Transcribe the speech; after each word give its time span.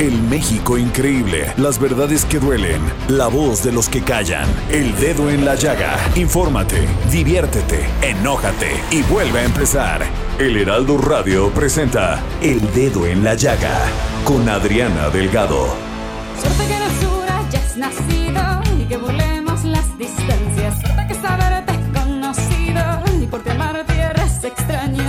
El 0.00 0.22
México 0.22 0.78
increíble, 0.78 1.52
las 1.58 1.78
verdades 1.78 2.24
que 2.24 2.38
duelen, 2.38 2.80
la 3.08 3.26
voz 3.26 3.62
de 3.62 3.70
los 3.70 3.90
que 3.90 4.00
callan, 4.00 4.48
el 4.70 4.96
dedo 4.96 5.28
en 5.28 5.44
la 5.44 5.56
llaga. 5.56 5.94
Infórmate, 6.16 6.88
diviértete, 7.12 7.84
enójate 8.00 8.70
y 8.90 9.02
vuelve 9.02 9.40
a 9.40 9.44
empezar. 9.44 10.00
El 10.38 10.56
Heraldo 10.56 10.96
Radio 10.96 11.50
presenta 11.50 12.18
El 12.40 12.62
Dedo 12.72 13.06
en 13.06 13.22
la 13.22 13.34
Llaga 13.34 13.78
con 14.24 14.48
Adriana 14.48 15.10
Delgado. 15.10 15.66
Suerte 16.40 16.66
que 16.66 16.78
no 17.04 17.22
hayas 17.34 17.76
nacido 17.76 18.80
y 18.80 18.86
que 18.86 18.96
volemos 18.96 19.64
las 19.64 19.98
distancias. 19.98 20.80
Suerte 20.80 21.08
que 21.08 21.14
saberte 21.14 21.74
conocido 21.92 23.02
y 23.20 23.26
por 23.26 23.42
ti 23.42 23.50
amar 23.50 23.84
tierras 23.84 24.42
extrañas. 24.44 24.99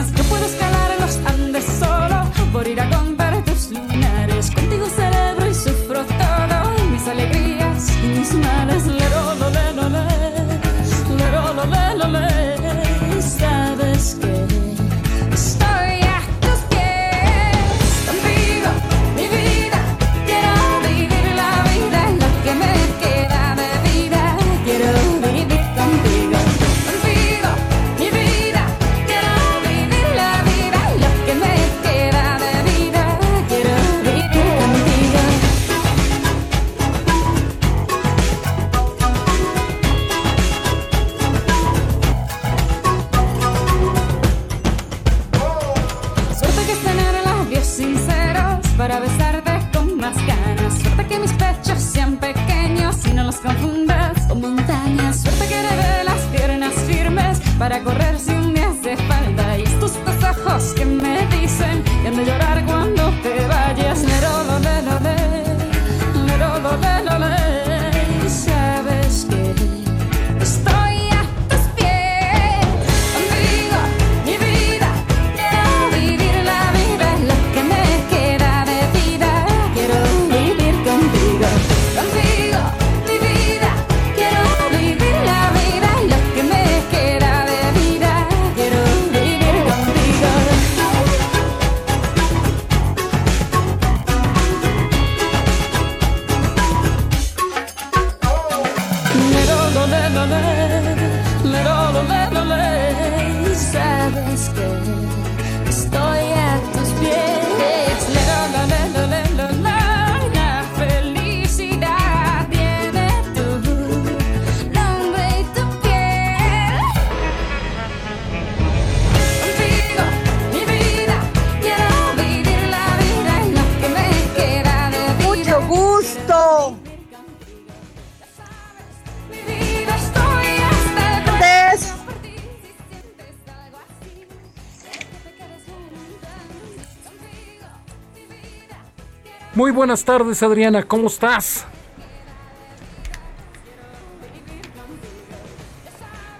Buenas 139.81 140.05
tardes, 140.05 140.43
Adriana, 140.43 140.83
¿cómo 140.83 141.07
estás? 141.07 141.65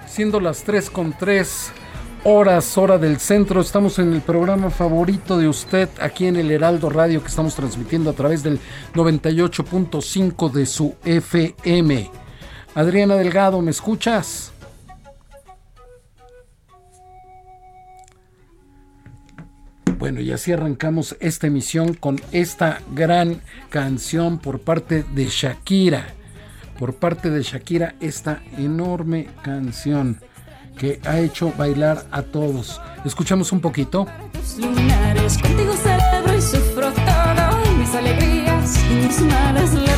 Siendo 0.06 0.40
las 0.40 0.62
3 0.62 0.92
con 0.92 1.18
3 1.18 1.72
horas, 2.24 2.78
hora 2.78 3.00
del 3.00 3.18
centro, 3.20 3.62
estamos 3.62 3.98
en 3.98 4.14
el 4.14 4.22
programa 4.22 4.70
favorito 4.70 5.40
de 5.40 5.48
usted 5.48 5.90
aquí 6.00 6.28
en 6.28 6.36
el 6.36 6.52
Heraldo 6.52 6.92
Radio 6.92 7.24
que 7.24 7.30
estamos 7.30 7.56
transmitiendo 7.56 8.12
a 8.12 8.14
través 8.14 8.44
del 8.44 8.60
98.5 8.94 10.52
de 10.52 10.66
su 10.68 10.94
FM. 11.04 12.12
Adriana 12.76 13.16
Delgado, 13.16 13.60
¿me 13.60 13.72
escuchas? 13.72 14.52
Bueno, 20.02 20.20
y 20.20 20.32
así 20.32 20.52
arrancamos 20.52 21.16
esta 21.20 21.46
emisión 21.46 21.94
con 21.94 22.20
esta 22.32 22.82
gran 22.96 23.40
canción 23.70 24.40
por 24.40 24.60
parte 24.60 25.06
de 25.14 25.28
Shakira. 25.28 26.08
Por 26.80 26.96
parte 26.96 27.30
de 27.30 27.44
Shakira, 27.44 27.94
esta 28.00 28.42
enorme 28.58 29.28
canción 29.44 30.20
que 30.76 31.00
ha 31.06 31.20
hecho 31.20 31.54
bailar 31.56 32.08
a 32.10 32.24
todos. 32.24 32.82
Escuchamos 33.06 33.52
un 33.52 33.62
poquito. 33.62 34.08
Contigo 34.60 35.74
celebro 35.76 36.36
y 36.36 36.42
sufro 36.42 36.92
mis 37.78 37.94
alegrías 37.94 38.80
y 38.90 38.94
mis 39.06 39.22
males. 39.22 39.91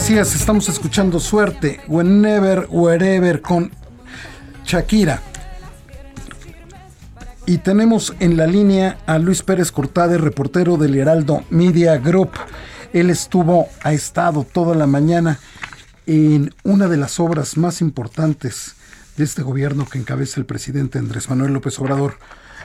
Así 0.00 0.16
es, 0.16 0.34
estamos 0.34 0.66
escuchando 0.70 1.20
Suerte, 1.20 1.78
Whenever, 1.86 2.66
Wherever 2.70 3.42
con 3.42 3.70
Shakira. 4.64 5.20
Y 7.44 7.58
tenemos 7.58 8.14
en 8.18 8.38
la 8.38 8.46
línea 8.46 8.96
a 9.04 9.18
Luis 9.18 9.42
Pérez 9.42 9.70
Cortade, 9.70 10.16
reportero 10.16 10.78
del 10.78 10.94
Heraldo 10.94 11.44
Media 11.50 11.98
Group. 11.98 12.30
Él 12.94 13.10
estuvo, 13.10 13.68
ha 13.82 13.92
estado 13.92 14.44
toda 14.50 14.74
la 14.74 14.86
mañana 14.86 15.38
en 16.06 16.54
una 16.62 16.88
de 16.88 16.96
las 16.96 17.20
obras 17.20 17.58
más 17.58 17.82
importantes 17.82 18.76
de 19.18 19.24
este 19.24 19.42
gobierno 19.42 19.86
que 19.86 19.98
encabeza 19.98 20.40
el 20.40 20.46
presidente 20.46 20.98
Andrés 20.98 21.28
Manuel 21.28 21.52
López 21.52 21.78
Obrador. 21.78 22.16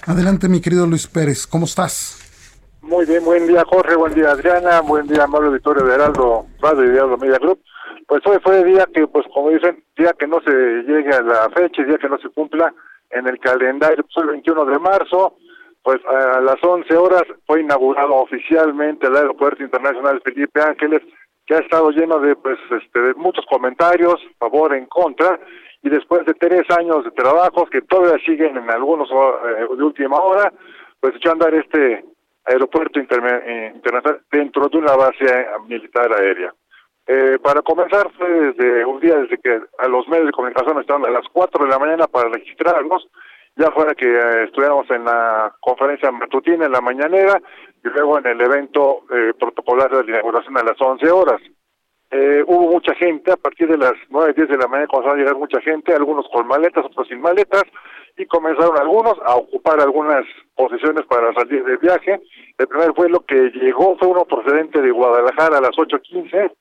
Adelante, 0.06 0.48
mi 0.48 0.62
querido 0.62 0.88
Luis 0.88 1.08
Pérez, 1.08 1.48
¿cómo 1.48 1.66
estás? 1.66 2.25
Muy 2.86 3.04
bien, 3.08 3.26
buen 3.26 3.48
día 3.48 3.64
Jorge, 3.66 3.96
buen 3.96 4.14
día 4.14 4.30
Adriana, 4.30 4.80
buen 4.82 5.08
día 5.08 5.24
amable 5.24 5.48
auditorio 5.48 5.84
de 5.86 5.96
Heraldo 5.96 6.46
Radio 6.62 6.86
y 6.86 6.96
Heraldo 6.96 7.18
Media 7.18 7.40
Group. 7.40 7.60
Pues 8.06 8.22
hoy 8.28 8.38
fue 8.44 8.64
día 8.64 8.88
que, 8.94 9.08
pues 9.08 9.26
como 9.34 9.50
dicen, 9.50 9.84
día 9.98 10.14
que 10.14 10.28
no 10.28 10.40
se 10.42 10.52
llegue 10.52 11.10
a 11.10 11.24
la 11.24 11.50
fecha, 11.50 11.82
día 11.82 11.98
que 11.98 12.08
no 12.08 12.20
se 12.20 12.30
cumpla 12.30 12.72
en 13.10 13.26
el 13.28 13.40
calendario, 13.40 14.04
pues 14.04 14.24
el 14.24 14.30
21 14.34 14.66
de 14.66 14.78
marzo, 14.78 15.36
pues 15.82 15.98
a 16.06 16.40
las 16.42 16.64
11 16.64 16.96
horas 16.96 17.24
fue 17.48 17.62
inaugurado 17.62 18.14
oficialmente 18.18 19.08
el 19.08 19.16
Aeropuerto 19.16 19.64
Internacional 19.64 20.22
Felipe 20.24 20.62
Ángeles, 20.62 21.02
que 21.48 21.56
ha 21.56 21.60
estado 21.62 21.90
lleno 21.90 22.20
de, 22.20 22.36
pues, 22.36 22.60
este, 22.70 23.02
de 23.02 23.16
muchos 23.16 23.48
comentarios, 23.48 24.22
favor, 24.38 24.76
en 24.76 24.86
contra, 24.86 25.40
y 25.82 25.90
después 25.90 26.24
de 26.28 26.36
tres 26.36 26.70
años 26.78 27.04
de 27.04 27.12
trabajos 27.12 27.68
que 27.72 27.82
todavía 27.82 28.24
siguen 28.24 28.58
en 28.58 28.70
algunos 28.70 29.10
eh, 29.10 29.76
de 29.76 29.84
última 29.84 30.20
hora, 30.20 30.54
pues 31.00 31.16
echó 31.16 31.30
a 31.30 31.34
andar 31.34 31.54
este 31.56 32.06
aeropuerto 32.45 33.00
eh, 33.00 33.71
internacional 33.75 34.21
dentro 34.31 34.68
de 34.69 34.77
una 34.77 34.95
base 34.95 35.47
militar 35.68 36.12
aérea. 36.13 36.53
Eh, 37.07 37.38
para 37.42 37.62
comenzar 37.62 38.12
fue 38.18 38.27
desde 38.27 38.83
un 38.83 39.00
día 39.00 39.15
desde 39.15 39.38
que 39.38 39.62
a 39.77 39.88
los 39.88 40.07
medios 40.07 40.27
de 40.27 40.31
comunicación 40.31 40.80
estaban 40.80 41.06
a 41.06 41.12
las 41.12 41.27
4 41.31 41.65
de 41.65 41.69
la 41.69 41.77
mañana 41.77 42.07
para 42.07 42.30
registrarnos, 42.30 43.07
ya 43.56 43.71
fuera 43.71 43.94
que 43.94 44.07
eh, 44.07 44.44
estuviéramos 44.45 44.89
en 44.89 45.06
la 45.06 45.53
conferencia 45.59 46.12
matutina 46.12 46.65
en 46.65 46.71
la 46.71 46.81
mañanera 46.81 47.39
y 47.83 47.89
luego 47.89 48.18
en 48.18 48.25
el 48.25 48.42
evento 48.42 49.03
eh, 49.12 49.33
protocolar 49.39 49.91
de 49.91 50.03
la 50.03 50.09
inauguración 50.09 50.57
a 50.57 50.63
las 50.63 50.81
11 50.81 51.09
horas. 51.12 51.41
Eh, 52.12 52.44
hubo 52.48 52.71
mucha 52.71 52.95
gente, 52.95 53.31
a 53.31 53.38
partir 53.38 53.68
de 53.68 53.77
las 53.77 53.94
9, 54.09 54.33
10 54.36 54.50
de 54.50 54.57
la 54.57 54.68
mañana 54.68 54.88
comenzó 54.88 55.13
a 55.13 55.18
llegar 55.18 55.36
mucha 55.36 55.62
gente, 55.62 55.94
algunos 55.94 56.27
con 56.31 56.48
maletas, 56.48 56.86
otros 56.86 57.07
sin 57.07 57.21
maletas, 57.21 57.63
y 58.17 58.25
comenzaron 58.25 58.77
algunos 58.77 59.17
a 59.25 59.35
ocupar 59.35 59.79
algunas 59.79 60.25
posiciones 60.56 61.06
para 61.06 61.33
salir 61.33 61.63
de 61.63 61.77
viaje. 61.77 62.21
El 62.57 62.67
primer 62.67 62.91
vuelo 62.91 63.19
que 63.21 63.51
llegó 63.51 63.97
fue 63.97 64.07
uno 64.07 64.25
procedente 64.25 64.81
de 64.81 64.91
Guadalajara 64.91 65.57
a 65.57 65.62
las 65.62 65.71
8.15, 65.71 66.51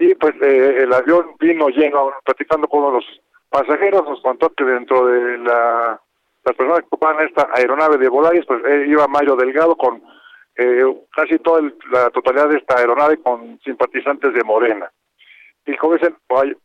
y 0.00 0.14
pues 0.14 0.34
eh, 0.42 0.82
el 0.82 0.92
avión 0.92 1.34
vino 1.40 1.68
lleno, 1.68 2.12
platicando 2.24 2.68
con 2.68 2.80
uno 2.80 2.92
de 2.92 2.96
los 2.98 3.20
pasajeros, 3.50 4.04
nos 4.04 4.20
contó 4.22 4.50
que 4.50 4.64
dentro 4.64 5.06
de 5.06 5.38
la 5.38 6.00
las 6.44 6.56
personas 6.56 6.80
que 6.80 6.86
ocupaban 6.86 7.26
esta 7.26 7.48
aeronave 7.54 7.98
de 7.98 8.08
Volaris, 8.08 8.44
pues 8.46 8.62
eh, 8.64 8.86
iba 8.88 9.06
Mario 9.06 9.36
Delgado 9.36 9.76
con 9.76 10.02
eh, 10.56 10.82
casi 11.14 11.38
toda 11.38 11.62
la 11.92 12.10
totalidad 12.10 12.48
de 12.48 12.58
esta 12.58 12.78
aeronave 12.78 13.18
con 13.18 13.60
simpatizantes 13.64 14.32
de 14.32 14.42
Morena. 14.44 14.90
Y 15.68 15.76
como 15.76 15.96
dicen, 15.96 16.16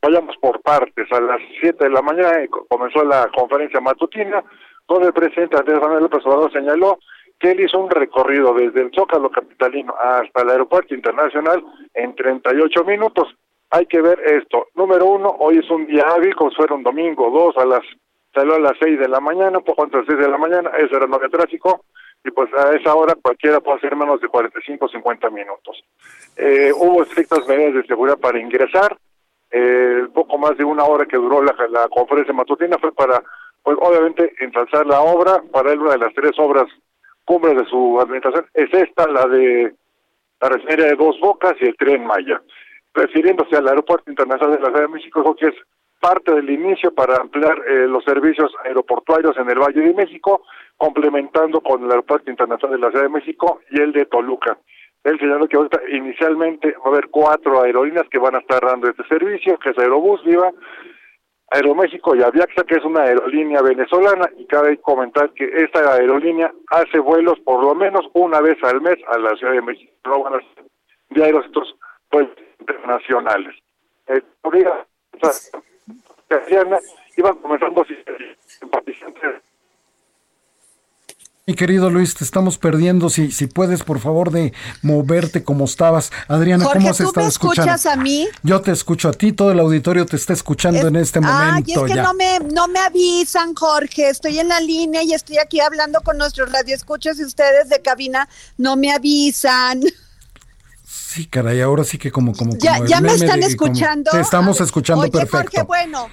vayamos 0.02 0.38
por 0.38 0.62
partes. 0.62 1.12
A 1.12 1.20
las 1.20 1.42
7 1.60 1.84
de 1.84 1.90
la 1.90 2.02
mañana 2.02 2.48
comenzó 2.70 3.04
la 3.04 3.30
conferencia 3.36 3.82
matutina, 3.82 4.42
donde 4.88 5.08
el 5.08 5.14
presidente 5.14 5.58
Andrés 5.58 5.82
Manuel 5.82 6.04
López 6.04 6.26
Obrador 6.26 6.54
señaló 6.54 7.00
que 7.38 7.52
él 7.52 7.60
hizo 7.60 7.80
un 7.80 7.90
recorrido 7.90 8.54
desde 8.54 8.80
el 8.80 8.92
Zócalo 8.96 9.30
Capitalino 9.30 9.94
hasta 10.02 10.44
el 10.44 10.52
Aeropuerto 10.52 10.96
Internacional 10.96 11.62
en 11.94 12.16
38 12.16 12.86
minutos. 12.86 13.28
Hay 13.72 13.88
que 13.88 14.02
ver 14.02 14.22
esto. 14.22 14.68
Número 14.74 15.06
uno, 15.06 15.36
hoy 15.38 15.58
es 15.58 15.70
un 15.70 15.86
día 15.86 16.06
hábil, 16.08 16.34
como 16.34 16.52
fuera 16.52 16.74
un 16.74 16.84
domingo. 16.84 17.30
Dos, 17.30 17.58
a 17.58 17.66
las, 17.66 17.82
salió 18.34 18.56
a 18.56 18.60
las 18.60 18.78
6 18.80 19.00
de 19.00 19.10
la 19.10 19.20
mañana, 19.20 19.58
un 19.58 19.66
poco 19.66 19.84
antes 19.84 20.08
de 20.08 20.14
las 20.14 20.16
6 20.16 20.20
de 20.28 20.32
la 20.32 20.38
mañana, 20.38 20.70
eso 20.78 20.96
era 20.96 21.08
no 21.08 21.16
había 21.18 21.28
tráfico, 21.28 21.84
y 22.24 22.32
pues 22.32 22.50
a 22.54 22.74
esa 22.76 22.96
hora 22.96 23.16
cualquiera 23.22 23.60
puede 23.60 23.78
hacer 23.78 23.96
menos 23.96 24.22
de 24.22 24.28
45 24.28 24.86
o 24.86 24.90
50 24.90 25.30
minutos. 25.30 25.84
Eh, 26.38 26.72
hubo 26.74 27.04
estrictas 27.04 27.46
medidas 27.48 27.74
de 27.74 27.86
seguridad 27.86 28.18
para 28.18 28.40
ingresar, 28.40 28.98
eh, 29.52 30.08
poco 30.14 30.38
más 30.38 30.58
de 30.58 30.64
una 30.64 30.84
hora 30.84 31.06
que 31.06 31.18
duró 31.18 31.44
la, 31.44 31.54
conferencia 31.90 32.34
matutina 32.34 32.78
fue 32.80 32.92
para, 32.94 33.22
pues 33.62 33.78
obviamente, 33.80 34.34
ensalzar 34.40 34.86
la 34.88 35.02
obra, 35.02 35.44
para 35.52 35.72
él 35.72 35.80
una 35.80 35.92
de 35.92 36.00
las 36.00 36.14
tres 36.14 36.32
obras 36.38 36.66
cumbre 37.26 37.54
de 37.54 37.66
su 37.66 38.00
administración 38.00 38.46
es 38.54 38.74
esta, 38.74 39.08
la 39.08 39.28
de 39.28 39.74
la 40.42 40.50
refinería 40.50 40.88
de 40.88 40.96
Dos 40.96 41.20
Bocas 41.22 41.54
y 41.62 41.66
el 41.66 41.78
Tren 41.78 42.06
Maya. 42.06 42.42
Refiriéndose 42.94 43.56
al 43.56 43.68
Aeropuerto 43.68 44.10
Internacional 44.10 44.58
de 44.58 44.62
la 44.62 44.70
Ciudad 44.70 44.82
de 44.82 44.94
México, 44.94 45.22
creo 45.22 45.36
que 45.36 45.48
es 45.48 45.66
parte 46.04 46.34
del 46.34 46.50
inicio 46.50 46.94
para 46.94 47.16
ampliar 47.16 47.58
eh, 47.66 47.88
los 47.88 48.04
servicios 48.04 48.52
aeroportuarios 48.66 49.38
en 49.38 49.50
el 49.50 49.58
Valle 49.58 49.80
de 49.80 49.94
México, 49.94 50.44
complementando 50.76 51.62
con 51.62 51.82
el 51.82 51.90
Aeropuerto 51.90 52.30
Internacional 52.30 52.76
de 52.76 52.86
la 52.86 52.92
Ciudad 52.92 53.06
de 53.06 53.10
México 53.10 53.62
y 53.72 53.80
el 53.80 53.94
de 53.94 54.06
Toluca. 54.08 54.58
Él 55.06 55.18
señaló 55.18 55.48
que 55.48 55.58
inicialmente 55.96 56.76
va 56.80 56.88
a 56.88 56.90
haber 56.90 57.08
cuatro 57.08 57.62
aerolíneas 57.62 58.10
que 58.10 58.20
van 58.20 58.36
a 58.36 58.40
estar 58.40 58.60
dando 58.66 58.90
este 58.90 59.08
servicio, 59.08 59.58
que 59.60 59.70
es 59.70 59.78
Aerobús, 59.78 60.22
Viva, 60.26 60.52
Aeroméxico 61.52 62.16
y 62.18 62.22
Aviaxa, 62.22 62.64
que 62.64 62.76
es 62.76 62.84
una 62.84 63.04
aerolínea 63.04 63.62
venezolana, 63.62 64.30
y 64.36 64.46
cabe 64.46 64.82
comentar 64.82 65.32
que 65.32 65.46
esta 65.56 65.94
aerolínea 65.94 66.54
hace 66.68 67.00
vuelos 67.00 67.40
por 67.46 67.64
lo 67.64 67.76
menos 67.76 68.06
una 68.14 68.42
vez 68.42 68.62
al 68.64 68.82
mes 68.82 68.98
a 69.08 69.18
la 69.20 69.38
Ciudad 69.38 69.54
de 69.54 69.62
México, 69.62 69.94
no 70.04 70.24
van 70.24 70.34
a 70.34 70.40
ser 70.40 70.66
diarios 71.12 71.46
estos 71.46 71.76
vuelos 72.12 72.32
internacionales. 72.60 73.56
Eh, 74.08 74.22
iban 77.18 77.36
comenzando 77.38 77.86
simpatizantes 78.60 79.42
mi 81.46 81.56
querido 81.56 81.90
Luis, 81.90 82.16
te 82.16 82.24
estamos 82.24 82.58
perdiendo. 82.58 83.10
Si, 83.10 83.30
si 83.30 83.48
puedes, 83.48 83.84
por 83.84 84.00
favor, 84.00 84.32
de 84.32 84.54
moverte 84.82 85.44
como 85.44 85.66
estabas. 85.66 86.10
Adriana, 86.30 86.64
¿cómo 86.72 86.90
has 86.90 87.02
estado 87.02 87.28
escuchando? 87.28 87.74
escuchas 87.74 87.86
a 87.86 87.98
mí? 87.98 88.30
Yo 88.44 88.62
te 88.62 88.72
escucho 88.72 89.10
a 89.10 89.12
ti, 89.12 89.34
todo 89.34 89.52
el 89.52 89.60
auditorio 89.60 90.06
te 90.06 90.16
está 90.16 90.32
escuchando 90.32 90.88
en 90.88 90.96
este 90.96 91.20
momento. 91.20 91.82
Ay, 91.82 91.90
es 91.90 91.94
que 91.94 92.02
no 92.02 92.14
me, 92.14 92.40
no 92.40 92.70
me 92.70 92.80
avisan, 92.80 93.56
Jorge. 93.56 94.08
Estoy 94.08 94.40
en 94.40 94.48
la 94.48 94.62
línea 94.62 95.04
y 95.04 95.14
estoy 95.14 95.38
aquí 95.38 95.60
hablando 95.60 96.00
con 96.00 96.18
nuestros 96.18 96.50
radioescuchas 96.50 97.20
y 97.20 97.26
ustedes 97.26 97.68
de 97.68 97.82
cabina 97.82 98.30
no 98.58 98.78
me 98.78 98.94
avisan. 98.94 99.82
Sí, 100.96 101.26
caray, 101.28 101.60
ahora 101.62 101.84
sí 101.84 101.98
que 101.98 102.12
como... 102.12 102.34
como, 102.36 102.56
ya, 102.58 102.86
ya 102.86 103.02
me 103.02 103.14
están 103.14 103.42
escuchando. 103.42 104.12
te 104.12 104.20
estamos 104.20 104.62
escuchando 104.62 105.10
perfecto. 105.10 105.38
Jorge, 105.38 105.64
bueno, 105.64 106.08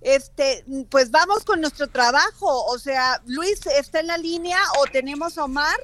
este, 0.00 0.64
pues 0.90 1.10
vamos 1.10 1.44
con 1.44 1.60
nuestro 1.60 1.88
trabajo. 1.88 2.64
O 2.66 2.78
sea, 2.78 3.20
Luis 3.26 3.66
está 3.66 3.98
en 3.98 4.06
la 4.06 4.16
línea 4.16 4.58
o 4.78 4.84
tenemos 4.86 5.38
a 5.38 5.44
Omar. 5.44 5.76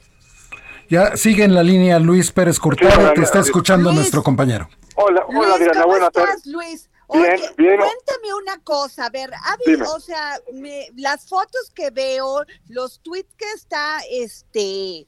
Ya 0.88 1.16
sigue 1.16 1.42
en 1.44 1.54
la 1.54 1.62
línea 1.64 1.98
Luis 1.98 2.30
Pérez 2.30 2.58
Cortado, 2.60 3.12
te 3.12 3.22
está 3.22 3.40
escuchando 3.40 3.92
nuestro 3.92 4.22
compañero. 4.22 4.68
Hola, 4.94 5.24
hola 5.28 5.48
Luis, 5.56 5.58
Diana, 5.60 5.82
¿cómo 5.82 5.96
estás, 5.96 6.46
Luis? 6.46 6.90
Bien, 7.12 7.24
Oye, 7.24 7.50
bien. 7.56 7.76
cuéntame 7.78 8.34
una 8.42 8.58
cosa, 8.62 9.06
a 9.06 9.10
ver, 9.10 9.32
ha 9.32 9.52
habido- 9.54 9.90
o 9.94 9.98
sea, 10.00 10.38
me- 10.52 10.88
las 10.96 11.26
fotos 11.26 11.70
que 11.74 11.90
veo, 11.90 12.42
los 12.68 13.00
tweets 13.00 13.34
que 13.34 13.50
está, 13.54 13.98
este, 14.10 15.06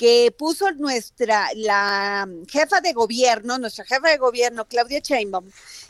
que 0.00 0.34
puso 0.34 0.70
nuestra, 0.72 1.50
la 1.56 2.26
jefa 2.48 2.80
de 2.80 2.94
gobierno, 2.94 3.58
nuestra 3.58 3.84
jefa 3.84 4.08
de 4.08 4.16
gobierno, 4.16 4.66
Claudia 4.66 5.00
Sheinbaum, 5.00 5.44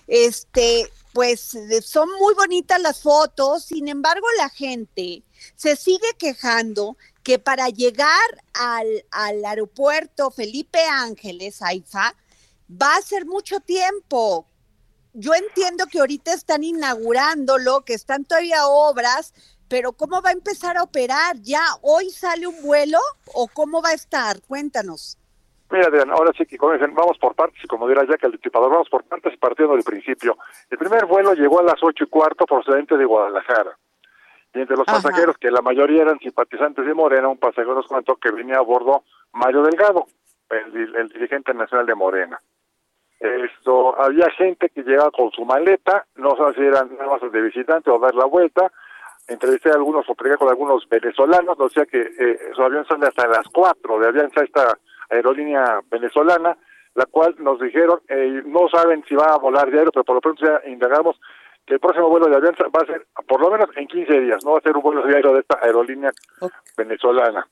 este, 0.09 0.91
pues 1.13 1.57
son 1.85 2.09
muy 2.19 2.35
bonitas 2.35 2.81
las 2.81 3.03
fotos, 3.03 3.67
sin 3.67 3.87
embargo 3.87 4.27
la 4.37 4.49
gente 4.49 5.23
se 5.55 5.77
sigue 5.77 6.09
quejando 6.19 6.97
que 7.23 7.39
para 7.39 7.69
llegar 7.69 8.43
al, 8.53 9.05
al 9.13 9.45
aeropuerto 9.45 10.33
Felipe 10.33 10.81
Ángeles, 10.91 11.63
AIFA, 11.63 12.17
va 12.83 12.97
a 12.97 13.03
ser 13.03 13.27
mucho 13.27 13.61
tiempo. 13.61 14.45
Yo 15.13 15.35
entiendo 15.35 15.87
que 15.87 16.01
ahorita 16.01 16.33
están 16.35 16.65
inaugurándolo, 16.65 17.85
que 17.85 17.95
están 17.95 18.25
todavía 18.25 18.67
obras, 18.67 19.35
pero 19.71 19.93
¿cómo 19.93 20.21
va 20.21 20.31
a 20.31 20.33
empezar 20.33 20.77
a 20.77 20.83
operar? 20.83 21.37
¿Ya 21.43 21.63
hoy 21.83 22.11
sale 22.11 22.47
un 22.47 22.61
vuelo 22.61 22.99
o 23.33 23.49
cómo 23.55 23.81
va 23.81 23.91
a 23.91 23.95
estar? 23.95 24.37
Cuéntanos. 24.47 25.17
Mira, 25.71 25.87
Adriana, 25.87 26.15
ahora 26.15 26.33
sí 26.37 26.45
que 26.45 26.59
como 26.59 26.73
dicen, 26.73 26.93
vamos 26.93 27.17
por 27.19 27.37
partes, 27.37 27.63
y 27.63 27.69
como 27.69 27.87
dirá 27.87 28.03
ya 28.05 28.19
que 28.19 28.27
el 28.27 28.33
disipador, 28.33 28.73
vamos 28.73 28.89
por 28.91 29.05
partes 29.05 29.39
partiendo 29.39 29.75
del 29.75 29.85
principio. 29.85 30.37
El 30.69 30.77
primer 30.77 31.07
vuelo 31.07 31.33
llegó 31.35 31.61
a 31.61 31.63
las 31.63 31.81
ocho 31.81 32.03
y 32.03 32.09
cuarto 32.09 32.45
procedente 32.45 32.97
de 32.97 33.05
Guadalajara. 33.05 33.79
Y 34.53 34.59
entre 34.59 34.77
los 34.77 34.89
Ajá. 34.89 35.01
pasajeros, 35.01 35.39
que 35.39 35.53
la 35.53 35.63
mayoría 35.63 36.03
eran 36.03 36.19
simpatizantes 36.19 36.85
de 36.85 36.93
Morena, 36.93 37.29
un 37.29 37.39
pasajero 37.39 37.77
nos 37.77 37.87
comentó 37.87 38.17
que 38.17 38.33
venía 38.33 38.57
a 38.57 38.63
bordo 38.63 39.05
Mario 39.33 39.63
Delgado, 39.63 40.07
el, 40.51 40.97
el 40.97 41.09
dirigente 41.11 41.55
nacional 41.55 41.87
de 41.87 41.95
Morena. 41.95 42.41
Esto, 43.21 44.01
había 44.01 44.29
gente 44.31 44.71
que 44.71 44.83
llegaba 44.83 45.13
con 45.13 45.31
su 45.31 45.45
maleta, 45.45 46.07
no 46.17 46.31
sé 46.31 46.55
si 46.57 46.67
eran 46.67 46.97
nada 46.97 47.11
más 47.11 47.33
de 47.33 47.41
visitante 47.41 47.91
o 47.91 48.01
dar 48.01 48.17
la 48.17 48.25
vuelta. 48.25 48.73
Entrevisté 49.29 49.71
a 49.71 49.75
algunos, 49.75 50.09
o 50.09 50.15
con 50.15 50.49
algunos 50.49 50.89
venezolanos, 50.89 51.59
o 51.59 51.69
sea 51.69 51.87
que 51.87 52.01
eh, 52.01 52.39
su 52.55 52.63
avión 52.63 52.85
sale 52.87 53.07
hasta 53.07 53.29
las 53.29 53.47
4 53.53 53.99
de 54.01 54.09
Avianza, 54.09 54.43
esta 54.43 54.79
aerolínea 55.09 55.81
venezolana. 55.91 56.57
La 56.95 57.07
cual 57.07 57.37
nos 57.39 57.61
dijeron, 57.61 58.01
eh, 58.09 58.43
no 58.47 58.69
saben 58.69 59.05
si 59.09 59.15
va 59.15 59.33
a 59.33 59.39
volar 59.39 59.71
diario, 59.71 59.93
pero 59.93 60.05
por 60.05 60.17
lo 60.17 60.21
pronto 60.21 60.45
ya 60.45 60.61
indagamos 60.69 61.21
que 61.65 61.75
el 61.75 61.81
próximo 61.81 62.09
vuelo 62.09 62.27
de 62.27 62.37
avión 62.37 62.55
va 62.75 62.83
a 62.83 62.87
ser 62.87 63.07
por 63.29 63.41
lo 63.41 63.51
menos 63.51 63.71
en 63.77 63.87
15 63.87 64.21
días, 64.21 64.45
no 64.45 64.53
va 64.53 64.59
a 64.59 64.63
ser 64.63 64.77
un 64.77 64.83
vuelo 64.83 65.07
diario 65.07 65.33
de 65.33 65.41
esta 65.41 65.59
aerolínea 65.63 66.11
venezolana. 66.77 67.47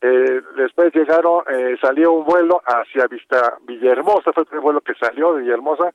Eh, 0.00 0.42
después 0.56 0.92
llegaron, 0.92 1.44
eh, 1.48 1.76
salió 1.80 2.12
un 2.12 2.24
vuelo 2.24 2.60
hacia 2.66 3.06
Vista 3.06 3.56
Villahermosa, 3.62 4.32
fue 4.32 4.42
el 4.42 4.48
primer 4.48 4.64
vuelo 4.64 4.80
que 4.80 4.94
salió 4.94 5.32
de 5.34 5.42
Villahermosa 5.42 5.92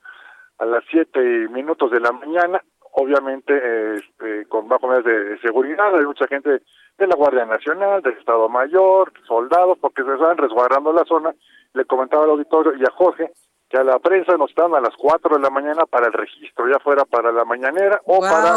a 0.59 0.65
las 0.65 0.83
7 0.89 1.49
minutos 1.49 1.91
de 1.91 1.99
la 1.99 2.13
mañana, 2.13 2.63
obviamente 2.99 3.53
este, 3.95 4.45
con 4.47 4.67
bajo 4.67 4.87
medidas 4.87 5.05
de 5.05 5.39
seguridad, 5.39 5.95
hay 5.95 6.05
mucha 6.05 6.27
gente 6.27 6.49
de 6.97 7.07
la 7.07 7.15
Guardia 7.15 7.45
Nacional, 7.45 8.01
del 8.01 8.17
Estado 8.17 8.49
Mayor, 8.49 9.13
soldados, 9.27 9.77
porque 9.79 10.03
se 10.03 10.13
estaban 10.13 10.37
resguardando 10.37 10.91
la 10.91 11.05
zona. 11.05 11.33
Le 11.73 11.85
comentaba 11.85 12.23
al 12.23 12.31
auditorio 12.31 12.73
y 12.75 12.83
a 12.83 12.91
Jorge 12.91 13.31
que 13.69 13.77
a 13.77 13.83
la 13.83 13.99
prensa 13.99 14.35
nos 14.35 14.49
estaban 14.49 14.73
a 14.73 14.81
las 14.81 14.95
4 14.97 15.35
de 15.35 15.41
la 15.41 15.49
mañana 15.49 15.85
para 15.85 16.07
el 16.07 16.13
registro, 16.13 16.67
ya 16.67 16.79
fuera 16.79 17.05
para 17.05 17.31
la 17.31 17.45
mañanera 17.45 18.01
o 18.05 18.19
para 18.19 18.55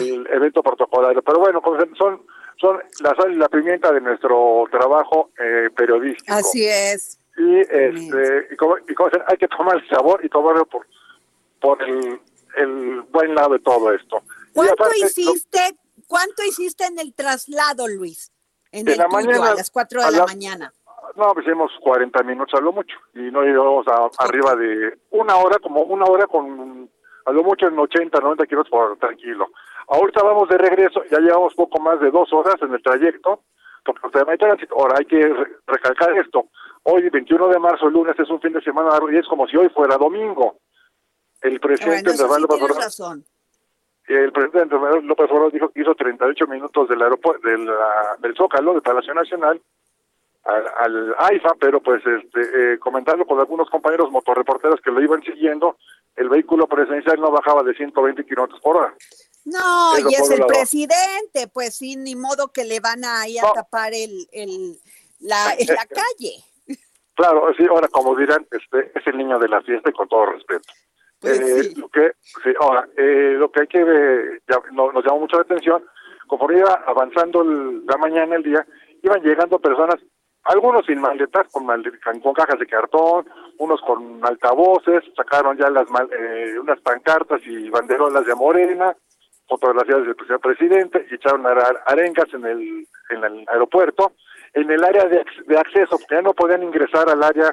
el 0.00 0.26
evento 0.30 0.62
protocolario. 0.62 1.20
Pero 1.22 1.40
bueno, 1.40 1.60
son 1.98 2.22
son 2.60 2.78
la 3.00 3.14
sal 3.14 3.32
y 3.32 3.36
la 3.36 3.48
pimienta 3.48 3.92
de 3.92 4.00
nuestro 4.00 4.64
trabajo 4.70 5.30
eh, 5.38 5.70
periodístico. 5.76 6.34
Así 6.34 6.66
es. 6.66 7.18
Y, 7.36 7.60
este, 7.60 8.48
y, 8.50 8.56
como, 8.56 8.76
hay 9.26 9.36
que 9.36 9.46
tomar 9.48 9.76
el 9.76 9.88
sabor 9.88 10.24
y 10.24 10.28
tomarlo 10.28 10.64
por, 10.66 10.86
por 11.60 11.80
el, 11.82 12.18
el 12.58 13.02
buen 13.02 13.34
lado 13.34 13.54
de 13.54 13.60
todo 13.60 13.92
esto. 13.92 14.22
¿Cuánto 14.52 14.88
hiciste, 14.96 15.76
¿Cuánto 16.06 16.42
hiciste 16.42 16.84
en 16.86 16.98
el 16.98 17.14
traslado, 17.14 17.86
Luis? 17.88 18.32
En, 18.72 18.88
el 18.88 18.98
la 18.98 19.08
mañana, 19.08 19.50
a 19.50 19.54
las 19.54 19.70
4 19.70 20.04
de 20.04 20.10
la, 20.12 20.26
mañana. 20.26 20.72
No, 21.16 21.32
pues 21.32 21.46
hicimos 21.46 21.70
40 21.80 22.22
minutos 22.22 22.58
a 22.58 22.62
lo 22.62 22.72
mucho 22.72 22.96
y 23.14 23.30
no 23.30 23.46
íbamos 23.46 23.86
a, 23.88 24.08
arriba 24.24 24.54
de 24.54 24.98
una 25.10 25.36
hora, 25.36 25.58
como 25.58 25.82
una 25.82 26.04
hora 26.04 26.26
con 26.26 26.90
a 27.24 27.32
lo 27.32 27.42
mucho 27.44 27.66
en 27.68 27.78
80, 27.78 28.20
90 28.20 28.46
kilómetros 28.46 28.70
por 28.70 28.98
tranquilo. 28.98 29.48
Ahorita 29.88 30.22
vamos 30.22 30.48
de 30.48 30.58
regreso, 30.58 31.02
ya 31.10 31.18
llevamos 31.18 31.54
poco 31.54 31.78
más 31.80 32.00
de 32.00 32.10
dos 32.10 32.32
horas 32.32 32.56
en 32.62 32.72
el 32.72 32.82
trayecto, 32.82 33.42
porque 33.84 34.18
ahora 34.70 34.96
hay 34.98 35.04
que 35.04 35.34
recalcar 35.66 36.16
esto. 36.18 36.46
Hoy, 36.84 37.08
21 37.08 37.48
de 37.48 37.58
marzo, 37.58 37.88
lunes, 37.88 38.18
es 38.18 38.30
un 38.30 38.40
fin 38.40 38.52
de 38.52 38.62
semana 38.62 38.90
y 39.12 39.16
es 39.16 39.26
como 39.26 39.46
si 39.46 39.56
hoy 39.56 39.68
fuera 39.70 39.96
domingo. 39.96 40.56
El 41.42 41.60
presidente 41.60 42.12
bueno, 42.24 42.46
López 42.48 42.76
razón. 42.76 43.24
El 44.06 44.32
presidente 44.32 44.74
López 44.74 45.30
Obrador 45.30 45.52
dijo 45.52 45.68
que 45.68 45.82
hizo 45.82 45.94
38 45.94 46.46
minutos 46.46 46.88
del 46.88 47.02
aeropuerto, 47.02 47.46
del, 47.46 47.68
del 48.20 48.34
Zócalo, 48.36 48.74
de 48.74 48.80
Palacio 48.80 49.12
Nacional, 49.12 49.60
al, 50.44 51.14
AIFA, 51.18 51.54
pero 51.60 51.82
pues 51.82 52.02
este, 52.06 52.72
eh, 52.72 52.78
comentando 52.78 53.26
con 53.26 53.38
algunos 53.38 53.68
compañeros 53.68 54.10
motorreporteros 54.10 54.80
que 54.80 54.90
lo 54.90 55.02
iban 55.02 55.22
siguiendo, 55.22 55.76
el 56.16 56.30
vehículo 56.30 56.66
presidencial 56.66 57.20
no 57.20 57.30
bajaba 57.30 57.62
de 57.62 57.74
120 57.74 58.24
kilómetros 58.24 58.60
por 58.62 58.78
hora. 58.78 58.94
No, 59.44 59.98
y 59.98 60.14
es 60.14 60.30
el 60.30 60.44
presidente, 60.46 61.48
pues 61.52 61.76
sí, 61.76 61.96
ni 61.96 62.16
modo 62.16 62.48
que 62.48 62.64
le 62.64 62.80
van 62.80 63.04
a 63.04 63.28
ir 63.28 63.40
a 63.44 63.52
tapar 63.52 63.92
el, 63.92 64.26
el, 64.32 64.78
la, 65.20 65.54
la 65.68 65.86
calle. 65.86 66.44
Claro, 67.14 67.52
sí, 67.56 67.64
ahora 67.68 67.88
como 67.88 68.16
dirán, 68.16 68.46
este 68.50 68.92
es 68.98 69.06
el 69.06 69.18
niño 69.18 69.38
de 69.38 69.48
la 69.48 69.60
fiesta 69.62 69.90
y 69.90 69.92
con 69.92 70.08
todo 70.08 70.26
respeto. 70.26 70.72
Pues 71.20 71.40
eh, 71.40 71.72
lo 71.76 71.88
que, 71.88 72.12
sí, 72.22 72.50
ahora, 72.60 72.88
eh, 72.96 73.34
lo 73.36 73.50
que 73.50 73.62
hay 73.62 73.66
que 73.66 73.82
ver, 73.82 74.40
ya, 74.48 74.56
nos 74.72 75.04
llamó 75.04 75.20
mucho 75.20 75.36
la 75.36 75.42
atención, 75.42 75.84
conforme 76.26 76.58
iba 76.58 76.84
avanzando 76.86 77.42
la 77.42 77.96
mañana, 77.96 78.36
el 78.36 78.42
día, 78.42 78.64
iban 79.02 79.22
llegando 79.22 79.58
personas, 79.58 79.96
algunos 80.44 80.86
sin 80.86 81.00
maletas, 81.00 81.48
con, 81.50 81.66
con 81.66 82.34
cajas 82.34 82.58
de 82.58 82.66
cartón, 82.66 83.26
unos 83.58 83.80
con 83.82 84.20
altavoces, 84.24 85.02
sacaron 85.16 85.58
ya 85.58 85.68
las 85.70 85.86
eh, 86.18 86.58
unas 86.60 86.80
pancartas 86.80 87.40
y 87.44 87.68
banderolas 87.68 88.24
de 88.24 88.34
Morena, 88.34 88.94
fotografías 89.48 90.04
del 90.04 90.40
presidente 90.40 91.06
y 91.10 91.14
echaron 91.14 91.46
arengas 91.46 92.32
en 92.32 92.44
el, 92.44 92.86
en 93.10 93.24
el 93.24 93.44
aeropuerto. 93.48 94.12
En 94.54 94.70
el 94.70 94.82
área 94.82 95.04
de, 95.04 95.20
acceso, 95.58 95.98
porque 95.98 96.14
ya 96.14 96.22
no 96.22 96.32
podían 96.32 96.62
ingresar 96.62 97.08
al 97.08 97.22
área 97.22 97.52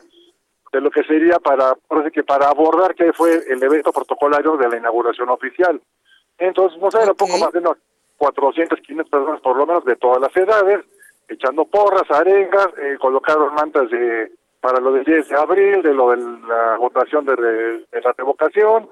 de 0.71 0.81
lo 0.81 0.91
que 0.91 1.03
sería 1.03 1.39
para, 1.39 1.75
que 2.11 2.23
para 2.23 2.49
abordar 2.49 2.95
que 2.95 3.13
fue 3.13 3.43
el 3.47 3.61
evento 3.63 3.91
protocolario 3.91 4.57
de 4.57 4.69
la 4.69 4.77
inauguración 4.77 5.29
oficial. 5.29 5.79
Entonces, 6.37 6.79
no 6.81 6.91
sé, 6.91 7.01
era 7.01 7.13
poco 7.13 7.37
más 7.37 7.51
de 7.53 7.59
unos 7.59 7.77
400, 8.17 8.79
500 8.79 9.09
personas 9.09 9.41
por 9.41 9.55
lo 9.57 9.65
menos 9.65 9.85
de 9.85 9.95
todas 9.95 10.21
las 10.21 10.35
edades, 10.35 10.85
echando 11.27 11.65
porras, 11.65 12.09
arengas, 12.09 12.67
eh, 12.77 12.97
colocaron 12.99 13.53
mantas 13.53 13.89
de 13.89 14.31
para 14.59 14.79
lo 14.79 14.93
del 14.93 15.03
10 15.03 15.29
de 15.29 15.35
abril, 15.35 15.83
de 15.83 15.93
lo 15.93 16.09
de 16.09 16.17
la 16.17 16.77
votación 16.77 17.23
de, 17.23 17.35
de 17.35 18.01
la 18.03 18.13
revocación, 18.17 18.89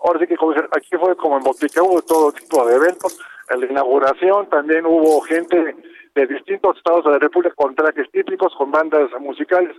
ahora 0.00 0.20
sí 0.20 0.26
que 0.26 0.36
como 0.36 0.52
aquí 0.52 0.96
fue 0.98 1.16
como 1.16 1.36
en 1.36 1.42
Botica, 1.42 1.82
hubo 1.82 2.00
todo 2.02 2.32
tipo 2.32 2.64
de 2.66 2.76
eventos. 2.76 3.18
En 3.50 3.60
la 3.60 3.66
inauguración 3.66 4.48
también 4.48 4.86
hubo 4.86 5.20
gente 5.22 5.74
de 6.14 6.26
distintos 6.26 6.76
estados 6.76 7.04
de 7.04 7.12
la 7.12 7.18
República 7.18 7.54
con 7.54 7.74
trajes 7.74 8.10
típicos, 8.10 8.54
con 8.56 8.70
bandas 8.70 9.10
musicales. 9.20 9.76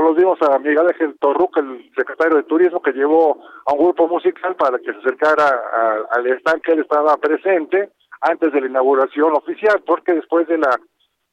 Por 0.00 0.16
los 0.16 0.40
a 0.40 0.58
Miguel 0.58 0.88
Ángel 0.88 1.14
Torruca, 1.20 1.60
el 1.60 1.92
secretario 1.94 2.38
de 2.38 2.44
Turismo, 2.44 2.80
que 2.80 2.92
llevó 2.92 3.36
a 3.66 3.74
un 3.74 3.84
grupo 3.84 4.08
musical 4.08 4.56
para 4.56 4.78
que 4.78 4.94
se 4.94 4.98
acercara 4.98 6.06
al 6.10 6.26
stand 6.38 6.62
que 6.62 6.72
él 6.72 6.78
estaba 6.78 7.18
presente 7.18 7.90
antes 8.22 8.50
de 8.50 8.62
la 8.62 8.68
inauguración 8.68 9.34
oficial, 9.34 9.82
porque 9.86 10.14
después 10.14 10.48
de 10.48 10.56
la 10.56 10.80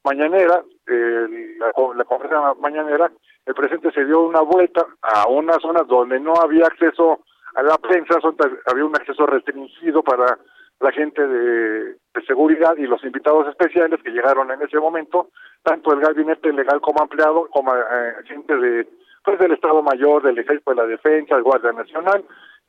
mañanera, 0.04 0.62
la, 0.86 1.72
la 1.96 2.04
conferencia 2.04 2.56
mañanera, 2.60 3.10
el 3.46 3.54
presidente 3.54 3.94
se 3.94 4.04
dio 4.04 4.24
una 4.24 4.42
vuelta 4.42 4.86
a 5.02 5.30
unas 5.30 5.62
zonas 5.62 5.88
donde 5.88 6.20
no 6.20 6.34
había 6.34 6.66
acceso 6.66 7.22
a 7.56 7.64
la 7.64 7.78
prensa, 7.78 8.20
había 8.66 8.84
un 8.84 8.98
acceso 8.98 9.26
restringido 9.28 10.04
para 10.04 10.38
la 10.80 10.92
gente 10.92 11.26
de, 11.26 11.96
seguridad 12.26 12.76
y 12.76 12.88
los 12.88 13.02
invitados 13.06 13.48
especiales 13.48 14.02
que 14.04 14.12
llegaron 14.12 14.52
en 14.52 14.62
ese 14.62 14.78
momento, 14.80 15.30
tanto 15.64 15.94
el 15.94 16.02
gabinete 16.02 16.52
legal 16.52 16.82
como 16.82 17.02
ampliado, 17.02 17.48
como 17.52 17.74
eh, 17.74 18.16
gente 18.26 18.58
de 18.58 18.88
pues 19.24 19.40
del 19.40 19.54
Estado 19.54 19.82
Mayor, 19.82 20.24
del 20.24 20.38
Ejército 20.38 20.72
de 20.72 20.78
la 20.78 20.88
Defensa, 20.88 21.36
del 21.36 21.44
Guardia 21.44 21.72
Nacional, 21.72 22.26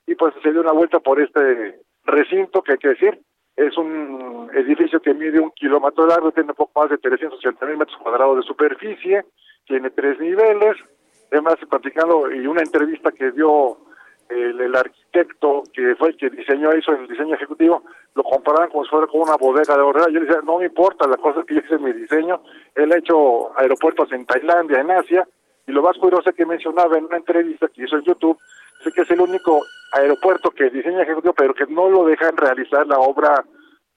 y 0.06 0.14
pues 0.14 0.34
se 0.42 0.52
dio 0.52 0.60
una 0.60 0.72
vuelta 0.72 1.00
por 1.00 1.20
este 1.20 1.80
recinto 2.04 2.62
que 2.62 2.72
hay 2.72 2.78
que 2.78 2.88
decir, 2.88 3.20
es 3.56 3.76
un 3.76 4.50
edificio 4.54 5.00
que 5.00 5.14
mide 5.14 5.40
un 5.40 5.50
kilómetro 5.50 6.06
largo, 6.06 6.30
tiene 6.30 6.54
poco 6.54 6.80
más 6.80 6.90
de 6.90 6.98
380 6.98 7.66
mil 7.66 7.78
metros 7.78 7.98
cuadrados 7.98 8.36
de 8.36 8.42
superficie, 8.42 9.24
tiene 9.66 9.90
tres 9.90 10.18
niveles, 10.20 10.76
además 11.32 11.56
platicando 11.68 12.30
y 12.30 12.46
una 12.46 12.62
entrevista 12.62 13.10
que 13.12 13.32
dio 13.32 13.78
el, 14.28 14.74
arquitecto 14.74 15.62
que 15.72 15.94
fue 15.96 16.10
el 16.10 16.16
que 16.16 16.30
diseñó 16.30 16.70
eso, 16.72 16.92
el 16.92 17.08
diseño 17.08 17.34
ejecutivo, 17.34 17.82
lo 18.14 18.22
comparaban 18.22 18.70
como 18.70 18.84
si 18.84 18.90
fuera 18.90 19.06
con 19.06 19.22
una 19.22 19.36
bodega 19.36 19.76
de 19.76 19.82
horrera. 19.82 20.06
Yo 20.08 20.20
le 20.20 20.26
decía, 20.26 20.40
no 20.44 20.58
me 20.58 20.66
importa, 20.66 21.06
la 21.06 21.16
cosa 21.16 21.42
que 21.46 21.54
yo 21.54 21.60
hice 21.60 21.78
mi 21.78 21.92
diseño. 21.92 22.40
Él 22.74 22.92
ha 22.92 22.98
hecho 22.98 23.58
aeropuertos 23.58 24.12
en 24.12 24.26
Tailandia, 24.26 24.80
en 24.80 24.90
Asia, 24.90 25.26
y 25.66 25.72
lo 25.72 25.82
más 25.82 25.96
curioso 25.98 26.32
que 26.32 26.46
mencionaba 26.46 26.96
en 26.96 27.04
una 27.04 27.18
entrevista 27.18 27.68
que 27.68 27.84
hizo 27.84 27.96
en 27.96 28.04
YouTube, 28.04 28.38
sé 28.82 28.90
que 28.92 29.02
es 29.02 29.10
el 29.10 29.20
único 29.20 29.60
aeropuerto 29.92 30.50
que 30.50 30.70
diseña 30.70 31.02
ejecutivo, 31.02 31.34
pero 31.34 31.54
que 31.54 31.66
no 31.66 31.88
lo 31.88 32.04
dejan 32.04 32.36
realizar 32.36 32.86
la 32.86 32.98
obra 32.98 33.44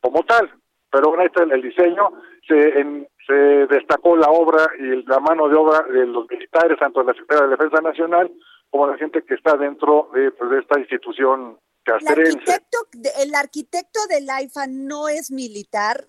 como 0.01 0.23
tal. 0.23 0.49
Pero 0.91 1.09
bueno, 1.09 1.23
está 1.23 1.43
el, 1.43 1.61
diseño, 1.61 2.09
se, 2.47 3.07
se 3.25 3.33
destacó 3.33 4.17
la 4.17 4.27
obra 4.27 4.67
y 4.77 5.03
la 5.07 5.19
mano 5.19 5.47
de 5.47 5.55
obra 5.55 5.83
de 5.83 6.05
los 6.05 6.29
militares, 6.29 6.77
tanto 6.77 6.99
de 6.99 7.07
la 7.07 7.13
Secretaría 7.13 7.43
de 7.45 7.51
Defensa 7.51 7.81
Nacional 7.81 8.31
como 8.71 8.87
la 8.87 8.97
gente 8.97 9.21
que 9.23 9.35
está 9.35 9.55
dentro 9.57 10.09
de, 10.13 10.31
pues, 10.31 10.49
de 10.49 10.59
esta 10.59 10.79
institución 10.79 11.59
castrense. 11.83 12.31
¿El 12.31 12.35
arquitecto, 12.37 12.77
¿El 13.21 13.35
arquitecto 13.35 13.99
del 14.09 14.29
AIFA 14.29 14.67
no 14.67 15.09
es 15.09 15.29
militar, 15.29 16.05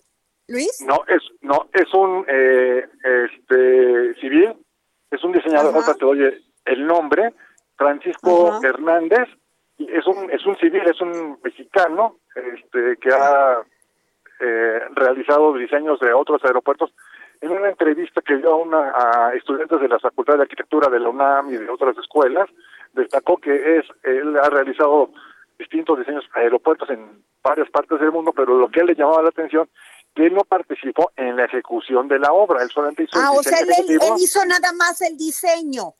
Luis? 0.49 0.81
No, 0.87 1.00
es, 1.09 1.23
no, 1.40 1.69
es 1.73 1.92
un 1.92 2.25
eh, 2.28 2.88
este, 3.04 4.14
civil, 4.21 4.54
es 5.11 5.25
un 5.25 5.33
diseñador, 5.33 5.75
ahora 5.75 5.95
te 5.95 6.04
doy 6.04 6.42
el 6.64 6.87
nombre, 6.87 7.35
Francisco 7.76 8.61
Hernández, 8.62 9.28
es 9.78 10.07
un, 10.07 10.31
es 10.31 10.47
un 10.47 10.57
civil, 10.57 10.83
es 10.87 11.00
un 11.00 11.38
mexicano 11.42 12.19
este, 12.37 12.97
que 12.99 13.12
ha 13.12 13.62
eh, 14.40 14.81
realizado 14.95 15.52
diseños 15.54 15.99
de 15.99 16.12
otros 16.12 16.42
aeropuertos 16.45 16.92
en 17.43 17.51
una 17.51 17.69
entrevista 17.69 18.23
que 18.23 18.37
dio 18.37 18.53
a, 18.53 18.57
una, 18.57 18.93
a 18.95 19.35
estudiantes 19.35 19.81
de 19.81 19.89
la 19.89 19.99
Facultad 19.99 20.37
de 20.37 20.43
Arquitectura 20.43 20.89
de 20.89 21.01
la 21.01 21.09
UNAM 21.09 21.53
y 21.53 21.57
de 21.57 21.69
otras 21.69 21.99
escuelas, 21.99 22.49
destacó 22.93 23.37
que 23.37 23.79
es 23.79 23.85
él 24.05 24.39
ha 24.39 24.49
realizado 24.49 25.11
distintos 25.59 25.99
diseños 25.99 26.25
aeropuertos 26.35 26.89
en 26.91 27.25
varias 27.43 27.69
partes 27.71 27.99
del 27.99 28.13
mundo, 28.13 28.33
pero 28.33 28.57
lo 28.57 28.71
que 28.71 28.81
él 28.81 28.87
le 28.87 28.95
llamaba 28.95 29.23
la 29.23 29.31
atención 29.31 29.69
que 30.15 30.27
él 30.27 30.35
no 30.35 30.45
participó 30.45 31.11
en 31.17 31.37
la 31.37 31.47
ejecución 31.47 32.07
de 32.07 32.19
la 32.19 32.33
obra, 32.33 32.63
él 32.63 32.71
solamente 32.71 33.05
hizo 33.05 33.19
ah, 33.19 33.33
o 33.33 33.43
sea, 33.43 33.59
él, 33.59 33.69
hizo 34.19 34.45
nada 34.45 34.73
más 34.75 35.01
el 35.01 35.17
diseño. 35.17 35.95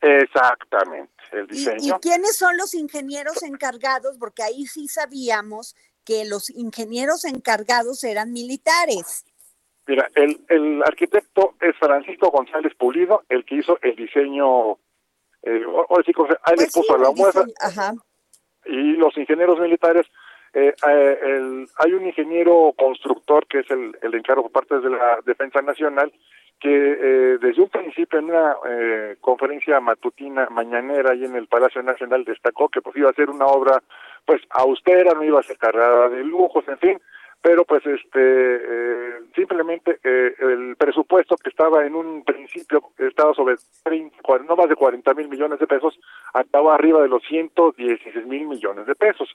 Exactamente, 0.00 1.12
el 1.30 1.46
diseño. 1.46 1.96
¿Y, 1.96 2.00
quiénes 2.00 2.36
son 2.36 2.56
los 2.56 2.74
ingenieros 2.74 3.42
encargados? 3.42 4.18
Porque 4.18 4.42
ahí 4.42 4.66
sí 4.66 4.88
sabíamos 4.88 5.76
que 6.04 6.24
los 6.24 6.50
ingenieros 6.50 7.24
encargados 7.24 8.02
eran 8.02 8.32
militares. 8.32 9.24
Mira, 9.86 10.06
el, 10.14 10.38
el 10.48 10.82
arquitecto 10.84 11.54
es 11.60 11.76
Francisco 11.76 12.30
González 12.30 12.72
Pulido, 12.76 13.22
el 13.28 13.44
que 13.44 13.56
hizo 13.56 13.78
el 13.82 13.96
diseño 13.96 14.72
eh, 15.42 15.64
ahora 15.66 16.04
sí, 16.06 16.12
ahí 16.44 16.54
les 16.56 16.72
Pues 16.72 16.86
puso 16.86 16.96
la 16.98 17.10
muestra 17.10 17.42
Ajá. 17.60 17.92
y 18.64 18.92
los 18.92 19.16
ingenieros 19.18 19.58
militares, 19.58 20.06
eh, 20.54 20.72
eh, 20.88 21.18
el- 21.22 21.66
hay 21.78 21.92
un 21.94 22.06
ingeniero 22.06 22.72
constructor 22.78 23.44
que 23.48 23.60
es 23.60 23.70
el, 23.72 23.96
el 24.02 24.14
encargo 24.14 24.42
por 24.48 24.52
parte 24.52 24.78
de 24.78 24.90
la 24.90 25.18
Defensa 25.26 25.60
Nacional, 25.62 26.12
que 26.60 26.68
eh, 26.70 27.38
desde 27.40 27.60
un 27.60 27.68
principio 27.70 28.20
en 28.20 28.26
una 28.26 28.54
eh, 28.68 29.16
conferencia 29.20 29.80
matutina 29.80 30.48
mañanera 30.50 31.10
ahí 31.10 31.24
en 31.24 31.34
el 31.34 31.48
Palacio 31.48 31.82
Nacional 31.82 32.24
destacó 32.24 32.68
que 32.68 32.80
pues 32.80 32.94
iba 32.96 33.10
a 33.10 33.14
ser 33.14 33.30
una 33.30 33.46
obra 33.46 33.82
pues 34.24 34.40
austera, 34.50 35.12
no 35.14 35.24
iba 35.24 35.40
a 35.40 35.42
ser 35.42 35.58
cargada 35.58 36.08
de 36.08 36.22
lujos, 36.22 36.68
en 36.68 36.78
fin, 36.78 37.00
pero 37.42 37.64
pues 37.64 37.84
este 37.84 38.20
eh, 38.20 39.14
simplemente 39.34 39.98
eh, 40.04 40.34
el 40.40 40.76
presupuesto 40.76 41.36
que 41.36 41.50
estaba 41.50 41.84
en 41.84 41.94
un 41.96 42.22
principio 42.24 42.82
estaba 42.98 43.34
sobre 43.34 43.56
30, 43.82 44.16
cuar- 44.22 44.44
no 44.46 44.54
más 44.56 44.68
de 44.68 44.76
40 44.76 45.12
mil 45.14 45.28
millones 45.28 45.58
de 45.58 45.66
pesos, 45.66 45.98
acaba 46.32 46.74
arriba 46.74 47.02
de 47.02 47.08
los 47.08 47.22
116 47.24 48.26
mil 48.26 48.46
millones 48.46 48.86
de 48.86 48.94
pesos. 48.94 49.28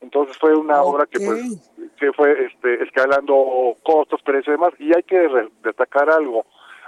Entonces 0.00 0.36
fue 0.38 0.54
una 0.56 0.82
obra 0.82 1.06
que 1.06 1.18
pues 1.20 1.40
que 1.96 2.12
fue 2.12 2.46
este 2.46 2.82
escalando 2.84 3.76
costos, 3.84 4.20
precios 4.22 4.48
y 4.48 4.50
demás 4.52 4.72
y 4.78 4.94
hay 4.96 5.02
que 5.02 5.28
re- 5.28 5.48
destacar 5.62 6.10
algo. 6.10 6.44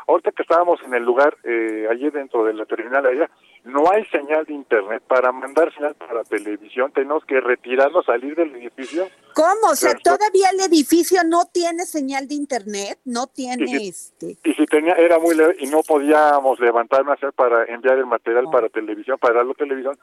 Ahorita 0.06 0.32
que 0.32 0.42
estábamos 0.42 0.82
en 0.82 0.94
el 0.94 1.02
lugar 1.04 1.36
eh, 1.44 1.86
allí 1.90 2.10
dentro 2.10 2.44
de 2.44 2.52
la 2.54 2.66
terminal 2.66 3.06
allá, 3.06 3.30
no 3.64 3.90
hay 3.90 4.04
señal 4.06 4.44
de 4.44 4.52
internet 4.52 5.02
para 5.08 5.32
mandar 5.32 5.72
señal 5.74 5.94
para 5.94 6.22
televisión, 6.24 6.92
tenemos 6.92 7.24
que 7.24 7.40
retirarnos, 7.40 8.04
salir 8.04 8.36
del 8.36 8.54
edificio 8.56 9.08
¿Cómo? 9.34 9.72
O 9.72 9.74
sea, 9.74 9.92
Pero 9.92 10.16
todavía 10.16 10.48
el 10.52 10.60
edificio 10.60 11.22
no 11.26 11.44
tiene 11.52 11.84
señal 11.84 12.28
de 12.28 12.34
internet, 12.34 12.98
no 13.04 13.26
tiene 13.26 13.64
este. 13.88 14.36
y 14.44 14.54
si 14.54 14.66
tenía 14.66 14.94
era 14.94 15.18
muy 15.18 15.34
leve 15.34 15.56
y 15.58 15.66
no 15.66 15.82
podíamos 15.82 16.60
levantarnos 16.60 17.10
a 17.10 17.14
hacer 17.14 17.32
para 17.32 17.64
enviar 17.64 17.98
el 17.98 18.06
material 18.06 18.44
Ah. 18.48 18.50
para 18.52 18.68
televisión 18.68 19.18
para 19.18 19.34
darlo 19.34 19.52
a 19.52 19.56
televisión 19.56 19.98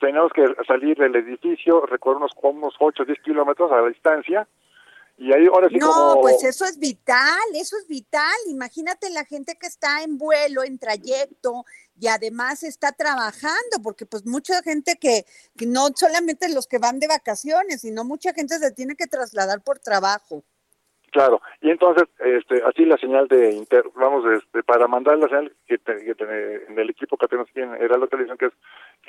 teníamos 0.00 0.32
que 0.32 0.46
salir 0.66 0.96
del 0.96 1.14
edificio 1.14 1.84
recorrer 1.84 2.16
unos 2.16 2.32
como 2.32 2.58
unos 2.58 2.74
8 2.78 3.02
o 3.02 3.06
10 3.06 3.20
kilómetros 3.20 3.70
a 3.70 3.82
la 3.82 3.88
distancia 3.88 4.48
y 5.20 5.32
ahí 5.32 5.46
ahora 5.46 5.68
sí 5.68 5.76
No, 5.76 5.86
como 5.92 6.20
pues 6.22 6.42
eso 6.42 6.64
es 6.64 6.78
vital, 6.78 7.38
eso 7.54 7.76
es 7.76 7.86
vital. 7.86 8.34
Imagínate 8.48 9.10
la 9.10 9.24
gente 9.24 9.56
que 9.60 9.66
está 9.66 10.02
en 10.02 10.16
vuelo, 10.18 10.64
en 10.64 10.78
trayecto 10.78 11.64
y 11.98 12.08
además 12.08 12.62
está 12.62 12.92
trabajando, 12.92 13.76
porque 13.82 14.06
pues 14.06 14.24
mucha 14.24 14.62
gente 14.62 14.96
que, 14.98 15.24
que 15.56 15.66
no 15.66 15.88
solamente 15.94 16.48
los 16.52 16.66
que 16.66 16.78
van 16.78 16.98
de 16.98 17.06
vacaciones, 17.06 17.82
sino 17.82 18.02
mucha 18.04 18.32
gente 18.32 18.58
se 18.58 18.72
tiene 18.72 18.96
que 18.96 19.06
trasladar 19.06 19.62
por 19.62 19.78
trabajo. 19.78 20.42
Claro, 21.12 21.42
y 21.60 21.70
entonces, 21.70 22.04
este, 22.20 22.62
así 22.62 22.84
la 22.84 22.96
señal 22.96 23.26
de 23.26 23.50
inter, 23.52 23.82
vamos, 23.96 24.24
este, 24.32 24.62
para 24.62 24.86
mandar 24.86 25.18
la 25.18 25.26
señal 25.26 25.56
que, 25.66 25.76
te- 25.78 26.04
que 26.04 26.14
te- 26.14 26.64
en 26.70 26.78
el 26.78 26.88
equipo 26.88 27.16
que 27.16 27.26
tenemos 27.26 27.50
aquí 27.50 27.58
en 27.60 27.74
Heraldo 27.74 28.06
Televisión, 28.06 28.38
que 28.38 28.46
es 28.46 28.52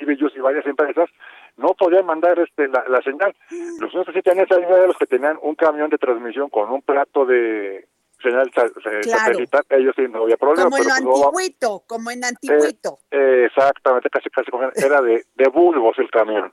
TVJus 0.00 0.34
y 0.34 0.40
varias 0.40 0.66
empresas, 0.66 1.08
no 1.56 1.74
podían 1.74 2.06
mandar 2.06 2.38
este 2.38 2.68
la, 2.68 2.84
la 2.88 3.00
señal. 3.02 3.34
Los 3.80 3.92
únicos 3.94 4.14
que 4.14 4.22
tenían 4.22 4.44
esa 4.46 4.54
señal 4.56 4.72
eran 4.74 4.88
los 4.88 4.96
que 4.98 5.06
tenían 5.06 5.38
un 5.42 5.54
camión 5.54 5.90
de 5.90 5.98
transmisión 5.98 6.48
con 6.50 6.70
un 6.70 6.82
plato 6.82 7.24
de 7.26 7.86
señal 8.22 8.50
sa- 8.54 8.68
Claro. 8.70 9.18
satelital, 9.18 9.62
ellos 9.70 9.94
sí 9.96 10.02
no 10.08 10.22
había 10.22 10.36
problema. 10.36 10.64
Como 10.64 10.76
en 10.78 10.84
lo 10.84 10.90
pero 10.94 11.04
no- 11.04 11.28
antiguito, 11.28 11.82
como 11.88 12.10
en 12.10 12.24
antiguito. 12.24 12.98
eh, 13.10 13.44
exactamente, 13.46 14.08
casi 14.10 14.30
casi 14.30 14.50
era 14.76 15.00
de, 15.02 15.24
de 15.34 15.48
bulbos 15.48 15.98
el 15.98 16.10
camión. 16.10 16.52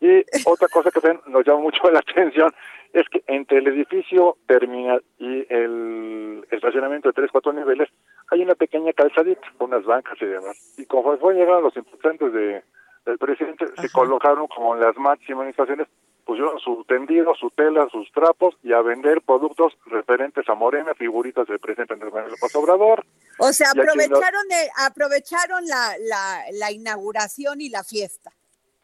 Y 0.00 0.24
otra 0.46 0.66
cosa 0.68 0.90
que 0.90 1.20
nos 1.26 1.44
llama 1.46 1.60
mucho 1.60 1.90
la 1.90 1.98
atención 2.00 2.50
es 2.94 3.06
que 3.10 3.22
entre 3.28 3.58
el 3.58 3.68
edificio 3.68 4.38
terminal 4.48 5.04
y 5.18 5.46
el 5.52 6.44
estacionamiento 6.50 7.08
de 7.10 7.12
tres, 7.12 7.28
cuatro 7.30 7.52
niveles 7.52 7.88
hay 8.30 8.42
una 8.42 8.54
pequeña 8.54 8.92
calzadita, 8.94 9.42
unas 9.58 9.84
bancas 9.84 10.16
y 10.20 10.24
demás. 10.26 10.74
Y 10.78 10.86
conforme 10.86 11.18
fueron 11.20 11.38
llegando 11.40 11.60
los 11.60 11.76
importantes 11.76 12.32
de, 12.32 12.62
del 13.10 13.18
presidente, 13.18 13.66
se 13.80 13.90
colocaron 13.90 14.46
como 14.48 14.74
en 14.74 14.80
las 14.80 14.96
máximas 14.96 15.48
estaciones, 15.48 15.88
pusieron 16.24 16.58
su 16.60 16.84
tendido, 16.84 17.34
su 17.34 17.50
tela, 17.50 17.88
sus 17.90 18.10
trapos 18.12 18.54
y 18.62 18.72
a 18.72 18.80
vender 18.82 19.20
productos 19.22 19.76
referentes 19.86 20.48
a 20.48 20.54
Morena, 20.54 20.94
figuritas 20.94 21.46
del 21.48 21.58
presidente 21.58 21.94
Andrés 21.94 22.12
Manuel 22.12 22.32
López 22.32 22.54
Obrador. 22.56 23.04
O 23.38 23.52
sea, 23.52 23.72
no- 23.74 23.82
aprovecharon, 23.82 24.46
aprovecharon 24.86 25.66
la, 25.66 25.94
la, 26.08 26.42
la 26.52 26.70
inauguración 26.72 27.60
y 27.60 27.68
la 27.68 27.82
fiesta. 27.84 28.30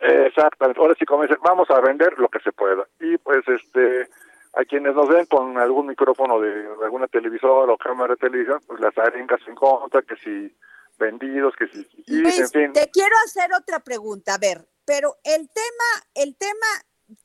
Exactamente. 0.01 0.81
Ahora 0.81 0.95
sí, 0.99 1.05
como 1.07 1.23
dicen, 1.23 1.39
vamos 1.43 1.71
a 1.71 1.81
vender 1.81 2.19
lo 2.19 2.29
que 2.29 2.41
se 2.41 2.53
pueda. 2.53 2.87
Y 3.01 3.17
pues, 3.19 3.47
este, 3.49 4.09
a 4.55 4.65
quienes 4.65 4.95
nos 4.95 5.09
ven 5.09 5.27
con 5.27 5.57
algún 5.59 5.87
micrófono 5.87 6.41
de 6.41 6.67
alguna 6.85 7.07
televisora 7.07 7.73
o 7.73 7.79
cámara 7.79 8.15
de 8.15 8.19
televisión, 8.29 8.61
pues 8.67 8.81
las 8.81 8.97
arengas 8.99 9.41
en 9.47 9.55
contra, 9.55 10.03
que 10.03 10.17
si 10.17 10.55
vendidos, 10.99 11.55
que 11.59 11.67
si, 11.69 11.87
y, 12.07 12.17
Luis, 12.17 12.39
en 12.39 12.51
fin. 12.51 12.73
te 12.73 12.91
quiero 12.91 13.15
hacer 13.27 13.53
otra 13.55 13.81
pregunta. 13.81 14.35
A 14.35 14.39
ver, 14.39 14.69
pero 14.85 15.19
el 15.25 15.49
tema, 15.49 16.07
el 16.15 16.37
tema 16.37 16.67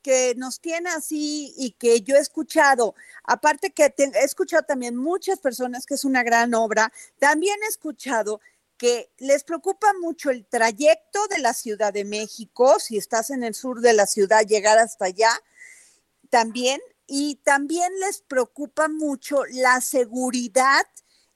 que 0.02 0.34
nos 0.36 0.60
tiene 0.60 0.90
así 0.90 1.52
y 1.56 1.72
que 1.72 2.02
yo 2.02 2.14
he 2.16 2.20
escuchado, 2.20 2.94
aparte 3.24 3.72
que 3.72 3.90
te- 3.90 4.12
he 4.14 4.24
escuchado 4.24 4.62
también 4.62 4.96
muchas 4.96 5.40
personas 5.40 5.86
que 5.86 5.94
es 5.94 6.04
una 6.04 6.22
gran 6.22 6.54
obra, 6.54 6.92
también 7.18 7.56
he 7.64 7.68
escuchado 7.68 8.40
que 8.76 9.10
les 9.18 9.44
preocupa 9.44 9.92
mucho 10.00 10.30
el 10.30 10.44
trayecto 10.44 11.26
de 11.28 11.38
la 11.38 11.54
Ciudad 11.54 11.92
de 11.92 12.04
México, 12.04 12.78
si 12.80 12.96
estás 12.96 13.30
en 13.30 13.44
el 13.44 13.54
sur 13.54 13.80
de 13.80 13.92
la 13.92 14.06
ciudad, 14.06 14.44
llegar 14.46 14.78
hasta 14.78 15.04
allá, 15.06 15.30
también, 16.30 16.80
y 17.06 17.36
también 17.44 17.92
les 18.00 18.22
preocupa 18.22 18.88
mucho 18.88 19.44
la 19.52 19.80
seguridad, 19.80 20.86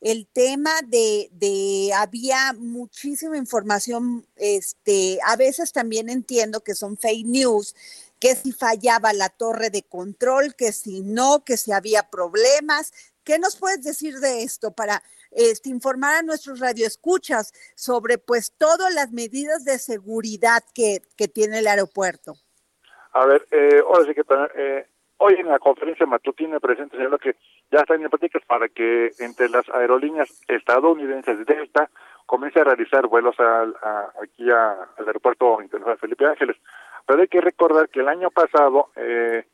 el 0.06 0.28
tema 0.28 0.70
de, 0.86 1.28
de 1.32 1.90
había 1.92 2.52
muchísima 2.56 3.36
información, 3.36 4.24
este, 4.36 5.18
a 5.26 5.34
veces 5.34 5.72
también 5.72 6.08
entiendo 6.08 6.60
que 6.60 6.76
son 6.76 6.96
fake 6.96 7.26
news, 7.26 7.74
que 8.20 8.36
si 8.36 8.52
fallaba 8.52 9.12
la 9.12 9.30
torre 9.30 9.68
de 9.70 9.82
control, 9.82 10.54
que 10.54 10.70
si 10.70 11.02
no, 11.02 11.42
que 11.44 11.56
si 11.56 11.72
había 11.72 12.08
problemas. 12.08 12.92
¿Qué 13.24 13.40
nos 13.40 13.56
puedes 13.56 13.82
decir 13.82 14.20
de 14.20 14.44
esto 14.44 14.70
para 14.70 15.02
este, 15.32 15.70
informar 15.70 16.14
a 16.14 16.22
nuestros 16.22 16.60
radioescuchas 16.60 17.52
sobre 17.74 18.16
pues 18.16 18.52
todas 18.56 18.94
las 18.94 19.10
medidas 19.10 19.64
de 19.64 19.80
seguridad 19.80 20.62
que, 20.72 20.98
que 21.16 21.26
tiene 21.26 21.58
el 21.58 21.66
aeropuerto? 21.66 22.34
A 23.12 23.26
ver, 23.26 23.44
eh, 23.50 23.80
ahora 23.84 24.04
sí 24.06 24.14
que 24.14 24.22
eh, 24.56 24.86
hoy 25.16 25.34
en 25.34 25.48
la 25.48 25.58
conferencia 25.58 26.06
matutina 26.06 26.60
presente 26.60 26.96
señaló 26.96 27.18
que 27.18 27.34
ya 27.70 27.80
están 27.80 28.02
en 28.02 28.08
prácticas 28.10 28.42
para 28.46 28.68
que 28.68 29.10
entre 29.20 29.48
las 29.48 29.68
aerolíneas 29.70 30.42
estadounidenses 30.48 31.44
Delta 31.46 31.90
comience 32.26 32.60
a 32.60 32.64
realizar 32.64 33.06
vuelos 33.06 33.38
al, 33.40 33.74
a- 33.82 34.10
aquí 34.22 34.50
a- 34.50 34.88
al 34.98 35.06
aeropuerto 35.06 35.60
internacional 35.62 35.98
Felipe 35.98 36.26
Ángeles. 36.26 36.56
Pero 37.06 37.20
hay 37.22 37.28
que 37.28 37.40
recordar 37.40 37.88
que 37.88 38.00
el 38.00 38.08
año 38.08 38.30
pasado 38.30 38.88
eh, 38.96 39.44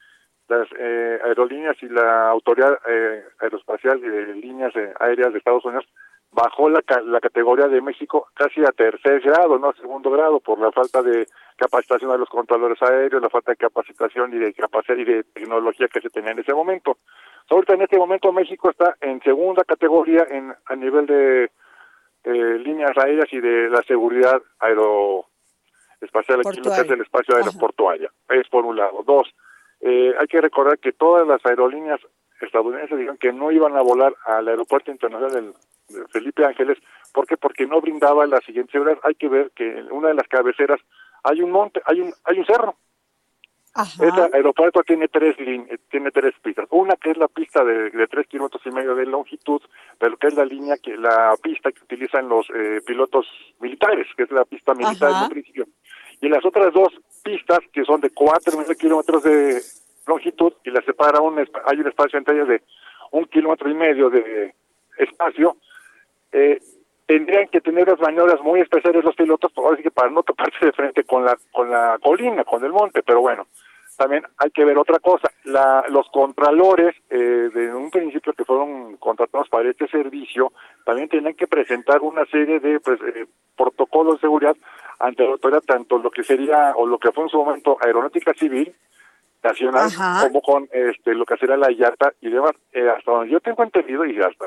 las 0.48 0.68
eh, 0.78 1.20
aerolíneas 1.24 1.76
y 1.82 1.88
la 1.88 2.28
autoridad 2.30 2.78
eh, 2.88 3.24
aeroespacial 3.40 3.98
y 3.98 4.08
de 4.08 4.34
líneas 4.34 4.74
eh, 4.76 4.92
aéreas 5.00 5.32
de 5.32 5.38
Estados 5.38 5.64
Unidos 5.64 5.86
bajó 6.30 6.70
la, 6.70 6.82
la 7.04 7.20
categoría 7.20 7.68
de 7.68 7.82
México 7.82 8.26
casi 8.34 8.62
a 8.64 8.72
tercer 8.72 9.20
grado, 9.20 9.58
no 9.58 9.68
a 9.68 9.74
segundo 9.74 10.10
grado, 10.10 10.40
por 10.40 10.58
la 10.58 10.72
falta 10.72 11.02
de 11.02 11.26
capacitación 11.56 12.10
de 12.10 12.16
los 12.18 12.28
controladores 12.30 12.80
aéreos, 12.82 13.20
la 13.22 13.28
falta 13.28 13.52
de 13.52 13.56
capacitación 13.58 14.32
y 14.32 14.38
de 14.38 14.54
capacidad 14.54 14.96
y 14.96 15.04
de 15.04 15.24
tecnología 15.24 15.88
que 15.88 16.00
se 16.00 16.08
tenía 16.08 16.30
en 16.32 16.38
ese 16.38 16.54
momento. 16.54 16.96
Ahorita 17.50 17.74
en 17.74 17.82
este 17.82 17.98
momento 17.98 18.32
México 18.32 18.70
está 18.70 18.96
en 19.00 19.20
segunda 19.22 19.64
categoría 19.64 20.26
en 20.30 20.54
a 20.66 20.76
nivel 20.76 21.06
de 21.06 21.50
eh, 22.24 22.58
líneas 22.64 22.96
aéreas 22.96 23.26
y 23.32 23.40
de 23.40 23.68
la 23.68 23.82
seguridad 23.82 24.40
aeroespacial 24.60 26.40
aquí 26.40 26.60
lo 26.60 26.74
que 26.74 26.80
es 26.80 26.90
el 26.90 27.00
espacio 27.00 27.36
aeroportuario. 27.36 28.10
Es 28.28 28.48
por 28.48 28.64
un 28.64 28.76
lado. 28.76 29.02
Dos, 29.04 29.28
eh, 29.80 30.14
hay 30.18 30.26
que 30.28 30.40
recordar 30.40 30.78
que 30.78 30.92
todas 30.92 31.26
las 31.26 31.44
aerolíneas 31.44 32.00
estadounidenses 32.40 32.96
dijeron 32.96 33.18
que 33.18 33.32
no 33.32 33.50
iban 33.50 33.76
a 33.76 33.82
volar 33.82 34.14
al 34.24 34.48
aeropuerto 34.48 34.90
internacional 34.90 35.32
del, 35.32 35.54
de 35.88 36.06
Felipe 36.08 36.44
Ángeles. 36.44 36.78
¿Por 37.12 37.26
qué? 37.26 37.36
Porque 37.36 37.66
no 37.66 37.80
brindaba 37.80 38.26
la 38.26 38.40
siguiente 38.40 38.72
seguridad. 38.72 38.98
Hay 39.02 39.14
que 39.14 39.28
ver 39.28 39.50
que 39.54 39.78
en 39.78 39.92
una 39.92 40.08
de 40.08 40.14
las 40.14 40.28
cabeceras 40.28 40.80
hay 41.24 41.42
un 41.42 41.50
monte, 41.50 41.82
hay 41.84 42.00
un, 42.00 42.12
hay 42.24 42.38
un 42.38 42.46
cerro. 42.46 42.76
Este 43.74 44.36
aeropuerto 44.36 44.82
tiene 44.82 45.08
tres 45.08 45.34
eh, 45.38 45.78
tiene 45.90 46.10
tres 46.10 46.34
pistas. 46.42 46.66
Una 46.70 46.96
que 46.96 47.10
es 47.10 47.16
la 47.16 47.28
pista 47.28 47.64
de, 47.64 47.90
de 47.90 48.06
tres 48.06 48.26
kilómetros 48.26 48.62
y 48.66 48.70
medio 48.70 48.94
de 48.94 49.06
longitud, 49.06 49.62
pero 49.98 50.16
que 50.18 50.26
es 50.26 50.34
la 50.34 50.44
línea 50.44 50.76
que 50.76 50.96
la 50.96 51.34
pista 51.42 51.72
que 51.72 51.82
utilizan 51.82 52.28
los 52.28 52.46
eh, 52.54 52.80
pilotos 52.86 53.26
militares, 53.60 54.06
que 54.14 54.24
es 54.24 54.30
la 54.30 54.44
pista 54.44 54.74
militar 54.74 55.08
en 55.08 55.16
Ajá. 55.16 55.24
un 55.24 55.30
principio. 55.30 55.66
Y 56.20 56.28
las 56.28 56.44
otras 56.44 56.72
dos 56.74 56.92
pistas 57.24 57.60
que 57.72 57.84
son 57.84 58.02
de 58.02 58.10
cuatro 58.10 58.62
kilómetros 58.78 59.22
de 59.22 59.62
longitud 60.06 60.52
y 60.64 60.70
las 60.70 60.84
separa 60.84 61.20
un 61.20 61.38
hay 61.38 61.80
un 61.80 61.88
espacio 61.88 62.18
entre 62.18 62.34
ellas 62.34 62.48
de 62.48 62.62
un 63.12 63.24
kilómetro 63.26 63.70
y 63.70 63.74
medio 63.74 64.10
de 64.10 64.54
espacio. 64.98 65.56
Eh, 66.30 66.60
tendrían 67.06 67.48
que 67.48 67.60
tener 67.60 67.88
las 67.88 68.00
maniobras 68.00 68.40
muy 68.42 68.60
especiales 68.60 69.04
los 69.04 69.16
pilotos, 69.16 69.52
sí 69.76 69.82
que 69.82 69.90
para 69.90 70.10
no 70.10 70.22
toparse 70.22 70.66
de 70.66 70.72
frente 70.72 71.04
con 71.04 71.24
la 71.24 71.36
con 71.50 71.70
la 71.70 71.98
colina, 72.02 72.44
con 72.44 72.64
el 72.64 72.72
monte, 72.72 73.02
pero 73.02 73.20
bueno, 73.20 73.46
también 73.96 74.24
hay 74.38 74.50
que 74.50 74.64
ver 74.64 74.78
otra 74.78 74.98
cosa. 74.98 75.30
La, 75.44 75.84
los 75.88 76.08
contralores, 76.10 76.94
eh, 77.10 77.50
de 77.54 77.74
un 77.74 77.90
principio 77.90 78.32
que 78.32 78.44
fueron 78.44 78.96
contratados 78.96 79.48
para 79.48 79.70
este 79.70 79.86
servicio, 79.88 80.52
también 80.84 81.08
tienen 81.08 81.34
que 81.34 81.46
presentar 81.46 82.00
una 82.00 82.24
serie 82.26 82.60
de 82.60 82.80
pues, 82.80 83.00
eh, 83.02 83.26
protocolos 83.56 84.14
de 84.14 84.20
seguridad 84.22 84.56
ante 84.98 85.24
la 85.24 85.32
autoridad, 85.32 85.62
tanto 85.62 85.98
lo 85.98 86.10
que 86.10 86.22
sería, 86.22 86.72
o 86.76 86.86
lo 86.86 86.98
que 86.98 87.12
fue 87.12 87.24
en 87.24 87.30
su 87.30 87.38
momento 87.38 87.76
aeronáutica 87.80 88.32
civil, 88.34 88.74
nacional, 89.42 89.90
como 90.22 90.40
con 90.40 90.68
este 90.72 91.14
lo 91.14 91.24
que 91.24 91.36
sería 91.36 91.56
la 91.56 91.70
IATA 91.70 92.12
y 92.20 92.30
demás. 92.30 92.52
Eh, 92.72 92.88
hasta 92.88 93.10
donde 93.10 93.32
yo 93.32 93.40
tengo 93.40 93.62
entendido, 93.62 94.04
y 94.04 94.20
hasta 94.20 94.44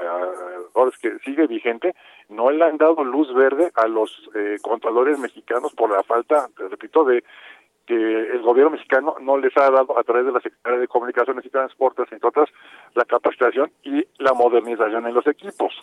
ahora 0.74 0.92
es 0.92 0.98
que 1.00 1.18
sigue 1.20 1.48
vigente, 1.48 1.96
no 2.30 2.52
le 2.52 2.64
han 2.64 2.78
dado 2.78 3.04
luz 3.04 3.34
verde 3.34 3.72
a 3.76 3.88
los 3.88 4.12
eh, 4.36 4.58
contralores 4.62 5.20
mexicanos 5.20 5.74
por 5.74 5.92
la 5.92 6.04
falta, 6.04 6.48
repito, 6.58 7.04
de 7.04 7.24
que 7.86 7.94
el 7.94 8.42
gobierno 8.42 8.72
mexicano 8.72 9.16
no 9.22 9.38
les 9.38 9.56
ha 9.58 9.70
dado 9.70 9.98
a 9.98 10.04
través 10.04 10.26
de 10.26 10.32
la 10.32 10.40
Secretaría 10.40 10.80
de 10.80 10.88
Comunicaciones 10.88 11.46
y 11.46 11.50
Transportes, 11.50 12.12
entre 12.12 12.30
otras, 12.30 12.50
la 12.96 13.06
capacitación 13.06 13.72
y 13.84 14.06
la 14.18 14.34
modernización 14.34 15.06
en 15.06 15.14
los 15.14 15.28
equipos. 15.28 15.74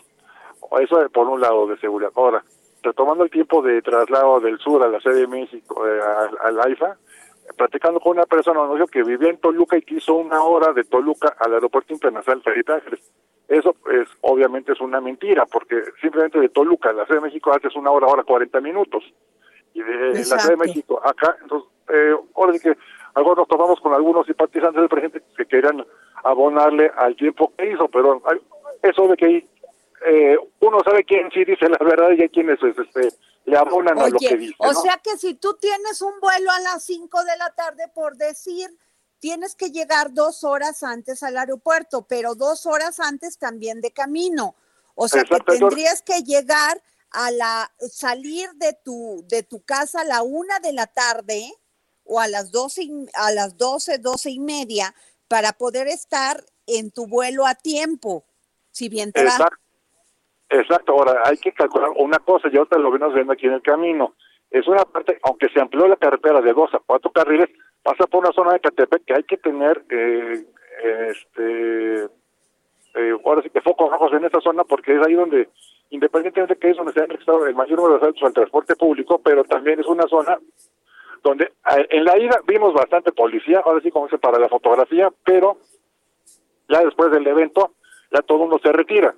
Eso 0.81 1.09
por 1.09 1.27
un 1.27 1.39
lado 1.39 1.67
de 1.67 1.77
seguridad. 1.77 2.11
Ahora, 2.15 2.43
retomando 2.81 3.23
el 3.23 3.31
tiempo 3.31 3.61
de 3.61 3.81
traslado 3.81 4.39
del 4.39 4.59
sur 4.59 4.83
a 4.83 4.87
la 4.87 4.99
sede 4.99 5.21
de 5.21 5.27
México, 5.27 5.87
eh, 5.87 5.99
al, 6.41 6.59
AIFA, 6.59 6.97
platicando 7.57 7.99
con 7.99 8.17
una 8.17 8.25
persona 8.25 8.61
que 8.91 9.03
vivía 9.03 9.29
en 9.29 9.37
Toluca 9.37 9.77
y 9.77 9.81
quiso 9.81 10.15
una 10.15 10.41
hora 10.43 10.73
de 10.73 10.83
Toluca 10.83 11.35
al 11.39 11.53
aeropuerto 11.53 11.93
internacional 11.93 12.41
Felipe 12.41 12.73
Ángeles. 12.73 13.11
Eso 13.47 13.75
es 13.91 14.07
obviamente 14.21 14.71
es 14.71 14.81
una 14.81 15.01
mentira, 15.01 15.45
porque 15.45 15.83
simplemente 16.01 16.39
de 16.39 16.49
Toluca 16.49 16.89
a 16.89 16.93
la 16.93 17.05
Sede 17.05 17.17
de 17.17 17.25
México 17.25 17.51
haces 17.51 17.75
una 17.75 17.91
hora, 17.91 18.07
hora 18.07 18.23
40 18.23 18.59
minutos. 18.61 19.03
Y 19.73 19.81
de 19.81 20.13
la 20.13 20.39
Sede 20.39 20.51
de 20.51 20.57
México 20.57 21.01
acá, 21.03 21.37
entonces, 21.41 21.69
eh, 21.89 22.15
ahora 22.35 22.53
sí 22.53 22.59
que 22.59 22.77
algo 23.15 23.35
nos 23.35 23.47
topamos 23.47 23.79
con 23.79 23.93
algunos 23.93 24.25
simpatizantes 24.25 24.81
del 24.81 24.89
presidente 24.89 25.21
que 25.37 25.45
querían 25.45 25.85
abonarle 26.23 26.91
al 26.95 27.15
tiempo 27.15 27.51
que 27.57 27.71
hizo, 27.71 27.87
pero 27.89 28.21
eso 28.81 29.07
de 29.07 29.17
que 29.17 29.45
eh, 30.05 30.37
uno 30.59 30.79
sabe 30.83 31.03
quién 31.03 31.29
sí 31.31 31.45
dice 31.45 31.69
la 31.69 31.77
verdad 31.79 32.11
y 32.11 32.21
hay 32.21 32.29
quienes 32.29 32.61
este, 32.63 33.09
le 33.45 33.57
abonan 33.57 33.99
a 33.99 34.07
lo 34.07 34.17
que 34.17 34.37
dice. 34.37 34.55
O 34.59 34.73
sea 34.73 34.99
que 35.03 35.17
si 35.17 35.33
tú 35.33 35.55
tienes 35.55 36.01
un 36.01 36.19
vuelo 36.21 36.51
a 36.51 36.59
las 36.59 36.83
5 36.83 37.23
de 37.23 37.37
la 37.37 37.49
tarde, 37.51 37.87
por 37.93 38.15
decir, 38.17 38.77
tienes 39.19 39.55
que 39.55 39.71
llegar 39.71 40.13
dos 40.13 40.43
horas 40.43 40.83
antes 40.83 41.23
al 41.23 41.37
aeropuerto, 41.37 42.05
pero 42.07 42.35
dos 42.35 42.65
horas 42.65 42.99
antes 42.99 43.37
también 43.37 43.81
de 43.81 43.91
camino. 43.91 44.55
O 44.95 45.07
sea 45.07 45.23
que 45.23 45.39
tendrías 45.39 46.01
que 46.01 46.21
llegar 46.23 46.81
a 47.09 47.31
la 47.31 47.71
salir 47.91 48.51
de 48.55 48.73
tu 48.83 49.23
de 49.27 49.43
tu 49.43 49.63
casa 49.63 50.01
a 50.01 50.03
la 50.03 50.23
una 50.23 50.59
de 50.59 50.73
la 50.73 50.87
tarde 50.87 51.53
o 52.03 52.19
a 52.19 52.27
las 52.27 52.51
doce 52.51 52.89
a 53.13 53.31
las 53.31 53.57
doce 53.57 53.99
doce 53.99 54.31
y 54.31 54.39
media 54.39 54.93
para 55.27 55.53
poder 55.53 55.87
estar 55.87 56.43
en 56.65 56.91
tu 56.91 57.07
vuelo 57.07 57.45
a 57.45 57.55
tiempo 57.55 58.25
si 58.71 58.89
bien 58.89 59.11
te 59.11 59.21
Exacto. 59.21 59.62
Exacto, 60.53 60.91
ahora 60.91 61.23
hay 61.25 61.37
que 61.37 61.51
calcular 61.51 61.89
una 61.95 62.19
cosa, 62.19 62.47
ya 62.47 62.63
te 62.65 62.77
lo 62.77 62.91
venimos 62.91 63.15
viendo 63.15 63.33
aquí 63.33 63.47
en 63.47 63.53
el 63.53 63.63
camino. 63.63 64.13
Es 64.51 64.67
una 64.67 64.85
parte, 64.85 65.17
aunque 65.23 65.49
se 65.49 65.59
amplió 65.59 65.87
la 65.87 65.95
carretera 65.95 66.41
de 66.41 66.53
dos 66.53 66.71
a 66.75 66.79
cuatro 66.85 67.11
carriles, 67.11 67.49
pasa 67.81 68.05
por 68.05 68.23
una 68.23 68.31
zona 68.33 68.53
de 68.53 68.59
Catepec 68.59 69.03
que 69.03 69.15
hay 69.15 69.23
que 69.23 69.37
tener, 69.37 69.83
eh, 69.89 70.45
este, 71.09 72.03
eh, 72.03 73.17
ahora 73.25 73.41
sí 73.41 73.49
que 73.49 73.61
focos 73.61 73.89
rojos 73.89 74.13
en 74.13 74.25
esa 74.25 74.39
zona 74.41 74.63
porque 74.63 74.95
es 74.95 75.03
ahí 75.03 75.15
donde, 75.15 75.49
independientemente 75.89 76.53
de 76.53 76.59
que 76.59 76.69
es 76.69 76.77
donde 76.77 76.93
se 76.93 76.99
ha 77.01 77.07
registrado 77.07 77.47
el 77.47 77.55
mayor 77.55 77.79
número 77.79 77.95
de 77.95 78.01
asaltos 78.01 78.23
al 78.23 78.33
transporte 78.33 78.75
público, 78.75 79.19
pero 79.23 79.43
también 79.45 79.79
es 79.79 79.87
una 79.87 80.03
zona 80.03 80.37
donde 81.23 81.51
en 81.89 82.05
la 82.05 82.15
ida 82.19 82.39
vimos 82.45 82.75
bastante 82.75 83.11
policía, 83.11 83.63
ahora 83.65 83.81
sí 83.81 83.89
como 83.89 84.07
para 84.07 84.37
la 84.37 84.49
fotografía, 84.49 85.11
pero 85.25 85.57
ya 86.69 86.83
después 86.83 87.09
del 87.09 87.25
evento 87.25 87.71
ya 88.11 88.21
todo 88.21 88.43
uno 88.43 88.59
se 88.59 88.71
retira 88.71 89.15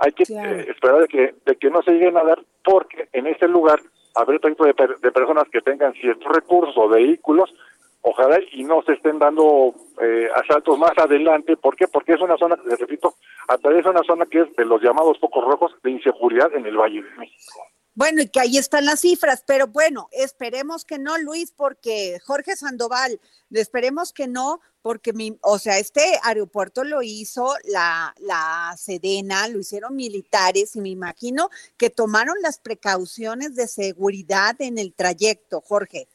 hay 0.00 0.12
que 0.12 0.22
eh, 0.22 0.66
esperar 0.68 1.02
de 1.02 1.08
que, 1.08 1.34
de 1.44 1.56
que 1.56 1.70
no 1.70 1.82
se 1.82 1.92
lleguen 1.92 2.16
a 2.16 2.24
dar 2.24 2.42
porque 2.64 3.08
en 3.12 3.26
ese 3.26 3.46
lugar 3.46 3.78
habrá 4.14 4.38
tanto 4.38 4.64
de, 4.64 4.74
de 5.00 5.12
personas 5.12 5.44
que 5.52 5.60
tengan 5.60 5.92
ciertos 5.92 6.26
recursos 6.34 6.74
o 6.76 6.88
vehículos, 6.88 7.54
ojalá 8.00 8.38
y 8.52 8.64
no 8.64 8.82
se 8.82 8.94
estén 8.94 9.18
dando 9.18 9.74
eh, 10.00 10.28
asaltos 10.34 10.78
más 10.78 10.96
adelante. 10.96 11.56
¿Por 11.58 11.76
qué? 11.76 11.86
Porque 11.86 12.14
es 12.14 12.20
una 12.20 12.38
zona, 12.38 12.56
les 12.66 12.78
repito, 12.78 13.14
atraviesa 13.46 13.90
una 13.90 14.02
zona 14.02 14.24
que 14.24 14.40
es 14.40 14.56
de 14.56 14.64
los 14.64 14.82
llamados 14.82 15.18
focos 15.20 15.44
rojos 15.44 15.74
de 15.82 15.90
inseguridad 15.90 16.52
en 16.54 16.64
el 16.64 16.78
Valle 16.78 17.02
de 17.02 17.18
México. 17.18 17.60
Bueno, 18.00 18.22
y 18.22 18.28
que 18.28 18.40
ahí 18.40 18.56
están 18.56 18.86
las 18.86 19.00
cifras, 19.00 19.44
pero 19.46 19.66
bueno, 19.66 20.08
esperemos 20.12 20.86
que 20.86 20.98
no, 20.98 21.18
Luis, 21.18 21.52
porque 21.54 22.18
Jorge 22.24 22.56
Sandoval, 22.56 23.20
esperemos 23.50 24.14
que 24.14 24.26
no, 24.26 24.62
porque 24.80 25.12
mi, 25.12 25.36
o 25.42 25.58
sea, 25.58 25.76
este 25.76 26.18
aeropuerto 26.22 26.82
lo 26.82 27.02
hizo 27.02 27.52
la, 27.64 28.14
la 28.20 28.74
Sedena, 28.78 29.48
lo 29.48 29.58
hicieron 29.58 29.96
militares 29.96 30.76
y 30.76 30.80
me 30.80 30.88
imagino 30.88 31.50
que 31.76 31.90
tomaron 31.90 32.36
las 32.40 32.58
precauciones 32.58 33.54
de 33.54 33.68
seguridad 33.68 34.56
en 34.60 34.78
el 34.78 34.94
trayecto, 34.94 35.60
Jorge. 35.60 36.08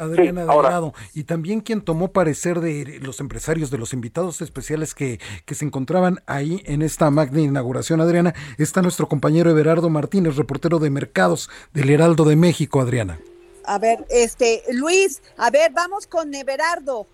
Adriana 0.00 0.46
Delgado, 0.46 0.94
y 1.14 1.24
también 1.24 1.60
quien 1.60 1.82
tomó 1.82 2.12
parecer 2.12 2.60
de 2.60 2.98
los 3.00 3.20
empresarios, 3.20 3.70
de 3.70 3.78
los 3.78 3.92
invitados 3.92 4.40
especiales 4.40 4.94
que, 4.94 5.20
que 5.44 5.54
se 5.54 5.64
encontraban 5.64 6.18
ahí 6.26 6.62
en 6.66 6.82
esta 6.82 7.10
magna 7.10 7.40
inauguración, 7.40 8.00
Adriana, 8.00 8.34
está 8.58 8.82
nuestro 8.82 9.08
compañero 9.08 9.50
Everardo 9.50 9.90
Martínez, 9.90 10.36
reportero 10.36 10.78
de 10.78 10.90
mercados 10.90 11.50
del 11.72 11.90
Heraldo 11.90 12.24
de 12.24 12.36
México, 12.36 12.80
Adriana. 12.80 13.18
A 13.64 13.78
ver, 13.78 14.04
este, 14.10 14.62
Luis, 14.72 15.22
a 15.36 15.50
ver, 15.50 15.70
vamos 15.72 16.06
con 16.06 16.34
Everardo. 16.34 17.06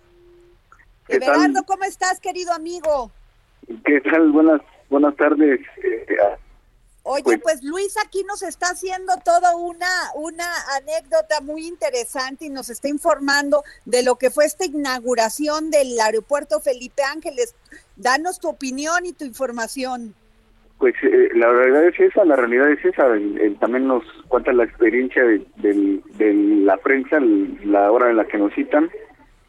Everardo, 1.07 1.63
¿cómo 1.65 1.83
estás, 1.83 2.19
querido 2.19 2.53
amigo? 2.53 3.11
¿Qué 3.85 4.01
tal? 4.01 4.31
Buenas, 4.31 4.61
buenas 4.89 5.15
tardes. 5.15 5.59
Eh, 5.83 6.05
Oye, 7.09 7.39
pues, 7.41 7.63
Luis 7.63 7.95
aquí 8.05 8.25
nos 8.27 8.43
está 8.43 8.65
haciendo 8.67 9.13
toda 9.23 9.55
una, 9.55 9.87
una 10.15 10.43
anécdota 10.75 11.39
muy 11.41 11.65
interesante 11.65 12.47
y 12.47 12.49
nos 12.49 12.69
está 12.69 12.89
informando 12.89 13.63
de 13.85 14.03
lo 14.03 14.17
que 14.17 14.29
fue 14.29 14.43
esta 14.43 14.65
inauguración 14.65 15.71
del 15.71 15.97
aeropuerto 16.01 16.59
Felipe 16.59 17.03
Ángeles. 17.03 17.55
Danos 17.95 18.41
tu 18.41 18.49
opinión 18.49 19.05
y 19.05 19.13
tu 19.13 19.23
información. 19.23 20.15
Pues 20.79 20.95
eh, 21.01 21.29
la 21.33 21.47
verdad 21.47 21.85
es 21.85 21.97
esa, 21.97 22.25
la 22.25 22.35
realidad 22.35 22.69
es 22.71 22.83
esa. 22.83 23.07
también 23.61 23.87
nos 23.87 24.03
cuenta 24.27 24.51
la 24.51 24.65
experiencia 24.65 25.23
de, 25.23 26.01
la 26.65 26.75
prensa, 26.75 27.21
la 27.63 27.89
hora 27.89 28.09
en 28.09 28.17
la 28.17 28.25
que 28.25 28.37
nos 28.37 28.53
citan. 28.53 28.91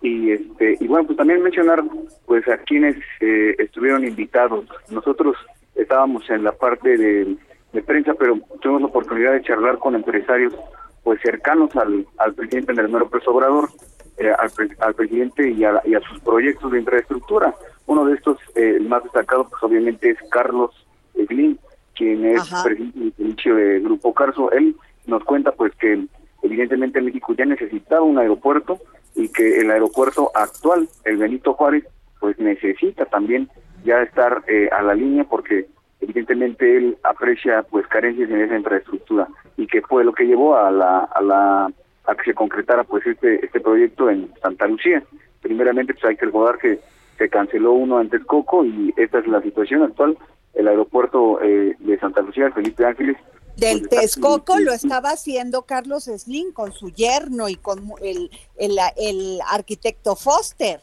Y 0.01 0.31
este 0.31 0.77
y 0.79 0.87
bueno, 0.87 1.07
pues 1.07 1.19
también 1.19 1.43
mencionar 1.43 1.83
pues 2.25 2.47
a 2.47 2.59
quienes 2.59 2.95
eh, 3.19 3.57
estuvieron 3.59 4.07
invitados. 4.07 4.65
Nosotros 4.91 5.37
estábamos 5.75 6.23
en 6.31 6.45
la 6.45 6.53
parte 6.53 6.97
de 6.97 7.37
de 7.73 7.83
prensa, 7.83 8.15
pero 8.15 8.39
tuvimos 8.61 8.83
la 8.83 8.89
oportunidad 8.89 9.33
de 9.33 9.43
charlar 9.43 9.79
con 9.79 9.95
empresarios 9.95 10.55
pues 11.03 11.21
cercanos 11.23 11.75
al, 11.77 12.07
al 12.19 12.35
presidente 12.35 12.73
Andrés 12.73 12.91
López 12.91 13.27
Obrador, 13.27 13.71
eh, 14.19 14.33
al, 14.79 14.95
presidente 14.95 15.51
y 15.51 15.65
a, 15.65 15.81
y 15.85 15.95
a, 15.95 16.01
sus 16.01 16.21
proyectos 16.21 16.73
de 16.73 16.81
infraestructura. 16.81 17.55
Uno 17.87 18.05
de 18.05 18.15
estos, 18.15 18.39
eh, 18.57 18.75
el 18.77 18.89
más 18.89 19.03
destacado, 19.05 19.49
pues 19.49 19.63
obviamente 19.63 20.11
es 20.11 20.19
Carlos 20.31 20.71
Eglín, 21.15 21.59
quien 21.95 22.25
es 22.25 22.43
presidente 22.63 23.55
de 23.55 23.81
Grupo 23.81 24.13
Carso. 24.13 24.51
Él 24.53 24.77
nos 25.07 25.25
cuenta 25.25 25.53
pues 25.53 25.75
que 25.77 26.07
evidentemente 26.43 27.01
México 27.01 27.35
ya 27.37 27.45
necesitaba 27.45 28.03
un 28.03 28.19
aeropuerto 28.19 28.79
y 29.15 29.29
que 29.29 29.61
el 29.61 29.71
aeropuerto 29.71 30.31
actual, 30.35 30.89
el 31.05 31.17
Benito 31.17 31.55
Juárez, 31.55 31.85
pues 32.21 32.39
necesita 32.39 33.05
también 33.07 33.49
ya 33.85 34.03
estar 34.03 34.45
eh, 34.49 34.69
a 34.77 34.83
la 34.83 34.95
línea 34.95 35.25
porque 35.25 35.69
evidentemente 36.01 36.77
él 36.77 36.99
aprecia 37.03 37.63
pues 37.65 37.87
carencias 37.87 38.31
en 38.31 38.41
esa 38.41 38.57
infraestructura 38.57 39.29
y 39.57 39.67
que 39.67 39.83
fue 39.83 40.05
lo 40.05 40.13
que 40.13 40.25
llevó 40.25 40.57
a 40.57 40.71
la 40.71 41.01
a 41.05 41.23
la 41.23 41.73
a 42.05 42.15
que 42.15 42.25
se 42.25 42.35
concretara 42.35 42.85
pues 42.85 43.07
este 43.07 43.45
este 43.45 43.61
proyecto 43.61 44.11
en 44.11 44.33
Santa 44.41 44.67
Lucía. 44.67 45.03
Primeramente 45.41 45.95
pues 45.95 46.05
hay 46.05 46.17
que 46.17 46.27
recordar 46.27 46.59
que 46.59 46.81
se 47.19 47.29
canceló 47.29 47.73
uno 47.73 48.01
en 48.01 48.09
Texcoco 48.09 48.65
y 48.65 48.95
esta 48.97 49.19
es 49.19 49.27
la 49.27 49.43
situación 49.43 49.83
actual. 49.83 50.17
El 50.55 50.69
aeropuerto 50.69 51.41
eh, 51.43 51.77
de 51.79 51.99
Santa 51.99 52.23
Lucía, 52.23 52.51
Felipe 52.53 52.85
Ángeles. 52.85 53.17
Del 53.57 53.81
pues, 53.81 54.01
Texcoco 54.01 54.59
lo 54.61 54.73
estaba 54.73 55.11
haciendo 55.11 55.63
Carlos 55.63 56.05
Slim 56.05 56.53
con 56.53 56.73
su 56.73 56.91
yerno 56.91 57.49
y 57.49 57.57
con 57.57 57.81
el, 58.01 58.31
el, 58.57 58.79
el 58.97 59.41
arquitecto 59.51 60.15
Foster. 60.15 60.81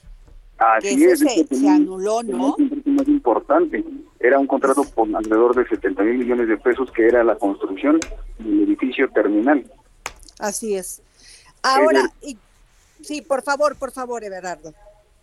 Así 0.57 1.03
es, 1.05 1.19
se, 1.19 1.47
se, 1.47 1.69
anuló, 1.69 2.21
¿no? 2.23 2.55
Más 2.85 3.07
importante. 3.07 3.83
Era 4.25 4.39
un 4.39 4.47
contrato 4.47 4.83
por 4.95 5.07
alrededor 5.15 5.55
de 5.55 5.67
70 5.67 6.01
mil 6.01 6.17
millones 6.17 6.47
de 6.47 6.57
pesos 6.57 6.91
que 6.91 7.05
era 7.05 7.23
la 7.23 7.35
construcción 7.35 7.99
del 8.39 8.63
edificio 8.63 9.07
terminal. 9.09 9.63
Así 10.39 10.75
es. 10.75 11.03
Ahora, 11.61 12.11
sí, 13.01 13.21
por 13.21 13.43
favor, 13.43 13.77
por 13.77 13.91
favor, 13.91 14.23
Everardo. 14.23 14.73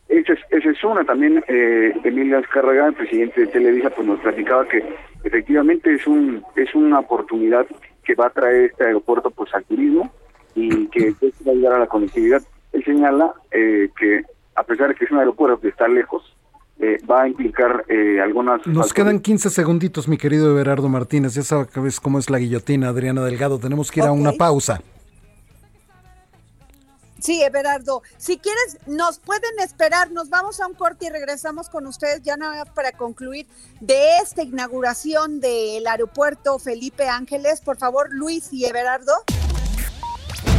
Esa 0.09 0.35
es, 0.35 0.65
es 0.65 0.85
una 0.85 1.05
también, 1.05 1.43
eh, 1.49 1.93
Emilia 2.05 2.39
Azcárraga, 2.39 2.87
el 2.87 2.95
presidente 2.95 3.41
de 3.41 3.47
Televisa, 3.49 3.91
pues 3.91 4.07
nos 4.07 4.21
platicaba 4.21 4.69
que 4.69 4.85
efectivamente 5.25 5.93
es 5.93 6.07
un 6.07 6.45
es 6.55 6.73
una 6.73 7.01
oportunidad 7.01 7.67
que 8.05 8.15
va 8.15 8.27
a 8.27 8.31
traer 8.31 8.71
este 8.71 8.85
aeropuerto 8.85 9.31
pues 9.33 9.53
al 9.53 9.65
turismo 9.65 10.13
y 10.55 10.87
que 10.89 11.11
va 11.45 11.51
a 11.51 11.51
ayudar 11.51 11.73
a 11.73 11.79
la 11.81 11.87
conectividad. 11.89 12.43
él 12.73 12.85
señala 12.85 13.35
eh, 13.51 13.89
que 13.99 14.23
a 14.55 14.63
pesar 14.63 14.91
de 14.91 14.95
que 14.95 15.07
es 15.07 15.11
un 15.11 15.19
aeropuerto 15.19 15.61
que 15.61 15.69
está 15.69 15.89
lejos, 15.89 16.23
eh, 16.83 16.99
va 17.09 17.23
a 17.23 17.29
implicar 17.29 17.85
eh, 17.89 18.21
algunas... 18.21 18.67
Nos 18.67 18.93
quedan 18.93 19.21
15 19.21 19.51
segunditos, 19.51 20.09
mi 20.09 20.19
querido 20.19 20.51
Everardo 20.51 20.89
Martínez. 20.89 21.35
Ya 21.35 21.43
sabes 21.43 22.01
cómo 22.01 22.19
es 22.19 22.29
la 22.29 22.39
guillotina, 22.39 22.89
Adriana 22.89 23.23
Delgado. 23.23 23.61
Tenemos 23.61 23.93
que 23.93 24.01
ir 24.01 24.07
a 24.07 24.11
una 24.11 24.33
pausa. 24.33 24.83
Sí, 27.21 27.41
Everardo. 27.41 28.03
Si 28.17 28.37
quieres, 28.37 28.79
nos 28.89 29.21
pueden 29.21 29.61
esperar. 29.61 30.11
Nos 30.11 30.29
vamos 30.29 30.59
a 30.59 30.67
un 30.67 30.75
corte 30.75 31.07
y 31.07 31.11
regresamos 31.11 31.69
con 31.69 31.87
ustedes 31.87 32.21
ya 32.23 32.37
nada 32.37 32.65
más 32.65 32.75
para 32.75 32.91
concluir 32.91 33.47
de 33.79 34.17
esta 34.21 34.43
inauguración 34.43 35.39
del 35.39 35.87
aeropuerto 35.87 36.59
Felipe 36.59 37.09
Ángeles. 37.09 37.61
Por 37.61 37.77
favor, 37.77 38.09
Luis 38.11 38.53
y 38.53 38.65
Everardo. 38.65 39.13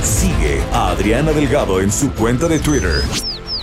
Sigue 0.01 0.61
a 0.71 0.91
Adriana 0.91 1.33
Delgado 1.33 1.81
en 1.81 1.91
su 1.91 2.13
cuenta 2.13 2.47
de 2.47 2.59
Twitter 2.59 3.01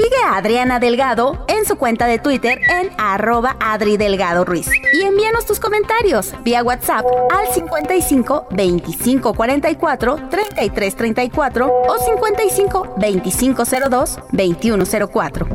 Sigue 0.00 0.22
a 0.24 0.36
Adriana 0.36 0.78
Delgado 0.78 1.44
en 1.48 1.64
su 1.64 1.74
cuenta 1.74 2.06
de 2.06 2.20
Twitter 2.20 2.60
en 2.70 2.88
arroba 2.98 3.56
Adri 3.58 3.96
Delgado 3.96 4.44
Ruiz. 4.44 4.70
Y 4.92 5.02
envíanos 5.02 5.44
tus 5.44 5.58
comentarios 5.58 6.34
vía 6.44 6.62
WhatsApp 6.62 7.04
al 7.32 7.52
55 7.52 8.46
25 8.52 9.34
44 9.34 10.28
33 10.30 10.94
34 10.94 11.66
o 11.66 11.98
55 11.98 12.94
25 12.96 13.64
02 13.90 14.18
21 14.30 14.84
04. 15.12 15.48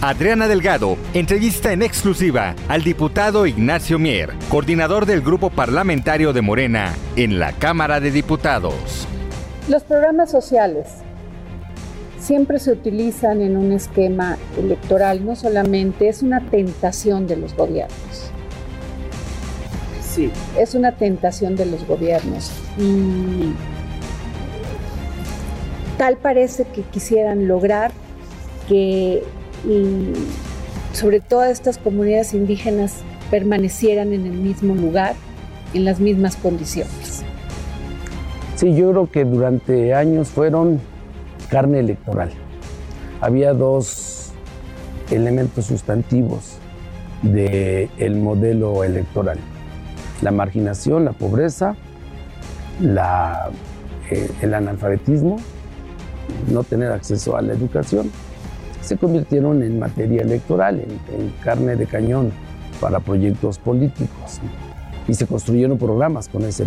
Adriana 0.00 0.46
Delgado 0.46 0.96
entrevista 1.14 1.72
en 1.72 1.82
exclusiva 1.82 2.54
al 2.68 2.84
diputado 2.84 3.44
Ignacio 3.44 3.98
Mier, 3.98 4.34
coordinador 4.48 5.04
del 5.06 5.20
grupo 5.20 5.50
parlamentario 5.50 6.32
de 6.32 6.42
Morena 6.42 6.94
en 7.16 7.40
la 7.40 7.50
Cámara 7.50 7.98
de 7.98 8.12
Diputados. 8.12 9.08
Los 9.68 9.82
programas 9.82 10.30
sociales 10.30 11.02
siempre 12.22 12.58
se 12.60 12.70
utilizan 12.70 13.40
en 13.40 13.56
un 13.56 13.72
esquema 13.72 14.38
electoral, 14.56 15.26
no 15.26 15.34
solamente 15.34 16.08
es 16.08 16.22
una 16.22 16.40
tentación 16.40 17.26
de 17.26 17.36
los 17.36 17.54
gobiernos. 17.56 18.30
Sí. 20.00 20.30
Es 20.58 20.74
una 20.74 20.92
tentación 20.92 21.56
de 21.56 21.66
los 21.66 21.86
gobiernos. 21.86 22.52
Y 22.78 23.52
tal 25.98 26.16
parece 26.16 26.64
que 26.64 26.82
quisieran 26.82 27.48
lograr 27.48 27.90
que 28.68 29.24
sobre 30.92 31.20
todo 31.20 31.44
estas 31.44 31.78
comunidades 31.78 32.34
indígenas 32.34 32.98
permanecieran 33.30 34.12
en 34.12 34.26
el 34.26 34.32
mismo 34.32 34.74
lugar, 34.74 35.14
en 35.74 35.84
las 35.84 35.98
mismas 35.98 36.36
condiciones. 36.36 37.22
Sí, 38.56 38.74
yo 38.76 38.90
creo 38.90 39.10
que 39.10 39.24
durante 39.24 39.94
años 39.94 40.28
fueron 40.28 40.80
carne 41.52 41.80
electoral. 41.80 42.30
Había 43.20 43.52
dos 43.52 44.32
elementos 45.10 45.66
sustantivos 45.66 46.56
del 47.20 48.16
modelo 48.16 48.84
electoral. 48.84 49.38
La 50.22 50.30
marginación, 50.30 51.04
la 51.04 51.12
pobreza, 51.12 51.76
eh, 52.80 54.30
el 54.40 54.54
analfabetismo, 54.54 55.36
no 56.50 56.64
tener 56.64 56.90
acceso 56.90 57.36
a 57.36 57.42
la 57.42 57.52
educación, 57.52 58.10
se 58.80 58.96
convirtieron 58.96 59.62
en 59.62 59.78
materia 59.78 60.22
electoral, 60.22 60.80
en, 60.80 61.20
en 61.20 61.28
carne 61.44 61.76
de 61.76 61.84
cañón 61.84 62.32
para 62.80 62.98
proyectos 62.98 63.58
políticos. 63.58 64.40
Y 65.06 65.12
se 65.12 65.26
construyeron 65.26 65.76
programas 65.76 66.30
con 66.30 66.44
ese 66.44 66.66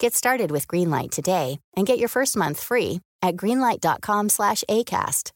Get 0.00 0.14
started 0.14 0.50
with 0.50 0.66
Greenlight 0.66 1.10
today 1.10 1.60
and 1.76 1.86
get 1.86 1.98
your 1.98 2.08
first 2.08 2.36
month 2.36 2.60
free 2.60 3.00
at 3.22 3.36
greenlight.com/acast. 3.36 5.30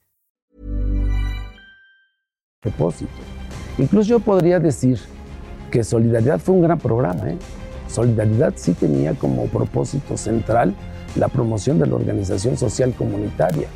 Propósito. 2.61 3.13
Incluso 3.79 4.09
yo 4.09 4.21
podría 4.21 4.59
decir 4.59 4.99
que 5.71 5.85
Solidaridad 5.85 6.41
fue 6.41 6.57
un 6.57 6.63
gran 6.63 6.79
programa. 6.79 7.31
¿eh? 7.31 7.39
Solidaridad 7.89 8.55
sí 8.57 8.75
tenía 8.75 9.15
como 9.15 9.47
propósito 9.47 10.17
central 10.17 10.75
la 11.15 11.29
promoción 11.29 11.79
de 11.79 11.87
la 11.87 11.95
organización 11.95 12.57
social 12.57 12.95
comunitaria, 12.95 13.69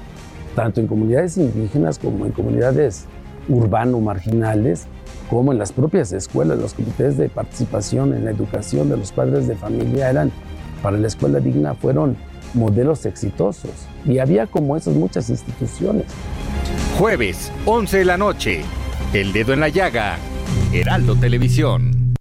tanto 0.56 0.80
en 0.80 0.86
comunidades 0.86 1.36
indígenas 1.36 1.98
como 1.98 2.26
en 2.26 2.32
comunidades 2.32 3.06
urbano-marginales, 3.48 4.86
como 5.30 5.52
en 5.52 5.58
las 5.58 5.72
propias 5.72 6.12
escuelas, 6.12 6.58
los 6.58 6.74
comités 6.74 7.16
de 7.16 7.28
participación 7.28 8.14
en 8.14 8.24
la 8.24 8.32
educación 8.32 8.88
de 8.88 8.96
los 8.96 9.12
padres 9.12 9.48
de 9.48 9.56
familia 9.56 10.10
eran, 10.10 10.30
para 10.82 10.98
la 10.98 11.06
escuela 11.06 11.38
digna, 11.38 11.74
fueron 11.74 12.16
modelos 12.54 13.06
exitosos. 13.06 13.70
Y 14.04 14.18
había 14.18 14.46
como 14.46 14.76
esas 14.76 14.94
muchas 14.94 15.30
instituciones. 15.30 16.06
Jueves, 16.98 17.52
11 17.64 17.98
de 17.98 18.04
la 18.04 18.18
noche. 18.18 18.64
El 19.12 19.32
dedo 19.32 19.52
en 19.52 19.60
la 19.60 19.68
llaga. 19.68 20.18
Heraldo 20.72 21.16
Televisión. 21.16 22.14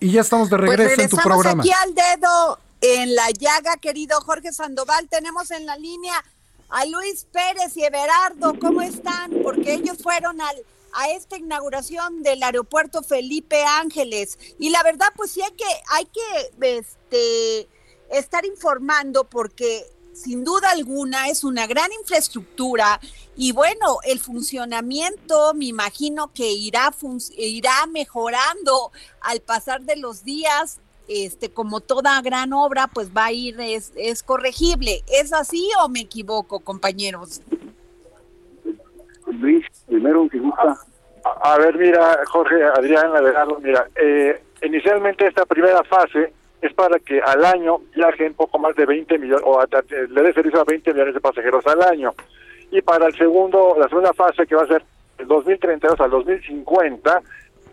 Y 0.00 0.10
ya 0.10 0.20
estamos 0.20 0.50
de 0.50 0.56
regreso 0.58 1.00
en 1.00 1.08
tu 1.08 1.16
programa. 1.16 1.62
aquí 1.62 1.72
al 1.72 1.94
dedo 1.94 2.58
en 2.80 3.14
la 3.14 3.30
llaga, 3.30 3.76
querido 3.80 4.20
Jorge 4.20 4.52
Sandoval. 4.52 5.08
Tenemos 5.08 5.50
en 5.50 5.64
la 5.64 5.76
línea 5.76 6.14
a 6.68 6.84
Luis 6.84 7.26
Pérez 7.32 7.76
y 7.76 7.84
Everardo. 7.84 8.58
¿Cómo 8.60 8.82
están? 8.82 9.30
Porque 9.42 9.74
ellos 9.74 9.98
fueron 10.02 10.40
al 10.40 10.56
a 10.94 11.10
esta 11.10 11.36
inauguración 11.36 12.22
del 12.22 12.42
aeropuerto 12.42 13.02
Felipe 13.02 13.62
Ángeles. 13.64 14.38
Y 14.58 14.70
la 14.70 14.82
verdad, 14.82 15.08
pues 15.16 15.32
sí 15.32 15.42
hay 15.42 15.52
que, 15.52 15.64
hay 15.90 16.06
que 16.06 16.78
este, 16.78 17.68
estar 18.10 18.44
informando 18.46 19.24
porque 19.24 19.86
sin 20.14 20.44
duda 20.44 20.70
alguna 20.70 21.28
es 21.28 21.42
una 21.42 21.66
gran 21.66 21.92
infraestructura 21.92 23.00
y 23.36 23.52
bueno, 23.52 23.98
el 24.04 24.20
funcionamiento 24.20 25.54
me 25.54 25.66
imagino 25.66 26.32
que 26.32 26.52
irá, 26.52 26.94
irá 27.36 27.86
mejorando 27.86 28.92
al 29.20 29.40
pasar 29.40 29.82
de 29.82 29.96
los 29.96 30.24
días. 30.24 30.78
Este, 31.06 31.50
como 31.50 31.80
toda 31.80 32.22
gran 32.22 32.54
obra, 32.54 32.86
pues 32.86 33.08
va 33.14 33.26
a 33.26 33.32
ir, 33.32 33.60
es, 33.60 33.92
es 33.94 34.22
corregible. 34.22 35.04
¿Es 35.06 35.34
así 35.34 35.68
o 35.82 35.88
me 35.88 36.00
equivoco, 36.00 36.60
compañeros? 36.60 37.42
Primero, 39.94 40.26
si 40.28 40.40
gusta. 40.40 40.76
A, 41.40 41.56
ver, 41.56 41.78
mira, 41.78 42.18
Jorge, 42.26 42.64
Adrián, 42.64 43.14
Adelano, 43.14 43.58
mira, 43.62 43.86
eh, 43.94 44.42
inicialmente 44.62 45.24
esta 45.24 45.46
primera 45.46 45.84
fase 45.84 46.32
es 46.60 46.74
para 46.74 46.98
que 46.98 47.20
al 47.20 47.44
año 47.44 47.78
viajen 47.94 48.34
poco 48.34 48.58
más 48.58 48.74
de 48.74 48.86
20 48.86 49.16
millones, 49.20 49.44
o 49.46 49.62
le 49.62 50.22
dé 50.22 50.32
servicio 50.32 50.60
a 50.60 50.64
20 50.64 50.92
millones 50.92 51.14
de 51.14 51.20
pasajeros 51.20 51.64
al 51.68 51.80
año. 51.82 52.12
Y 52.72 52.82
para 52.82 53.06
el 53.06 53.14
segundo, 53.16 53.76
la 53.78 53.88
segunda 53.88 54.12
fase, 54.14 54.48
que 54.48 54.56
va 54.56 54.64
a 54.64 54.66
ser 54.66 54.82
el 55.18 55.28
2032 55.28 56.00
al 56.00 56.10
2050, 56.10 57.22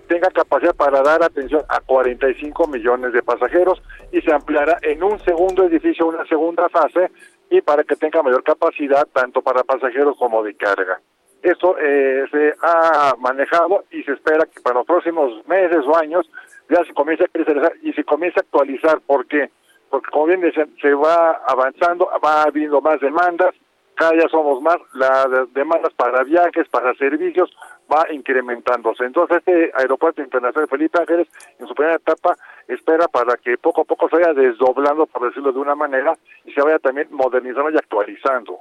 tenga 0.07 0.29
capacidad 0.29 0.75
para 0.75 1.01
dar 1.01 1.23
atención 1.23 1.63
a 1.69 1.79
45 1.79 2.67
millones 2.67 3.13
de 3.13 3.23
pasajeros 3.23 3.81
y 4.11 4.21
se 4.21 4.31
ampliará 4.31 4.77
en 4.83 5.01
un 5.01 5.19
segundo 5.21 5.63
edificio, 5.63 6.05
una 6.05 6.23
segunda 6.25 6.69
fase, 6.69 7.09
y 7.49 7.61
para 7.61 7.83
que 7.83 7.95
tenga 7.95 8.21
mayor 8.21 8.43
capacidad 8.43 9.07
tanto 9.11 9.41
para 9.41 9.63
pasajeros 9.63 10.15
como 10.19 10.43
de 10.43 10.53
carga. 10.53 11.01
Esto 11.41 11.75
eh, 11.79 12.25
se 12.31 12.53
ha 12.61 13.15
manejado 13.17 13.85
y 13.91 14.03
se 14.03 14.13
espera 14.13 14.45
que 14.45 14.61
para 14.61 14.79
los 14.79 14.85
próximos 14.85 15.45
meses 15.47 15.85
o 15.85 15.97
años 15.97 16.29
ya 16.69 16.83
se 16.83 16.93
comience 16.93 17.23
a 17.23 17.27
cristalizar 17.27 17.73
y 17.81 17.93
se 17.93 18.03
comience 18.03 18.39
a 18.39 18.43
actualizar. 18.43 19.01
¿Por 19.01 19.25
qué? 19.25 19.49
Porque 19.89 20.09
como 20.11 20.27
bien 20.27 20.41
dicen, 20.41 20.73
se 20.81 20.93
va 20.93 21.41
avanzando, 21.47 22.09
va 22.23 22.43
habiendo 22.43 22.79
más 22.79 22.99
demandas, 22.99 23.55
cada 23.95 24.13
día 24.13 24.27
somos 24.29 24.61
más, 24.61 24.77
las 24.93 25.53
demandas 25.53 25.93
para 25.93 26.23
viajes, 26.23 26.67
para 26.69 26.93
servicios, 26.95 27.51
va 27.91 28.11
incrementándose. 28.11 29.03
Entonces 29.03 29.37
este 29.37 29.71
aeropuerto 29.75 30.21
internacional 30.21 30.69
Felipe 30.69 30.99
Ángeles 30.99 31.27
en 31.59 31.67
su 31.67 31.75
primera 31.75 31.97
etapa 31.97 32.37
espera 32.67 33.07
para 33.07 33.35
que 33.37 33.57
poco 33.57 33.81
a 33.81 33.85
poco 33.85 34.09
se 34.09 34.15
vaya 34.15 34.33
desdoblando, 34.33 35.05
por 35.07 35.27
decirlo 35.27 35.51
de 35.51 35.59
una 35.59 35.75
manera, 35.75 36.17
y 36.45 36.51
se 36.53 36.61
vaya 36.61 36.79
también 36.79 37.07
modernizando 37.11 37.69
y 37.69 37.77
actualizando. 37.77 38.59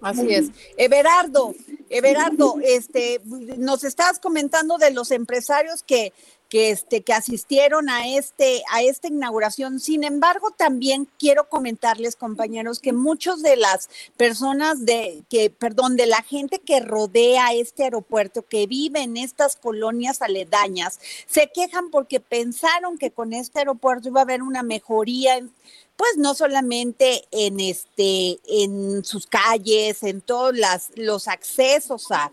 Así 0.00 0.32
es. 0.32 0.50
Everardo, 0.76 1.54
Everardo, 1.90 2.56
este, 2.62 3.20
nos 3.24 3.84
estás 3.84 4.18
comentando 4.18 4.78
de 4.78 4.90
los 4.90 5.10
empresarios 5.10 5.82
que 5.82 6.12
que 6.48 6.70
este 6.70 7.02
que 7.02 7.12
asistieron 7.12 7.90
a 7.90 8.08
este 8.08 8.62
a 8.72 8.82
esta 8.82 9.08
inauguración. 9.08 9.80
Sin 9.80 10.04
embargo, 10.04 10.50
también 10.50 11.08
quiero 11.18 11.48
comentarles, 11.48 12.16
compañeros, 12.16 12.80
que 12.80 12.92
muchos 12.92 13.42
de 13.42 13.56
las 13.56 13.90
personas 14.16 14.84
de 14.84 15.22
que 15.28 15.50
perdón, 15.50 15.96
de 15.96 16.06
la 16.06 16.22
gente 16.22 16.60
que 16.60 16.80
rodea 16.80 17.52
este 17.52 17.84
aeropuerto, 17.84 18.42
que 18.42 18.66
vive 18.66 19.02
en 19.02 19.16
estas 19.16 19.56
colonias 19.56 20.22
aledañas, 20.22 21.00
se 21.26 21.50
quejan 21.52 21.90
porque 21.90 22.20
pensaron 22.20 22.98
que 22.98 23.10
con 23.10 23.32
este 23.32 23.60
aeropuerto 23.60 24.08
iba 24.08 24.20
a 24.20 24.24
haber 24.24 24.42
una 24.42 24.62
mejoría 24.62 25.36
en 25.36 25.52
pues 25.98 26.16
no 26.16 26.32
solamente 26.32 27.24
en 27.32 27.58
este 27.58 28.38
en 28.48 29.02
sus 29.02 29.26
calles, 29.26 30.04
en 30.04 30.20
todos 30.20 30.56
las, 30.56 30.92
los 30.96 31.26
accesos 31.26 32.06
a, 32.12 32.30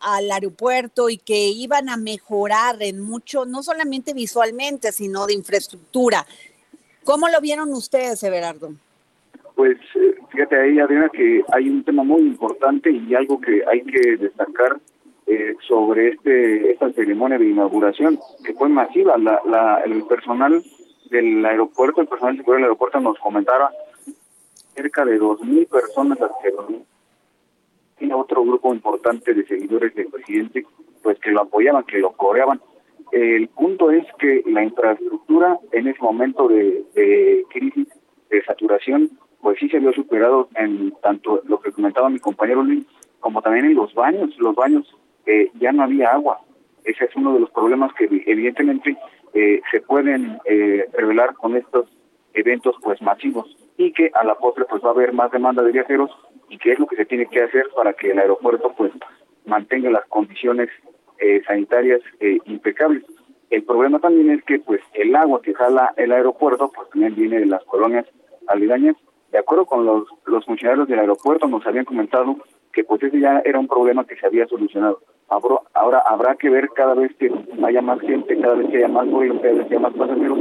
al 0.00 0.30
aeropuerto 0.32 1.08
y 1.08 1.16
que 1.16 1.46
iban 1.46 1.88
a 1.88 1.96
mejorar 1.96 2.82
en 2.82 3.00
mucho, 3.00 3.44
no 3.44 3.62
solamente 3.62 4.14
visualmente, 4.14 4.90
sino 4.90 5.26
de 5.26 5.34
infraestructura. 5.34 6.26
¿Cómo 7.04 7.28
lo 7.28 7.40
vieron 7.40 7.72
ustedes, 7.72 8.20
Everardo? 8.24 8.72
Pues 9.54 9.78
eh, 9.94 10.16
fíjate 10.32 10.60
ahí, 10.60 10.80
Adriana, 10.80 11.08
que 11.10 11.44
hay 11.52 11.68
un 11.68 11.84
tema 11.84 12.02
muy 12.02 12.22
importante 12.22 12.90
y 12.90 13.14
algo 13.14 13.40
que 13.40 13.62
hay 13.70 13.82
que 13.82 14.16
destacar 14.16 14.80
eh, 15.28 15.54
sobre 15.68 16.08
este 16.08 16.72
esta 16.72 16.92
ceremonia 16.94 17.38
de 17.38 17.48
inauguración, 17.48 18.18
que 18.44 18.54
fue 18.54 18.68
masiva. 18.68 19.16
La, 19.18 19.40
la, 19.46 19.82
el 19.84 20.02
personal 20.06 20.64
del 21.12 21.44
aeropuerto, 21.44 22.00
el 22.00 22.08
personal 22.08 22.36
de 22.36 22.42
del 22.42 22.62
aeropuerto 22.64 22.98
nos 22.98 23.18
comentaba 23.18 23.70
cerca 24.74 25.04
de 25.04 25.20
2.000 25.20 25.68
personas 25.68 26.18
las 26.18 26.30
que 26.42 26.52
tiene 27.98 28.14
otro 28.14 28.42
grupo 28.42 28.74
importante 28.74 29.34
de 29.34 29.46
seguidores 29.46 29.94
del 29.94 30.06
presidente, 30.06 30.66
pues 31.02 31.18
que 31.20 31.30
lo 31.30 31.42
apoyaban, 31.42 31.84
que 31.84 31.98
lo 31.98 32.12
coreaban. 32.12 32.60
El 33.12 33.48
punto 33.48 33.90
es 33.90 34.06
que 34.18 34.42
la 34.46 34.64
infraestructura 34.64 35.58
en 35.72 35.86
ese 35.86 36.00
momento 36.00 36.48
de, 36.48 37.44
crisis, 37.50 37.86
de 38.30 38.42
saturación, 38.44 39.10
pues 39.42 39.58
sí 39.58 39.68
se 39.68 39.78
vio 39.78 39.92
superado 39.92 40.48
en 40.56 40.92
tanto 41.02 41.42
lo 41.44 41.60
que 41.60 41.72
comentaba 41.72 42.08
mi 42.08 42.18
compañero 42.18 42.62
Luis, 42.62 42.86
como 43.20 43.42
también 43.42 43.66
en 43.66 43.74
los 43.74 43.92
baños. 43.92 44.30
Los 44.38 44.54
baños 44.54 44.96
eh, 45.26 45.50
ya 45.60 45.72
no 45.72 45.82
había 45.82 46.10
agua. 46.10 46.40
Ese 46.84 47.04
es 47.04 47.14
uno 47.14 47.34
de 47.34 47.40
los 47.40 47.50
problemas 47.50 47.92
que 47.94 48.08
evidentemente 48.26 48.96
eh, 49.34 49.60
se 49.70 49.80
pueden 49.80 50.38
eh, 50.44 50.86
revelar 50.92 51.34
con 51.34 51.56
estos 51.56 51.88
eventos 52.34 52.76
pues 52.82 53.00
masivos 53.02 53.56
y 53.76 53.92
que 53.92 54.10
a 54.14 54.24
la 54.24 54.34
postre 54.34 54.64
pues 54.68 54.82
va 54.82 54.88
a 54.88 54.92
haber 54.92 55.12
más 55.12 55.30
demanda 55.30 55.62
de 55.62 55.72
viajeros 55.72 56.10
y 56.48 56.58
qué 56.58 56.72
es 56.72 56.78
lo 56.78 56.86
que 56.86 56.96
se 56.96 57.06
tiene 57.06 57.26
que 57.26 57.42
hacer 57.42 57.68
para 57.74 57.92
que 57.94 58.10
el 58.10 58.18
aeropuerto 58.18 58.74
pues 58.76 58.92
mantenga 59.46 59.90
las 59.90 60.06
condiciones 60.06 60.68
eh, 61.18 61.42
sanitarias 61.46 62.00
impecables. 62.44 63.04
El 63.50 63.64
problema 63.64 63.98
también 63.98 64.30
es 64.30 64.42
que 64.44 64.58
pues 64.58 64.80
el 64.94 65.14
agua 65.14 65.42
que 65.42 65.54
jala 65.54 65.92
el 65.96 66.12
aeropuerto 66.12 66.70
pues 66.74 66.88
también 66.90 67.14
viene 67.14 67.40
de 67.40 67.46
las 67.46 67.64
colonias 67.64 68.06
aledañas. 68.48 68.96
De 69.30 69.38
acuerdo 69.38 69.64
con 69.66 69.86
los, 69.86 70.04
los 70.26 70.44
funcionarios 70.44 70.88
del 70.88 70.98
aeropuerto 70.98 71.46
nos 71.48 71.66
habían 71.66 71.84
comentado 71.84 72.36
que 72.72 72.84
pues 72.84 73.02
ese 73.02 73.20
ya 73.20 73.42
era 73.44 73.58
un 73.58 73.68
problema 73.68 74.06
que 74.06 74.16
se 74.16 74.26
había 74.26 74.46
solucionado. 74.46 75.00
Ahora, 75.28 75.60
ahora 75.74 76.02
habrá 76.06 76.34
que 76.36 76.50
ver 76.50 76.68
cada 76.70 76.94
vez 76.94 77.10
que 77.16 77.30
haya 77.64 77.80
más 77.80 78.00
gente, 78.00 78.38
cada 78.40 78.54
vez 78.54 78.70
que 78.70 78.78
haya 78.78 78.88
más 78.88 79.08
vuelos, 79.08 79.40
cada 79.40 79.54
vez 79.54 79.66
que 79.66 79.74
haya 79.74 79.88
más 79.88 79.94
pasajeros, 79.94 80.38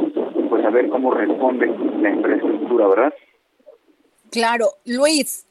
pues 0.50 0.66
a 0.66 0.70
ver 0.70 0.90
cómo 0.90 1.14
responde 1.14 1.68
la 2.02 2.10
infraestructura, 2.10 2.88
¿verdad? 2.88 3.14
Claro, 4.32 4.66
Luis. 4.86 5.48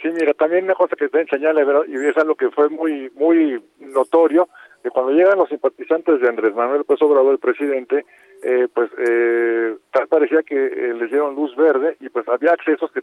Sí, 0.00 0.08
mira, 0.10 0.34
también 0.34 0.64
una 0.64 0.74
cosa 0.74 0.96
que 0.96 1.08
te 1.08 1.24
señala, 1.26 1.64
¿verdad? 1.64 1.84
y 1.88 1.94
es 1.94 2.16
algo 2.18 2.34
que 2.34 2.50
fue 2.50 2.68
muy 2.68 3.10
muy 3.14 3.62
notorio, 3.78 4.48
que 4.82 4.90
cuando 4.90 5.12
llegan 5.12 5.38
los 5.38 5.48
simpatizantes 5.48 6.20
de 6.20 6.28
Andrés 6.28 6.54
Manuel 6.54 6.84
pues 6.84 7.00
Obrador, 7.00 7.32
el 7.32 7.38
presidente, 7.38 8.04
eh, 8.42 8.68
pues 8.74 8.90
eh, 8.98 9.76
tal 9.90 10.06
parecía 10.08 10.42
que 10.42 10.54
eh, 10.54 10.94
les 10.94 11.10
dieron 11.10 11.34
luz 11.34 11.56
verde 11.56 11.96
y 12.00 12.10
pues 12.10 12.28
había 12.28 12.52
accesos 12.52 12.92
que 12.92 13.00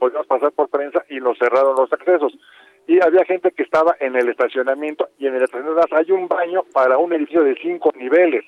podíamos 0.00 0.26
pasar 0.26 0.50
por 0.50 0.68
prensa 0.68 1.04
y 1.08 1.20
nos 1.20 1.38
cerraron 1.38 1.76
los 1.76 1.92
accesos 1.92 2.36
y 2.90 3.00
había 3.00 3.24
gente 3.24 3.52
que 3.52 3.62
estaba 3.62 3.94
en 4.00 4.16
el 4.16 4.28
estacionamiento 4.28 5.10
y 5.16 5.28
en 5.28 5.36
el 5.36 5.44
estacionamiento 5.44 5.94
hay 5.94 6.10
un 6.10 6.26
baño 6.26 6.64
para 6.72 6.98
un 6.98 7.12
edificio 7.12 7.44
de 7.44 7.54
cinco 7.62 7.92
niveles. 7.94 8.44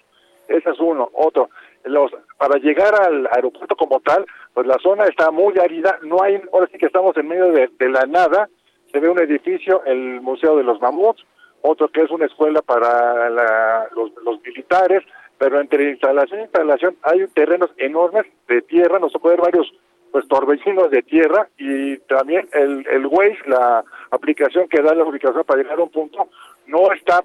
Ese 0.48 0.68
es 0.68 0.80
uno. 0.80 1.10
Otro, 1.12 1.48
los, 1.84 2.10
para 2.38 2.58
llegar 2.58 2.92
al 2.92 3.28
aeropuerto 3.30 3.76
como 3.76 4.00
tal, 4.00 4.26
pues 4.52 4.66
la 4.66 4.78
zona 4.82 5.04
está 5.04 5.30
muy 5.30 5.56
árida, 5.60 5.96
no 6.02 6.20
hay, 6.24 6.42
ahora 6.52 6.66
sí 6.72 6.76
que 6.76 6.86
estamos 6.86 7.16
en 7.16 7.28
medio 7.28 7.52
de, 7.52 7.70
la 7.88 8.04
nada, 8.06 8.48
se 8.90 8.98
ve 8.98 9.08
un 9.08 9.20
edificio, 9.20 9.84
el 9.84 10.20
Museo 10.20 10.56
de 10.56 10.64
los 10.64 10.80
Mamuts, 10.80 11.24
otro 11.60 11.86
que 11.86 12.02
es 12.02 12.10
una 12.10 12.26
escuela 12.26 12.62
para 12.62 13.30
los, 13.30 14.10
los 14.24 14.42
militares, 14.42 15.04
pero 15.38 15.60
entre 15.60 15.90
instalación 15.90 16.40
e 16.40 16.42
instalación 16.42 16.96
hay 17.02 17.28
terrenos 17.28 17.70
enormes 17.76 18.26
de 18.48 18.60
tierra, 18.62 18.98
nos 18.98 19.12
puede 19.12 19.36
ver 19.36 19.52
varios 19.52 19.72
pues 20.12 20.28
torbellinos 20.28 20.90
de 20.90 21.02
tierra 21.02 21.48
y 21.56 21.96
también 22.00 22.46
el, 22.52 22.86
el 22.86 23.06
Waze, 23.06 23.38
la 23.46 23.82
aplicación 24.10 24.68
que 24.68 24.82
da 24.82 24.94
la 24.94 25.04
ubicación 25.04 25.42
para 25.44 25.62
llegar 25.62 25.78
a 25.78 25.82
un 25.82 25.88
punto, 25.88 26.28
no 26.66 26.92
está 26.92 27.22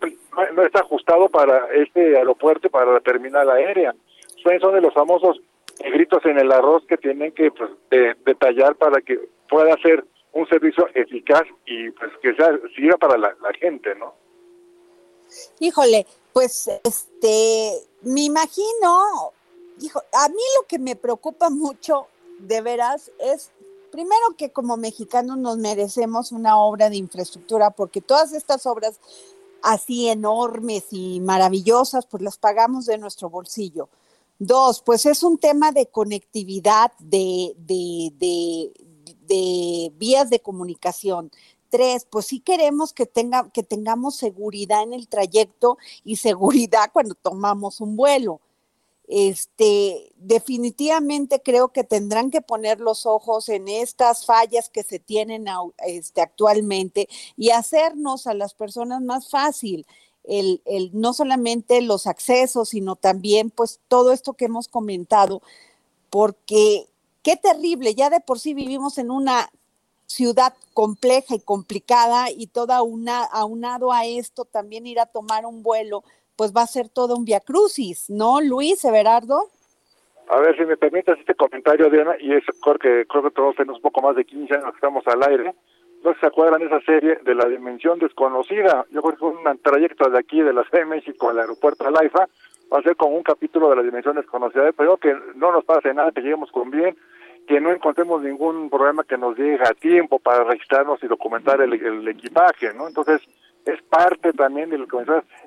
no 0.53 0.63
está 0.63 0.79
ajustado 0.79 1.27
para 1.27 1.67
este 1.73 2.17
aeropuerto 2.17 2.69
para 2.69 2.93
la 2.93 3.01
terminal 3.01 3.49
aérea. 3.49 3.93
Son 4.61 4.73
de 4.73 4.81
los 4.81 4.93
famosos 4.93 5.41
gritos 5.79 6.25
en 6.25 6.39
el 6.39 6.51
arroz 6.51 6.85
que 6.87 6.97
tienen 6.97 7.33
que 7.33 7.51
pues, 7.51 7.69
detallar 8.25 8.75
para 8.75 9.01
que 9.01 9.19
pueda 9.49 9.75
ser 9.81 10.05
un 10.31 10.47
servicio 10.47 10.87
eficaz 10.93 11.43
y 11.65 11.91
pues 11.91 12.11
que 12.21 12.33
sea 12.35 12.57
sirva 12.75 12.97
para 12.97 13.17
la, 13.17 13.35
la 13.41 13.53
gente, 13.59 13.93
¿no? 13.95 14.13
Híjole, 15.59 16.05
pues 16.31 16.69
este, 16.83 17.71
me 18.03 18.21
imagino, 18.21 19.33
hijo, 19.81 19.99
a 20.13 20.29
mí 20.29 20.43
lo 20.59 20.67
que 20.67 20.79
me 20.79 20.95
preocupa 20.95 21.49
mucho 21.49 22.07
de 22.39 22.61
veras 22.61 23.11
es 23.19 23.51
primero 23.91 24.35
que 24.37 24.51
como 24.51 24.77
mexicanos 24.77 25.37
nos 25.37 25.57
merecemos 25.57 26.31
una 26.31 26.59
obra 26.59 26.89
de 26.89 26.97
infraestructura 26.97 27.71
porque 27.71 28.01
todas 28.01 28.33
estas 28.33 28.65
obras 28.65 28.99
así 29.61 30.09
enormes 30.09 30.85
y 30.91 31.19
maravillosas 31.19 32.05
pues 32.05 32.21
las 32.23 32.37
pagamos 32.37 32.85
de 32.85 32.97
nuestro 32.97 33.29
bolsillo. 33.29 33.89
Dos, 34.39 34.81
pues 34.83 35.05
es 35.07 35.23
un 35.23 35.39
tema 35.39 35.71
de 35.71 35.87
conectividad, 35.87 36.91
de, 36.99 37.55
de, 37.57 38.71
de, 39.27 39.91
vías 39.97 40.29
de 40.29 40.39
comunicación. 40.41 41.31
Tres, 41.69 42.05
pues 42.09 42.27
sí 42.27 42.39
queremos 42.39 42.93
que, 42.93 43.07
tenga, 43.07 43.49
que 43.49 43.63
tengamos 43.63 44.15
seguridad 44.15 44.83
en 44.83 44.93
el 44.93 45.07
trayecto 45.07 45.77
y 46.03 46.17
seguridad 46.17 46.91
cuando 46.93 47.15
tomamos 47.15 47.81
un 47.81 47.95
vuelo 47.95 48.41
este, 49.07 50.11
definitivamente 50.17 51.41
creo 51.41 51.69
que 51.69 51.85
tendrán 51.85 52.29
que 52.29 52.41
poner 52.41 52.81
los 52.81 53.05
ojos 53.05 53.47
en 53.47 53.69
estas 53.69 54.25
fallas 54.25 54.69
que 54.69 54.83
se 54.83 54.99
tienen 54.99 55.45
este, 55.85 56.21
actualmente 56.21 57.07
y 57.37 57.51
hacernos 57.51 58.27
a 58.27 58.33
las 58.33 58.53
personas 58.53 59.01
más 59.01 59.29
fácil. 59.29 59.85
El, 60.25 60.61
el, 60.65 60.91
no 60.93 61.13
solamente 61.13 61.81
los 61.81 62.05
accesos, 62.05 62.69
sino 62.69 62.97
también 62.97 63.49
pues 63.49 63.79
todo 63.87 64.11
esto 64.11 64.33
que 64.33 64.45
hemos 64.45 64.67
comentado, 64.67 65.41
porque 66.09 66.87
qué 67.23 67.37
terrible, 67.37 67.95
ya 67.95 68.09
de 68.09 68.19
por 68.19 68.37
sí 68.37 68.53
vivimos 68.53 68.97
en 68.97 69.09
una 69.09 69.49
ciudad 70.05 70.53
compleja 70.73 71.35
y 71.35 71.39
complicada 71.39 72.29
y 72.29 72.47
toda 72.47 72.81
una, 72.81 73.23
aunado 73.23 73.91
a 73.93 74.05
esto 74.05 74.43
también 74.45 74.85
ir 74.85 74.99
a 74.99 75.05
tomar 75.05 75.45
un 75.45 75.63
vuelo 75.63 76.03
pues 76.37 76.53
va 76.55 76.61
a 76.61 76.67
ser 76.67 76.87
todo 76.87 77.15
un 77.15 77.25
viacrucis, 77.25 78.09
¿no, 78.09 78.39
Luis 78.39 78.85
Everardo? 78.85 79.49
A 80.29 80.37
ver 80.39 80.55
si 80.55 80.65
me 80.65 80.77
permites 80.77 81.17
este 81.19 81.35
comentario, 81.35 81.89
Diana, 81.89 82.15
y 82.19 82.33
es 82.33 82.43
porque 82.63 83.05
creo 83.09 83.23
que 83.23 83.31
todos 83.31 83.55
tenemos 83.55 83.77
un 83.77 83.81
poco 83.81 84.01
más 84.01 84.15
de 84.15 84.25
15 84.25 84.53
años 84.53 84.69
que 84.71 84.75
estamos 84.75 85.05
al 85.07 85.23
aire. 85.23 85.55
No 86.03 86.13
se 86.19 86.25
acuerdan 86.25 86.61
esa 86.61 86.79
serie 86.81 87.17
de 87.23 87.33
la 87.33 87.45
dimensión 87.45 87.97
desconocida. 87.97 88.85
Yo 88.91 89.01
creo 89.01 89.17
que 89.17 89.25
un 89.25 89.59
trayecto 89.59 90.09
de 90.09 90.19
aquí, 90.19 90.41
de 90.41 90.53
la 90.53 90.63
Ciudad 90.65 90.83
de 90.83 90.95
México, 90.95 91.29
al 91.29 91.39
aeropuerto 91.39 91.85
de 91.85 91.91
Laifa. 91.91 92.27
Va 92.71 92.79
a 92.79 92.83
ser 92.83 92.95
como 92.97 93.15
un 93.15 93.23
capítulo 93.23 93.69
de 93.69 93.77
la 93.77 93.81
dimensión 93.81 94.15
desconocida. 94.15 94.71
Pero 94.73 94.97
que 94.97 95.15
no 95.35 95.51
nos 95.51 95.65
pase 95.65 95.93
nada, 95.93 96.11
que 96.11 96.21
lleguemos 96.21 96.51
con 96.51 96.69
bien 96.69 96.95
que 97.47 97.61
no 97.61 97.71
encontremos 97.71 98.21
ningún 98.21 98.69
problema 98.69 99.05
que 99.05 99.17
nos 99.17 99.37
llegue 99.37 99.63
a 99.63 99.73
tiempo 99.73 100.19
para 100.19 100.43
registrarnos 100.43 101.01
y 101.01 101.07
documentar 101.07 101.61
el 101.61 102.05
equipaje, 102.05 102.73
¿no? 102.73 102.89
Entonces, 102.89 103.21
es 103.67 103.81
parte 103.83 104.31
también 104.33 104.69
de 104.69 104.77
lo 104.77 104.87
que 104.87 104.97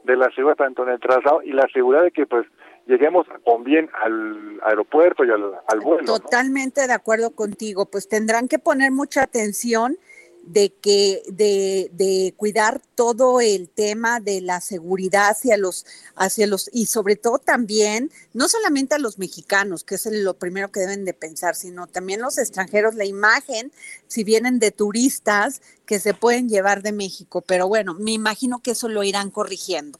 de 0.04 0.16
la 0.16 0.30
seguridad 0.34 0.56
tanto 0.56 0.82
en 0.82 0.90
el 0.90 1.00
traslado 1.00 1.42
y 1.42 1.52
la 1.52 1.66
seguridad 1.72 2.02
de 2.02 2.10
que 2.10 2.26
pues 2.26 2.46
lleguemos 2.86 3.26
con 3.44 3.64
bien 3.64 3.88
al 4.02 4.60
aeropuerto 4.64 5.24
y 5.24 5.30
al, 5.30 5.42
al 5.66 5.80
vuelo. 5.80 6.04
Totalmente 6.04 6.86
de 6.86 6.92
acuerdo 6.92 7.30
contigo, 7.34 7.86
pues 7.86 8.08
tendrán 8.08 8.46
que 8.46 8.58
poner 8.58 8.92
mucha 8.92 9.22
atención 9.22 9.96
de 10.43 10.72
que 10.72 11.22
de, 11.28 11.91
de, 11.93 12.34
cuidar 12.36 12.80
todo 12.95 13.41
el 13.41 13.68
tema 13.68 14.20
de 14.20 14.41
la 14.41 14.61
seguridad 14.61 15.30
hacia 15.30 15.57
los 15.57 15.86
hacia 16.16 16.47
los 16.47 16.70
y 16.72 16.86
sobre 16.86 17.16
todo 17.16 17.38
también 17.38 18.11
no 18.32 18.49
solamente 18.49 18.95
a 18.95 18.99
los 18.99 19.18
mexicanos 19.18 19.84
que 19.84 19.97
es 19.97 20.07
lo 20.07 20.34
primero 20.34 20.70
que 20.70 20.80
deben 20.80 21.05
de 21.05 21.14
pensar 21.14 21.55
sino 21.55 21.86
también 21.86 22.20
los 22.20 22.38
extranjeros 22.38 22.95
la 22.95 23.05
imagen 23.05 23.72
si 24.07 24.24
vienen 24.24 24.59
de 24.59 24.70
turistas 24.70 25.62
que 25.86 26.01
se 26.01 26.14
pueden 26.14 26.49
llevar 26.49 26.82
de 26.82 26.93
México. 26.93 27.43
Pero 27.43 27.68
bueno 27.68 27.95
me 27.95 28.12
imagino 28.12 28.61
que 28.61 28.72
eso 28.72 28.88
lo 28.88 29.03
irán 29.03 29.30
corrigiendo. 29.30 29.99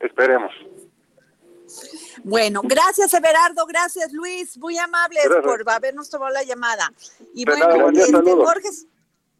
Esperemos. 0.00 0.52
Bueno, 2.24 2.62
gracias 2.64 3.12
Everardo, 3.14 3.66
gracias 3.66 4.12
Luis, 4.12 4.56
muy 4.58 4.76
amables 4.78 5.26
por 5.42 5.68
habernos 5.70 6.10
tomado 6.10 6.32
la 6.32 6.42
llamada. 6.42 6.92
Y 7.34 7.44
bueno, 7.44 7.90
este, 7.90 8.32
Jorge, 8.32 8.68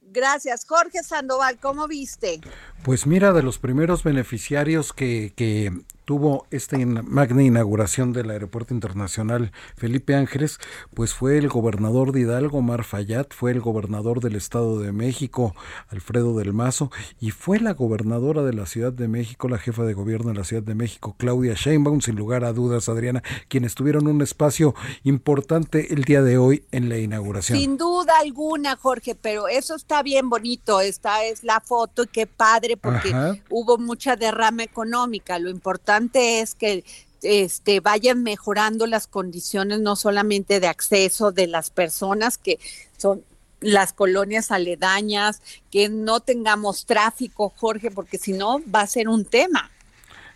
Gracias. 0.08 0.64
Jorge 0.66 1.02
Sandoval, 1.02 1.58
¿cómo 1.58 1.88
viste? 1.88 2.40
Pues 2.84 3.06
mira, 3.06 3.32
de 3.32 3.42
los 3.42 3.58
primeros 3.58 4.02
beneficiarios 4.02 4.92
que, 4.92 5.32
que 5.36 5.72
tuvo 6.06 6.46
esta 6.52 6.78
magna 6.78 7.42
inauguración 7.42 8.12
del 8.12 8.30
Aeropuerto 8.30 8.72
Internacional 8.72 9.50
Felipe 9.76 10.14
Ángeles, 10.14 10.58
pues 10.94 11.12
fue 11.12 11.36
el 11.36 11.48
gobernador 11.48 12.12
de 12.12 12.20
Hidalgo, 12.20 12.62
Mar 12.62 12.84
Fayad, 12.84 13.26
fue 13.30 13.50
el 13.50 13.60
gobernador 13.60 14.20
del 14.20 14.36
Estado 14.36 14.78
de 14.78 14.92
México, 14.92 15.54
Alfredo 15.88 16.36
del 16.38 16.52
Mazo, 16.52 16.92
y 17.20 17.32
fue 17.32 17.58
la 17.58 17.74
gobernadora 17.74 18.42
de 18.42 18.52
la 18.52 18.66
Ciudad 18.66 18.92
de 18.92 19.08
México, 19.08 19.48
la 19.48 19.58
jefa 19.58 19.82
de 19.82 19.94
gobierno 19.94 20.30
de 20.30 20.38
la 20.38 20.44
Ciudad 20.44 20.62
de 20.62 20.76
México, 20.76 21.16
Claudia 21.18 21.54
Sheinbaum, 21.54 22.00
sin 22.00 22.14
lugar 22.14 22.44
a 22.44 22.52
dudas, 22.52 22.88
Adriana, 22.88 23.24
quienes 23.48 23.74
tuvieron 23.74 24.06
un 24.06 24.22
espacio 24.22 24.76
importante 25.02 25.92
el 25.92 26.04
día 26.04 26.22
de 26.22 26.38
hoy 26.38 26.64
en 26.70 26.88
la 26.88 26.98
inauguración. 26.98 27.58
Sin 27.58 27.76
duda 27.76 28.12
alguna, 28.20 28.76
Jorge, 28.76 29.16
pero 29.16 29.48
eso 29.48 29.74
está 29.74 30.04
bien 30.04 30.30
bonito, 30.30 30.80
esta 30.80 31.24
es 31.24 31.42
la 31.42 31.60
foto 31.60 32.04
y 32.04 32.06
qué 32.06 32.28
padre 32.28 32.76
porque 32.76 33.12
hubo 33.50 33.76
mucha 33.76 34.14
derrama 34.14 34.62
económica, 34.62 35.40
lo 35.40 35.50
importante 35.50 35.95
es 36.14 36.54
que 36.54 36.84
este, 37.22 37.80
vayan 37.80 38.22
mejorando 38.22 38.86
las 38.86 39.06
condiciones 39.06 39.80
no 39.80 39.96
solamente 39.96 40.60
de 40.60 40.68
acceso 40.68 41.32
de 41.32 41.46
las 41.46 41.70
personas 41.70 42.38
que 42.38 42.58
son 42.96 43.24
las 43.60 43.92
colonias 43.92 44.50
aledañas, 44.50 45.40
que 45.70 45.88
no 45.88 46.20
tengamos 46.20 46.86
tráfico, 46.86 47.52
Jorge, 47.56 47.90
porque 47.90 48.18
si 48.18 48.32
no 48.32 48.60
va 48.72 48.82
a 48.82 48.86
ser 48.86 49.08
un 49.08 49.24
tema. 49.24 49.70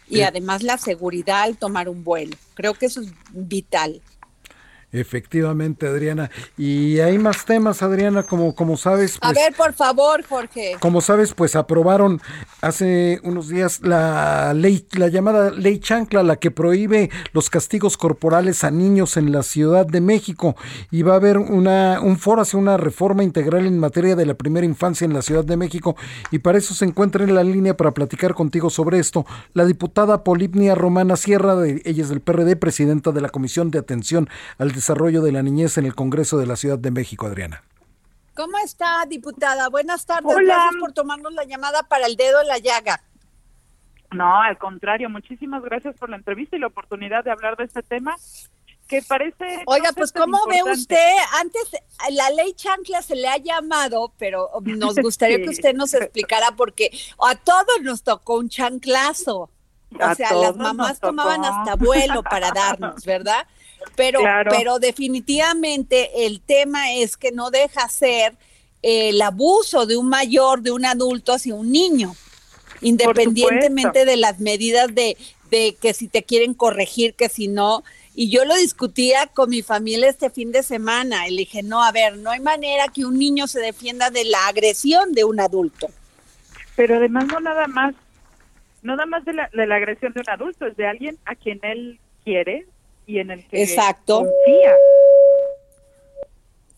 Y 0.09 0.23
además 0.23 0.65
la 0.65 0.77
seguridad 0.77 1.43
al 1.43 1.57
tomar 1.57 1.89
un 1.89 2.03
vuelo. 2.03 2.37
Creo 2.55 2.75
que 2.75 2.87
eso 2.87 3.01
es 3.01 3.13
vital. 3.31 4.03
Efectivamente, 4.93 5.87
Adriana. 5.87 6.31
Y 6.57 6.99
hay 7.01 7.19
más 7.19 7.45
temas, 7.45 7.83
Adriana, 7.83 8.23
como, 8.25 8.55
como 8.55 8.77
sabes. 8.77 9.17
a 9.17 9.33
pues 9.33 9.35
ver, 9.35 9.55
por 9.55 9.73
favor, 9.73 10.25
Jorge. 10.25 10.77
Como 10.81 11.01
sabes, 11.01 11.35
pues 11.35 11.55
aprobaron 11.57 12.21
hace 12.61 13.21
unos 13.23 13.49
días 13.49 13.81
la 13.83 14.53
ley, 14.55 14.87
la 14.93 15.09
llamada 15.09 15.51
ley 15.51 15.79
chancla, 15.79 16.23
la 16.23 16.37
que 16.37 16.51
prohíbe 16.51 17.11
los 17.33 17.51
castigos 17.51 17.97
corporales 17.97 18.65
a 18.65 18.71
niños 18.71 19.17
en 19.17 19.33
la 19.33 19.43
Ciudad 19.43 19.87
de 19.87 20.01
México. 20.01 20.57
Y 20.91 21.03
va 21.03 21.13
a 21.13 21.17
haber 21.17 21.39
una, 21.39 22.01
un 22.01 22.19
foro 22.19 22.43
hacia 22.43 22.59
una 22.59 22.77
reforma 22.77 23.23
integral 23.23 23.67
en 23.67 23.79
materia 23.79 24.17
de 24.17 24.27
la 24.27 24.35
primera 24.35 24.67
infancia 24.67 25.05
en 25.05 25.15
la 25.15 25.23
Ciudad 25.23 25.45
de 25.45 25.57
México. 25.57 25.97
Y 26.31 26.41
para 26.41 26.59
eso 26.59 26.75
se 26.75 26.85
encuentra 26.85 27.25
en 27.25 27.35
la 27.35 27.45
línea 27.45 27.77
para 27.77 27.93
platicar 27.93 28.35
contigo 28.35 28.71
sobre 28.71 28.99
esto 28.99 29.25
la 29.55 29.65
diputada 29.65 30.25
Polipnia 30.25 30.75
Romana 30.75 31.17
Sierra, 31.17 31.57
de, 31.57 31.83
ella 31.85 32.03
es 32.03 32.09
del 32.09 32.21
PRD, 32.21 32.57
presidenta 32.57 33.13
de 33.13 33.21
la 33.21 33.29
Comisión 33.29 33.71
de 33.71 33.79
Atención 33.79 34.29
al 34.59 34.73
Desarrollo 34.81 35.21
de 35.21 35.31
la 35.31 35.43
Niñez 35.43 35.77
en 35.77 35.85
el 35.85 35.95
Congreso 35.95 36.39
de 36.39 36.47
la 36.47 36.57
Ciudad 36.57 36.79
de 36.79 36.91
México, 36.91 37.27
Adriana. 37.27 37.63
¿Cómo 38.35 38.57
está, 38.65 39.05
diputada? 39.07 39.69
Buenas 39.69 40.07
tardes. 40.07 40.35
Gracias 40.35 40.77
por 40.81 40.95
tomarnos 40.95 41.35
la 41.35 41.45
llamada 41.45 41.83
para 41.83 42.07
el 42.07 42.17
dedo 42.17 42.41
en 42.41 42.49
la 42.49 42.57
llaga. 42.57 43.03
No, 44.11 44.41
al 44.41 44.57
contrario, 44.57 45.11
muchísimas 45.11 45.63
gracias 45.63 45.99
por 45.99 46.09
la 46.09 46.17
entrevista 46.17 46.57
y 46.57 46.61
la 46.61 46.69
oportunidad 46.69 47.23
de 47.23 47.31
hablar 47.31 47.59
de 47.59 47.65
este 47.65 47.83
tema 47.83 48.17
que 48.89 49.03
parece... 49.03 49.65
Oiga, 49.67 49.91
pues 49.95 50.13
¿cómo 50.13 50.39
ve 50.49 50.63
usted? 50.63 51.15
Antes 51.39 51.73
la 52.13 52.31
ley 52.31 52.55
chancla 52.55 53.03
se 53.03 53.17
le 53.17 53.29
ha 53.29 53.37
llamado, 53.37 54.15
pero 54.17 54.49
nos 54.63 54.95
gustaría 55.03 55.43
que 55.43 55.51
usted 55.51 55.75
nos 55.75 55.93
explicara 55.93 56.53
porque 56.57 56.91
a 57.23 57.35
todos 57.35 57.83
nos 57.83 58.03
tocó 58.03 58.39
un 58.39 58.49
chanclazo. 58.49 59.51
O 59.93 60.15
sea, 60.15 60.33
las 60.33 60.57
mamás 60.57 61.01
tomaban 61.01 61.45
hasta 61.45 61.77
vuelo 61.77 62.23
para 62.23 62.51
darnos, 62.55 63.05
¿verdad? 63.05 63.47
Pero, 63.97 64.21
pero 64.49 64.79
definitivamente 64.79 66.27
el 66.27 66.41
tema 66.41 66.93
es 66.93 67.17
que 67.17 67.33
no 67.33 67.51
deja 67.51 67.89
ser 67.89 68.35
el 68.83 69.21
abuso 69.21 69.87
de 69.87 69.97
un 69.97 70.09
mayor, 70.09 70.63
de 70.63 70.71
un 70.71 70.85
adulto 70.85 71.33
hacia 71.33 71.55
un 71.55 71.71
niño, 71.71 72.15
independientemente 72.81 74.05
de 74.05 74.17
las 74.17 74.41
medidas 74.41 74.95
de, 74.95 75.17
de 75.51 75.77
que 75.81 75.93
si 75.93 76.09
te 76.09 76.23
quieren 76.23 76.55
corregir, 76.55 77.15
que 77.15 77.29
si 77.29 77.49
no. 77.49 77.83
Y 78.15 78.31
yo 78.31 78.45
lo 78.45 78.55
discutía 78.57 79.27
con 79.27 79.51
mi 79.51 79.63
familia 79.63 80.09
este 80.09 80.31
fin 80.31 80.53
de 80.53 80.63
semana 80.63 81.29
y 81.29 81.33
le 81.33 81.39
dije, 81.39 81.63
no, 81.63 81.83
a 81.83 81.93
ver, 81.93 82.17
no 82.19 82.31
hay 82.31 82.41
manera 82.41 82.89
que 82.89 83.05
un 83.05 83.19
niño 83.19 83.47
se 83.47 83.61
defienda 83.61 84.11
de 84.11 84.25
la 84.25 84.49
agresión 84.49 85.13
de 85.13 85.25
un 85.25 85.41
adulto. 85.41 85.89
Pero 86.77 86.97
además 86.97 87.27
no 87.27 87.41
nada 87.41 87.67
más, 87.67 87.95
no 88.83 88.97
nada 88.97 89.07
más 89.07 89.25
de 89.25 89.35
la, 89.35 89.51
de 89.53 89.67
la 89.67 89.77
agresión 89.77 90.13
de 90.13 90.21
un 90.21 90.31
adulto, 90.31 90.67
es 90.67 90.77
de 90.77 90.87
alguien 90.87 91.19
a 91.25 91.35
quien 91.35 91.61
él 91.63 92.01
quiere, 92.25 92.67
y 93.11 93.19
en 93.19 93.33
el 93.33 93.45
que 93.47 93.63
Exacto. 93.63 94.19
confía. 94.21 94.75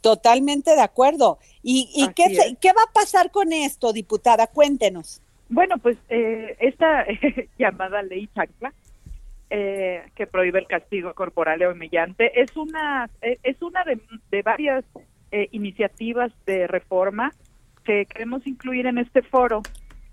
Totalmente 0.01 0.75
de 0.75 0.81
acuerdo. 0.81 1.39
¿Y, 1.63 2.09
qué, 2.17 2.57
qué, 2.61 2.73
va 2.73 2.83
a 2.89 2.93
pasar 2.93 3.31
con 3.31 3.53
esto, 3.53 3.93
diputada? 3.93 4.47
Cuéntenos. 4.47 5.21
Bueno, 5.49 5.77
pues 5.79 5.99
eh, 6.09 6.57
esta 6.59 7.07
llamada 7.59 8.03
ley 8.03 8.29
chancla, 8.35 8.73
eh, 9.51 10.03
que 10.17 10.27
prohíbe 10.27 10.59
el 10.59 10.67
castigo 10.67 11.13
corporal 11.13 11.63
humillante, 11.67 12.41
es 12.41 12.57
una, 12.57 13.11
eh, 13.21 13.39
es 13.43 13.61
una 13.61 13.85
de, 13.85 14.01
de 14.31 14.43
varias 14.43 14.85
iniciativas 15.51 16.31
de 16.45 16.67
reforma 16.67 17.33
que 17.85 18.05
queremos 18.05 18.47
incluir 18.47 18.85
en 18.85 18.99
este 18.99 19.23
foro, 19.23 19.63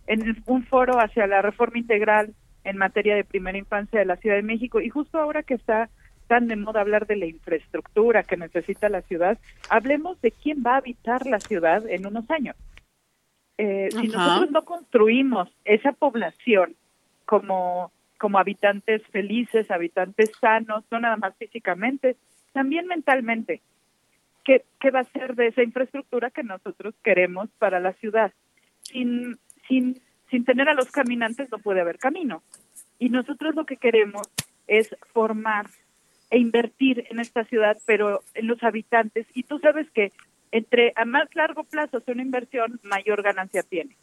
en 0.08 0.42
un 0.46 0.64
foro 0.64 0.94
hacia 0.98 1.28
la 1.28 1.42
reforma 1.42 1.78
integral 1.78 2.34
en 2.64 2.78
materia 2.78 3.16
de 3.16 3.26
primera 3.26 3.58
infancia 3.58 4.00
de 4.00 4.06
la 4.06 4.16
Ciudad 4.16 4.38
de 4.38 4.44
México. 4.44 4.80
Y 4.80 4.88
justo 4.88 5.20
ahora 5.20 5.44
que 5.44 5.56
está 5.56 5.90
tan 6.30 6.48
de 6.48 6.56
moda 6.56 6.82
hablar 6.82 7.08
de 7.08 7.16
la 7.16 7.26
infraestructura 7.26 8.22
que 8.24 8.38
necesita 8.38 8.88
la 8.88 9.02
ciudad, 9.02 9.40
hablemos 9.68 10.22
de 10.22 10.32
quién 10.32 10.64
va 10.66 10.76
a 10.76 10.78
habitar 10.78 11.26
la 11.26 11.40
ciudad 11.40 11.86
en 11.90 12.06
unos 12.06 12.30
años. 12.30 12.56
Eh, 13.58 13.90
si 13.92 14.08
nosotros 14.08 14.52
no 14.52 14.64
construimos 14.64 15.50
esa 15.66 15.92
población 15.92 16.76
como, 17.26 17.92
como 18.20 18.38
habitantes 18.38 19.02
felices, 19.08 19.72
habitantes 19.72 20.32
sanos, 20.40 20.86
no 20.92 21.00
nada 21.00 21.18
más 21.18 21.36
físicamente, 21.36 22.16
también 22.54 22.86
mentalmente, 22.86 23.62
¿qué, 24.44 24.64
qué 24.80 24.92
va 24.92 25.00
a 25.00 25.06
ser 25.06 25.36
de 25.36 25.48
esa 25.48 25.64
infraestructura 25.64 26.30
que 26.30 26.44
nosotros 26.44 26.94
queremos 27.04 27.50
para 27.58 27.80
la 27.80 27.94
ciudad? 27.94 28.32
Sin, 28.84 29.40
sin, 29.68 30.00
sin 30.30 30.46
tener 30.46 30.70
a 30.70 30.76
los 30.76 30.92
caminantes 30.92 31.52
no 31.52 31.58
puede 31.58 31.82
haber 31.82 31.98
camino. 31.98 32.44
Y 33.00 33.10
nosotros 33.10 33.56
lo 33.56 33.66
que 33.66 33.78
queremos 33.78 34.30
es 34.68 34.96
formar 35.12 35.66
e 36.30 36.38
invertir 36.38 37.06
en 37.10 37.20
esta 37.20 37.44
ciudad, 37.46 37.78
pero 37.86 38.22
en 38.34 38.48
los 38.48 38.62
habitantes. 38.64 39.26
Y 39.34 39.44
tú 39.44 39.60
sabes 39.60 39.90
que 39.92 40.12
entre 40.52 40.94
a 40.96 41.06
más 41.06 41.34
largo 41.36 41.64
plazo 41.64 42.00
sea 42.00 42.14
una 42.14 42.24
inversión, 42.24 42.80
mayor 42.84 43.22
ganancia 43.22 43.64
tiene. 43.64 43.96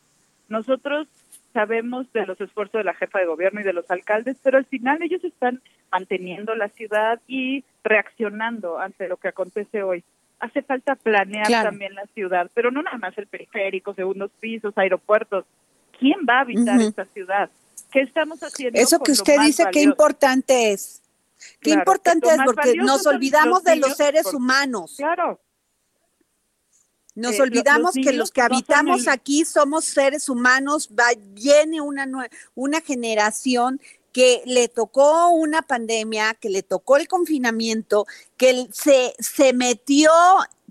Nosotros 0.49 1.09
sabemos 1.53 2.13
de 2.13 2.27
los 2.27 2.41
esfuerzos 2.41 2.81
de 2.81 2.85
la 2.85 2.95
jefa 2.95 3.19
de 3.19 3.27
gobierno 3.27 3.61
y 3.61 3.65
de 3.65 3.73
los 3.73 3.91
alcaldes, 3.91 4.37
pero 4.43 4.59
al 4.59 4.67
final 4.67 5.03
ellos 5.03 5.25
están 5.25 5.63
manteniendo 5.91 6.55
la 6.55 6.69
ciudad 6.69 7.21
y 7.27 7.65
reaccionando 7.83 8.79
ante 8.79 9.09
lo 9.09 9.17
que 9.17 9.29
acontece 9.29 9.83
hoy. 9.83 10.05
Hace 10.39 10.63
falta 10.63 10.95
planear 10.97 11.49
también 11.49 11.95
la 11.95 12.05
ciudad, 12.15 12.51
pero 12.53 12.71
no 12.71 12.83
nada 12.83 12.99
más 12.99 13.17
el 13.17 13.27
periférico, 13.27 13.95
segundos 13.95 14.31
pisos, 14.39 14.77
aeropuertos. 14.77 15.47
¿Quién 15.99 16.27
va 16.29 16.39
a 16.39 16.41
habitar 16.41 16.81
esta 16.81 17.07
ciudad? 17.07 17.49
¿Qué 17.91 18.01
estamos 18.01 18.43
haciendo? 18.43 18.79
Eso 18.79 18.99
que 19.01 19.13
usted 19.13 19.41
dice, 19.41 19.65
qué 19.73 19.83
importante 19.83 20.73
es. 20.73 21.03
Qué 21.61 21.71
importante 21.71 22.29
es 22.29 22.39
porque 22.45 22.75
nos 22.77 23.07
olvidamos 23.07 23.65
de 23.65 23.77
los 23.77 23.97
seres 23.97 24.27
humanos. 24.33 24.95
Claro. 24.97 25.41
Nos 27.15 27.37
eh, 27.37 27.43
olvidamos 27.43 27.95
que 27.95 28.13
los 28.13 28.31
que 28.31 28.43
habitamos 28.43 29.09
aquí 29.09 29.45
somos 29.45 29.87
seres 29.87 30.29
humanos, 30.29 30.91
va, 30.99 31.07
viene 31.17 31.81
una, 31.81 32.07
una 32.55 32.81
generación 32.83 33.81
que 34.13 34.43
le 34.47 34.69
tocó 34.69 35.31
una 35.31 35.63
pandemia, 35.63 36.35
que 36.35 36.51
le 36.51 36.63
tocó 36.63 36.97
el 36.97 37.09
confinamiento, 37.09 38.07
que 38.37 38.69
se, 38.73 39.15
se 39.19 39.53
metió 39.53 40.11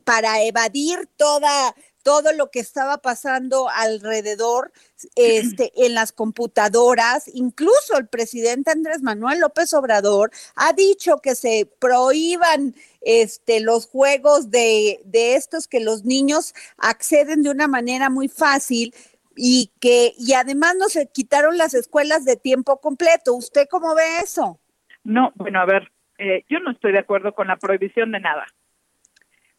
para 0.03 0.43
evadir 0.43 1.09
toda 1.17 1.76
todo 2.06 2.34
lo 2.34 2.51
que 2.51 2.60
estaba 2.60 2.99
pasando 2.99 3.68
alrededor 3.68 4.72
este, 5.16 5.72
en 5.76 5.95
las 5.95 6.12
computadoras. 6.12 7.28
Incluso 7.34 7.97
el 7.97 8.08
presidente 8.08 8.70
Andrés 8.70 9.01
Manuel 9.01 9.39
López 9.39 9.74
Obrador 9.74 10.30
ha 10.56 10.72
dicho 10.74 11.18
que 11.18 11.34
se 11.34 11.68
prohíban 11.80 12.76
este, 13.01 13.60
los 13.60 13.88
juegos 13.88 14.51
de, 14.51 15.01
de 15.06 15.34
estos 15.34 15.68
que 15.68 15.80
los 15.80 16.06
niños 16.06 16.53
acceden 16.78 17.41
de 17.41 17.49
una 17.49 17.68
manera 17.68 18.12
muy 18.12 18.28
fácil 18.28 18.93
y 19.36 19.72
que 19.82 20.14
y 20.16 20.34
además 20.34 20.76
no 20.80 20.89
se 20.89 21.08
quitaron 21.08 21.58
las 21.58 21.74
escuelas 21.74 22.24
de 22.24 22.36
tiempo 22.36 22.80
completo. 22.80 23.34
¿Usted 23.34 23.66
cómo 23.68 23.95
ve 23.95 24.20
eso? 24.22 24.60
No, 25.03 25.32
bueno, 25.34 25.60
a 25.60 25.66
ver, 25.66 25.91
eh, 26.20 26.45
yo 26.49 26.60
no 26.60 26.70
estoy 26.70 26.91
de 26.91 26.99
acuerdo 26.99 27.34
con 27.34 27.47
la 27.47 27.58
prohibición 27.58 28.12
de 28.12 28.20
nada. 28.20 28.45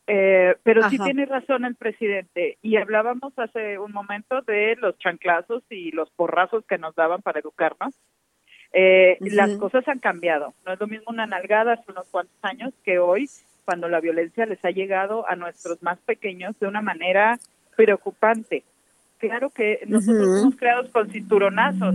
Eh, 0.07 0.55
pero 0.63 0.89
sí 0.89 0.99
tiene 0.99 1.27
razón 1.27 1.65
el 1.65 1.75
presidente. 1.75 2.59
Y 2.63 2.77
hablábamos 2.77 3.33
hace 3.39 3.79
un 3.79 3.93
momento 3.93 4.41
de 4.43 4.77
los 4.77 4.97
chanclazos 4.99 5.63
y 5.71 5.91
los 5.91 6.11
porrazos 6.11 6.65
que 6.67 6.79
nos 6.79 6.95
daban 6.95 7.23
para 7.23 7.41
educarnos. 7.41 7.95
Eh, 8.73 9.17
Las 9.21 9.57
cosas 9.57 9.87
han 9.89 9.99
cambiado. 9.99 10.55
No 10.65 10.73
es 10.73 10.81
lo 10.81 10.87
mismo 10.87 11.07
una 11.09 11.27
nalgada 11.27 11.75
hace 11.75 11.91
unos 11.91 12.07
cuantos 12.09 12.37
años 12.43 12.73
que 12.85 12.99
hoy, 12.99 13.29
cuando 13.65 13.89
la 13.89 14.01
violencia 14.01 14.47
les 14.47 14.65
ha 14.65 14.71
llegado 14.71 15.29
a 15.29 15.35
nuestros 15.35 15.83
más 15.83 15.99
pequeños 15.99 16.59
de 16.61 16.69
una 16.69 16.83
manera 16.83 17.39
preocupante. 17.75 18.63
Claro 19.19 19.51
que 19.51 19.81
nosotros 19.87 20.41
somos 20.41 20.57
creados 20.57 20.91
con 20.91 21.11
cinturonazos, 21.11 21.95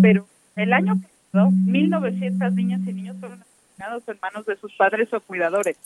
pero 0.00 0.26
el 0.56 0.72
año 0.72 0.94
pasado, 0.96 1.50
1.900 1.50 2.54
niñas 2.54 2.80
y 2.86 2.92
niños 2.94 3.16
fueron 3.20 3.42
asesinados 3.42 4.08
en 4.08 4.18
manos 4.22 4.46
de 4.46 4.56
sus 4.56 4.74
padres 4.74 5.12
o 5.12 5.20
cuidadores 5.20 5.76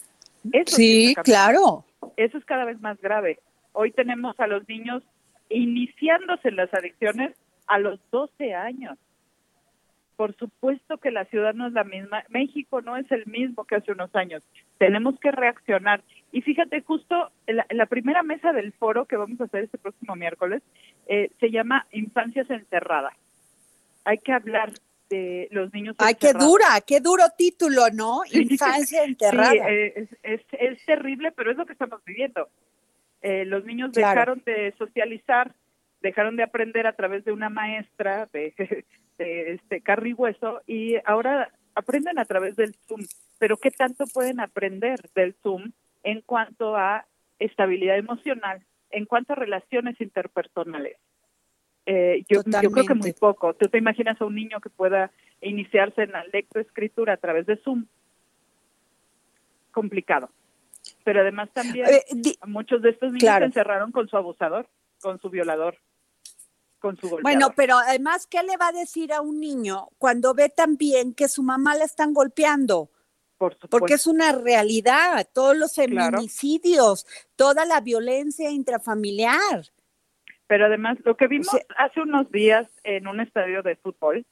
sí, 0.66 1.14
claro. 1.24 1.84
Eso 2.16 2.38
es 2.38 2.44
cada 2.44 2.64
vez 2.64 2.80
más 2.80 3.00
grave. 3.00 3.38
Hoy 3.72 3.92
tenemos 3.92 4.38
a 4.40 4.46
los 4.46 4.68
niños 4.68 5.02
iniciándose 5.48 6.50
las 6.50 6.72
adicciones 6.74 7.36
a 7.66 7.78
los 7.78 8.00
12 8.10 8.54
años. 8.54 8.98
Por 10.16 10.34
supuesto 10.36 10.98
que 10.98 11.12
la 11.12 11.26
ciudad 11.26 11.54
no 11.54 11.68
es 11.68 11.72
la 11.72 11.84
misma, 11.84 12.24
México 12.28 12.82
no 12.82 12.96
es 12.96 13.08
el 13.12 13.24
mismo 13.26 13.64
que 13.64 13.76
hace 13.76 13.92
unos 13.92 14.12
años. 14.16 14.42
Tenemos 14.78 15.18
que 15.20 15.30
reaccionar. 15.30 16.02
Y 16.32 16.42
fíjate, 16.42 16.82
justo 16.82 17.30
la, 17.46 17.64
la 17.70 17.86
primera 17.86 18.24
mesa 18.24 18.52
del 18.52 18.72
foro 18.72 19.04
que 19.04 19.16
vamos 19.16 19.40
a 19.40 19.44
hacer 19.44 19.64
este 19.64 19.78
próximo 19.78 20.16
miércoles 20.16 20.62
eh, 21.06 21.30
se 21.38 21.50
llama 21.50 21.86
Infancias 21.92 22.50
Enterradas. 22.50 23.14
Hay 24.04 24.18
que 24.18 24.32
hablar 24.32 24.72
de 25.08 25.48
los 25.50 25.72
niños. 25.72 25.96
Ay, 25.98 26.14
qué 26.14 26.32
dura, 26.32 26.80
qué 26.86 27.00
duro 27.00 27.24
título, 27.36 27.90
¿no? 27.92 28.22
Infancia 28.32 29.04
enterrada. 29.04 29.52
Sí, 29.52 29.58
eh, 29.58 30.08
es, 30.22 30.40
es, 30.52 30.84
terrible, 30.84 31.32
pero 31.32 31.50
es 31.50 31.56
lo 31.56 31.66
que 31.66 31.72
estamos 31.72 32.02
viviendo. 32.04 32.48
Eh, 33.22 33.44
los 33.44 33.64
niños 33.64 33.92
dejaron 33.92 34.42
de 34.46 34.74
socializar, 34.78 35.54
dejaron 36.00 36.36
de 36.36 36.44
aprender 36.44 36.86
a 36.86 36.94
través 36.94 37.24
de 37.24 37.32
una 37.32 37.48
maestra 37.48 38.28
de, 38.32 38.54
de 39.18 39.52
este 39.54 39.80
carri 39.80 40.12
hueso 40.12 40.62
y 40.66 40.96
ahora 41.04 41.50
aprenden 41.74 42.18
a 42.18 42.24
través 42.24 42.56
del 42.56 42.74
Zoom. 42.86 43.02
Pero 43.38 43.56
¿qué 43.56 43.70
tanto 43.70 44.06
pueden 44.06 44.40
aprender 44.40 45.00
del 45.14 45.34
Zoom 45.42 45.72
en 46.02 46.20
cuanto 46.22 46.76
a 46.76 47.06
estabilidad 47.38 47.96
emocional, 47.96 48.64
en 48.90 49.04
cuanto 49.04 49.32
a 49.32 49.36
relaciones 49.36 50.00
interpersonales? 50.00 50.96
Eh, 51.90 52.26
yo, 52.28 52.42
yo, 52.62 52.70
creo 52.70 52.84
que 52.84 52.94
muy 52.94 53.14
poco. 53.14 53.54
¿Tú 53.54 53.66
te 53.68 53.78
imaginas 53.78 54.20
a 54.20 54.26
un 54.26 54.34
niño 54.34 54.60
que 54.60 54.68
pueda 54.68 55.10
iniciarse 55.40 56.02
en 56.02 56.12
la 56.12 56.22
lectoescritura 56.24 57.14
a 57.14 57.16
través 57.16 57.46
de 57.46 57.56
Zoom? 57.56 57.86
Complicado. 59.70 60.28
Pero 61.02 61.22
además 61.22 61.48
también 61.54 61.86
eh, 61.88 62.04
muchos 62.46 62.82
de 62.82 62.90
estos 62.90 63.12
niños 63.12 63.38
se 63.38 63.44
encerraron 63.44 63.90
con 63.90 64.06
su 64.06 64.18
abusador, 64.18 64.68
con 65.00 65.18
su 65.18 65.30
violador, 65.30 65.78
con 66.78 66.96
su 66.96 67.08
golpeador. 67.08 67.22
Bueno, 67.22 67.54
pero 67.56 67.78
además, 67.78 68.26
¿qué 68.26 68.42
le 68.42 68.58
va 68.58 68.68
a 68.68 68.72
decir 68.72 69.14
a 69.14 69.22
un 69.22 69.40
niño 69.40 69.88
cuando 69.96 70.34
ve 70.34 70.50
también 70.50 71.14
que 71.14 71.26
su 71.26 71.42
mamá 71.42 71.74
la 71.74 71.84
están 71.84 72.12
golpeando? 72.12 72.90
Por 73.38 73.56
Porque 73.70 73.94
es 73.94 74.06
una 74.06 74.32
realidad, 74.32 75.26
todos 75.32 75.56
los 75.56 75.74
feminicidios, 75.74 77.06
toda 77.34 77.64
la 77.64 77.80
violencia 77.80 78.50
intrafamiliar. 78.50 79.70
Pero 80.48 80.66
además, 80.66 80.98
lo 81.04 81.16
que 81.16 81.28
vimos 81.28 81.56
hace 81.76 82.00
unos 82.00 82.32
días 82.32 82.66
en 82.82 83.06
un 83.06 83.20
estadio 83.20 83.62
de 83.62 83.76
fútbol, 83.76 84.24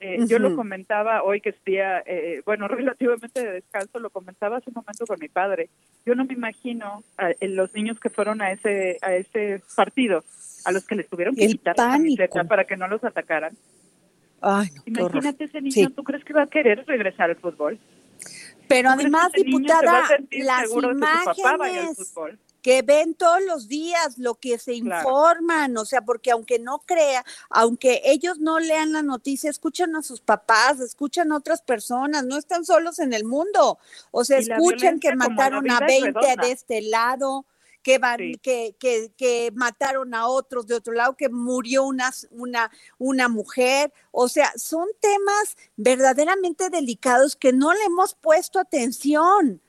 eh, 0.00 0.16
yo 0.26 0.38
lo 0.38 0.56
comentaba 0.56 1.22
hoy 1.22 1.42
que 1.42 1.54
día, 1.64 2.02
eh, 2.06 2.40
bueno, 2.46 2.66
relativamente 2.68 3.44
de 3.44 3.52
descanso, 3.52 3.98
lo 3.98 4.08
comentaba 4.08 4.56
hace 4.56 4.70
un 4.70 4.74
momento 4.76 5.06
con 5.06 5.18
mi 5.20 5.28
padre. 5.28 5.68
Yo 6.06 6.14
no 6.14 6.24
me 6.24 6.32
imagino 6.32 7.04
a, 7.18 7.32
los 7.42 7.74
niños 7.74 8.00
que 8.00 8.08
fueron 8.08 8.40
a 8.40 8.50
ese 8.50 8.96
a 9.02 9.12
ese 9.12 9.62
partido, 9.76 10.24
a 10.64 10.72
los 10.72 10.86
que 10.86 10.94
les 10.94 11.06
tuvieron 11.06 11.36
que 11.36 11.48
quitar 11.48 11.76
la 11.76 12.44
para 12.44 12.64
que 12.64 12.78
no 12.78 12.88
los 12.88 13.04
atacaran. 13.04 13.54
Ay, 14.40 14.68
Imagínate 14.86 15.44
ese 15.44 15.60
niño, 15.60 15.90
¿tú 15.90 16.02
crees 16.02 16.24
que 16.24 16.32
va 16.32 16.44
a 16.44 16.46
querer 16.46 16.86
regresar 16.86 17.28
al 17.28 17.36
fútbol? 17.36 17.78
Pero 18.68 18.88
además, 18.88 19.32
diputada, 19.32 20.02
las 20.30 20.70
imágenes, 20.72 22.14
que 22.62 22.82
ven 22.82 23.14
todos 23.14 23.42
los 23.46 23.68
días 23.68 24.18
lo 24.18 24.34
que 24.34 24.58
se 24.58 24.74
informan, 24.74 25.76
o 25.76 25.84
sea, 25.84 26.02
porque 26.02 26.30
aunque 26.30 26.58
no 26.58 26.80
crea, 26.80 27.24
aunque 27.48 28.02
ellos 28.04 28.38
no 28.38 28.58
lean 28.58 28.92
la 28.92 29.02
noticia, 29.02 29.50
escuchan 29.50 29.96
a 29.96 30.02
sus 30.02 30.20
papás, 30.20 30.80
escuchan 30.80 31.32
a 31.32 31.36
otras 31.36 31.62
personas, 31.62 32.24
no 32.24 32.36
están 32.36 32.64
solos 32.64 32.98
en 32.98 33.12
el 33.12 33.24
mundo, 33.24 33.78
o 34.10 34.24
sea, 34.24 34.38
escuchan 34.38 35.00
que 35.00 35.14
mataron 35.14 35.70
a 35.70 35.80
20 35.80 36.12
de 36.40 36.52
este 36.52 36.82
lado, 36.82 37.46
que 37.82 37.98
van, 37.98 38.18
que, 38.42 38.74
que, 38.78 39.12
que, 39.16 39.50
mataron 39.54 40.14
a 40.14 40.26
otros 40.26 40.66
de 40.66 40.74
otro 40.74 40.92
lado, 40.92 41.16
que 41.16 41.28
murió 41.28 41.84
una, 41.84 42.10
una, 42.30 42.70
una 42.98 43.28
mujer. 43.28 43.92
O 44.10 44.28
sea, 44.28 44.52
son 44.56 44.86
temas 45.00 45.56
verdaderamente 45.76 46.68
delicados 46.68 47.36
que 47.36 47.52
no 47.52 47.72
le 47.72 47.82
hemos 47.84 48.14
puesto 48.14 48.58
atención. 48.58 49.62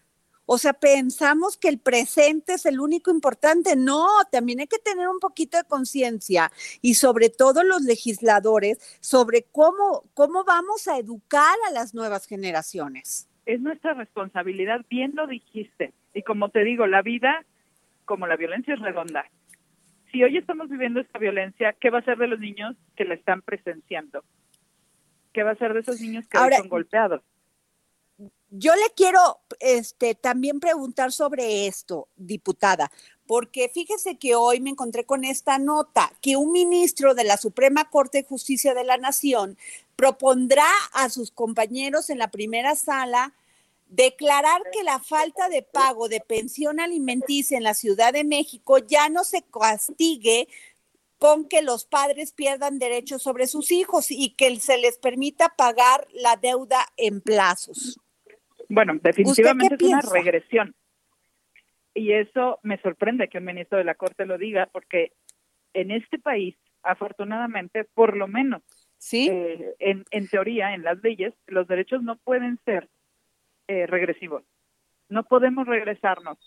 O 0.53 0.57
sea, 0.57 0.73
pensamos 0.73 1.55
que 1.55 1.69
el 1.69 1.79
presente 1.79 2.55
es 2.55 2.65
el 2.65 2.81
único 2.81 3.09
importante. 3.09 3.77
No, 3.77 4.05
también 4.33 4.59
hay 4.59 4.67
que 4.67 4.79
tener 4.79 5.07
un 5.07 5.19
poquito 5.19 5.57
de 5.57 5.63
conciencia 5.63 6.51
y 6.81 6.95
sobre 6.95 7.29
todo 7.29 7.63
los 7.63 7.83
legisladores 7.83 8.77
sobre 8.99 9.45
cómo, 9.49 10.03
cómo 10.13 10.43
vamos 10.43 10.89
a 10.89 10.97
educar 10.97 11.55
a 11.69 11.71
las 11.71 11.93
nuevas 11.93 12.27
generaciones. 12.27 13.29
Es 13.45 13.61
nuestra 13.61 13.93
responsabilidad, 13.93 14.81
bien 14.89 15.13
lo 15.15 15.25
dijiste. 15.25 15.93
Y 16.13 16.23
como 16.23 16.49
te 16.49 16.65
digo, 16.65 16.85
la 16.85 17.01
vida, 17.01 17.45
como 18.03 18.27
la 18.27 18.35
violencia, 18.35 18.73
es 18.73 18.81
redonda. 18.81 19.23
Si 20.11 20.21
hoy 20.21 20.35
estamos 20.35 20.67
viviendo 20.67 20.99
esta 20.99 21.17
violencia, 21.17 21.77
¿qué 21.79 21.89
va 21.89 21.99
a 21.99 22.03
ser 22.03 22.17
de 22.17 22.27
los 22.27 22.41
niños 22.41 22.75
que 22.97 23.05
la 23.05 23.13
están 23.13 23.41
presenciando? 23.41 24.25
¿Qué 25.31 25.43
va 25.43 25.51
a 25.51 25.55
ser 25.55 25.73
de 25.73 25.79
esos 25.79 26.01
niños 26.01 26.27
que 26.27 26.37
son 26.37 26.67
golpeados? 26.67 27.21
Yo 28.51 28.75
le 28.75 28.93
quiero 28.95 29.39
este, 29.59 30.13
también 30.13 30.59
preguntar 30.59 31.13
sobre 31.13 31.67
esto, 31.67 32.09
diputada, 32.17 32.91
porque 33.25 33.69
fíjese 33.69 34.17
que 34.17 34.35
hoy 34.35 34.59
me 34.59 34.69
encontré 34.69 35.05
con 35.05 35.23
esta 35.23 35.57
nota, 35.57 36.11
que 36.21 36.35
un 36.35 36.51
ministro 36.51 37.15
de 37.15 37.23
la 37.23 37.37
Suprema 37.37 37.89
Corte 37.89 38.19
de 38.19 38.27
Justicia 38.27 38.73
de 38.73 38.83
la 38.83 38.97
Nación 38.97 39.57
propondrá 39.95 40.67
a 40.91 41.09
sus 41.09 41.31
compañeros 41.31 42.09
en 42.09 42.17
la 42.17 42.29
primera 42.29 42.75
sala 42.75 43.33
declarar 43.87 44.61
que 44.73 44.83
la 44.83 44.99
falta 44.99 45.47
de 45.47 45.63
pago 45.63 46.09
de 46.09 46.19
pensión 46.19 46.81
alimenticia 46.81 47.57
en 47.57 47.63
la 47.63 47.73
Ciudad 47.73 48.11
de 48.11 48.25
México 48.25 48.79
ya 48.79 49.07
no 49.07 49.23
se 49.23 49.43
castigue 49.43 50.49
con 51.19 51.45
que 51.45 51.61
los 51.61 51.85
padres 51.85 52.33
pierdan 52.33 52.79
derechos 52.79 53.21
sobre 53.21 53.47
sus 53.47 53.71
hijos 53.71 54.07
y 54.09 54.31
que 54.31 54.59
se 54.59 54.77
les 54.77 54.97
permita 54.97 55.55
pagar 55.55 56.07
la 56.11 56.35
deuda 56.35 56.85
en 56.97 57.21
plazos. 57.21 57.99
Bueno, 58.71 58.93
definitivamente 59.03 59.75
es 59.75 59.81
una 59.83 60.01
regresión. 60.01 60.73
Y 61.93 62.13
eso 62.13 62.59
me 62.63 62.77
sorprende 62.77 63.27
que 63.27 63.39
un 63.39 63.43
ministro 63.43 63.77
de 63.77 63.83
la 63.83 63.95
Corte 63.95 64.25
lo 64.25 64.37
diga, 64.37 64.69
porque 64.71 65.11
en 65.73 65.91
este 65.91 66.19
país, 66.19 66.55
afortunadamente, 66.81 67.83
por 67.83 68.15
lo 68.15 68.29
menos, 68.29 68.61
¿Sí? 68.97 69.27
Eh, 69.29 69.75
en, 69.79 70.05
en 70.11 70.27
teoría, 70.29 70.73
en 70.73 70.83
las 70.83 71.03
leyes, 71.03 71.33
los 71.47 71.67
derechos 71.67 72.01
no 72.01 72.15
pueden 72.17 72.59
ser 72.63 72.87
eh, 73.67 73.87
regresivos. 73.87 74.43
No 75.09 75.23
podemos 75.23 75.67
regresarnos 75.67 76.37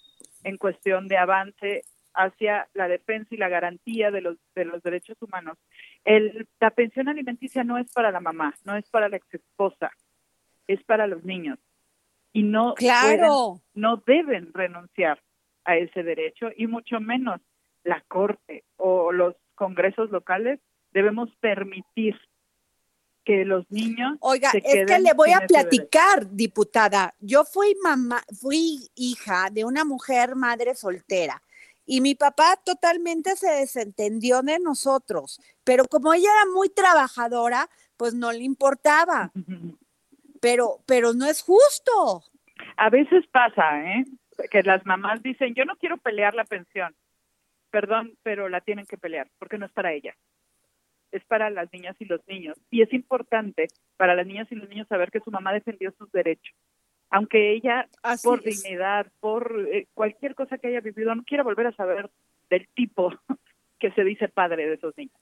en 0.45 0.57
cuestión 0.57 1.09
de 1.09 1.19
avance 1.19 1.83
hacia 2.15 2.69
la 2.73 2.89
defensa 2.89 3.35
y 3.35 3.39
la 3.39 3.49
garantía 3.49 4.11
de 4.11 4.23
los 4.23 4.39
de 4.55 4.65
los 4.65 4.83
derechos 4.83 5.21
humanos. 5.21 5.59
El, 6.05 6.49
la 6.61 6.71
pensión 6.71 7.09
alimenticia 7.09 7.65
no 7.65 7.77
es 7.77 7.93
para 7.93 8.13
la 8.13 8.21
mamá, 8.21 8.55
no 8.65 8.77
es 8.77 8.89
para 8.89 9.09
la 9.09 9.17
ex 9.17 9.35
esposa, 9.35 9.91
es 10.69 10.83
para 10.85 11.07
los 11.07 11.25
niños 11.25 11.59
y 12.35 12.43
no 12.43 12.75
claro. 12.75 13.63
no 13.75 14.03
deben 14.05 14.53
renunciar 14.53 15.23
a 15.65 15.77
ese 15.77 16.03
derecho 16.03 16.49
y 16.55 16.67
mucho 16.67 17.01
menos 17.01 17.41
la 17.85 18.03
corte 18.09 18.65
o 18.77 19.13
los 19.13 19.37
congresos 19.55 20.11
locales 20.11 20.61
debemos 20.93 21.31
permitir 21.41 22.17
que 23.25 23.45
los 23.45 23.65
niños. 23.71 24.19
Oiga, 24.21 24.51
se 24.51 24.59
es 24.59 24.87
que 24.87 24.99
le 24.99 25.15
voy 25.15 25.31
a 25.33 25.47
platicar, 25.47 26.31
diputada. 26.31 27.15
Yo 27.21 27.45
fui 27.45 27.75
mamá, 27.83 28.23
fui 28.39 28.91
hija 28.97 29.49
de 29.51 29.65
una 29.65 29.85
mujer 29.85 30.35
madre 30.35 30.75
soltera. 30.75 31.41
Y 31.87 32.01
mi 32.01 32.15
papá 32.15 32.61
totalmente 32.65 33.37
se 33.37 33.51
desentendió 33.51 34.43
de 34.43 34.59
nosotros, 34.59 35.41
pero 35.63 35.85
como 35.85 36.13
ella 36.13 36.31
era 36.33 36.51
muy 36.53 36.69
trabajadora, 36.69 37.71
pues 37.97 38.13
no 38.13 38.33
le 38.33 38.43
importaba. 38.43 39.31
Pero, 40.45 40.81
pero 40.87 41.15
no 41.15 41.25
es 41.25 41.43
justo. 41.43 42.23
A 42.77 42.91
veces 42.91 43.27
pasa, 43.29 43.83
¿eh? 43.83 44.05
Que 44.51 44.63
las 44.63 44.85
mamás 44.85 45.23
dicen, 45.23 45.55
yo 45.55 45.65
no 45.65 45.75
quiero 45.77 45.97
pelear 45.97 46.35
la 46.35 46.45
pensión. 46.45 46.95
Perdón, 47.71 48.13
pero 48.23 48.51
la 48.51 48.61
tienen 48.61 48.85
que 48.85 48.99
pelear, 48.99 49.27
porque 49.39 49.57
no 49.57 49.65
es 49.65 49.73
para 49.73 49.95
ella. 49.95 50.15
Es 51.13 51.25
para 51.25 51.49
las 51.49 51.73
niñas 51.73 51.97
y 51.99 52.05
los 52.05 52.21
niños. 52.29 52.61
Y 52.71 52.83
es 52.83 52.93
importante 52.93 53.69
para 53.97 54.15
las 54.15 54.27
niñas 54.27 54.47
y 54.51 54.57
los 54.57 54.69
niños 54.69 54.87
saber 54.87 55.11
que 55.11 55.21
su 55.21 55.31
mamá 55.31 55.51
defendió 55.55 55.93
sus 55.93 56.13
derechos. 56.13 56.55
Aunque 57.09 57.53
ella, 57.53 57.89
Así 58.03 58.29
por 58.29 58.47
es. 58.47 58.63
dignidad, 58.63 59.07
por 59.21 59.67
eh, 59.73 59.89
cualquier 59.95 60.35
cosa 60.35 60.59
que 60.59 60.69
haya 60.69 60.81
vivido, 60.83 61.15
no 61.15 61.25
quiera 61.25 61.43
volver 61.43 61.69
a 61.69 61.73
saber 61.77 62.11
del 62.51 62.69
tipo 62.75 63.15
que 63.79 63.93
se 63.93 64.05
dice 64.05 64.29
padre 64.29 64.67
de 64.67 64.75
esos 64.75 64.95
niños. 64.99 65.17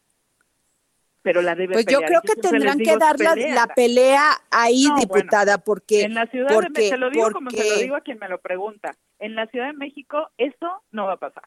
Pero 1.22 1.40
la 1.40 1.54
debe 1.54 1.74
Pues 1.74 1.86
yo 1.86 2.00
creo 2.00 2.20
que 2.22 2.34
tendrán 2.34 2.78
que 2.78 2.96
dar 2.96 3.18
la, 3.20 3.66
pelea 3.74 4.32
ahí, 4.50 4.84
No, 4.84 4.94
bueno, 4.96 5.00
diputada, 5.14 5.58
porque 5.58 6.02
En 6.02 6.14
la 6.14 6.26
Ciudad 6.26 6.48
de 6.48 6.68
México, 6.68 6.90
te 6.90 6.96
lo 6.98 7.10
digo 7.10 7.30
como 7.30 7.50
se 7.50 7.68
lo 7.68 7.76
digo 7.76 7.96
a 7.96 8.00
quien 8.00 8.18
me 8.18 8.28
lo 8.28 8.40
pregunta, 8.40 8.96
en 9.20 9.36
la 9.36 9.46
Ciudad 9.46 9.66
de 9.68 9.72
México 9.74 10.30
eso 10.36 10.82
no 10.90 11.06
va 11.06 11.12
a 11.14 11.18
pasar. 11.18 11.44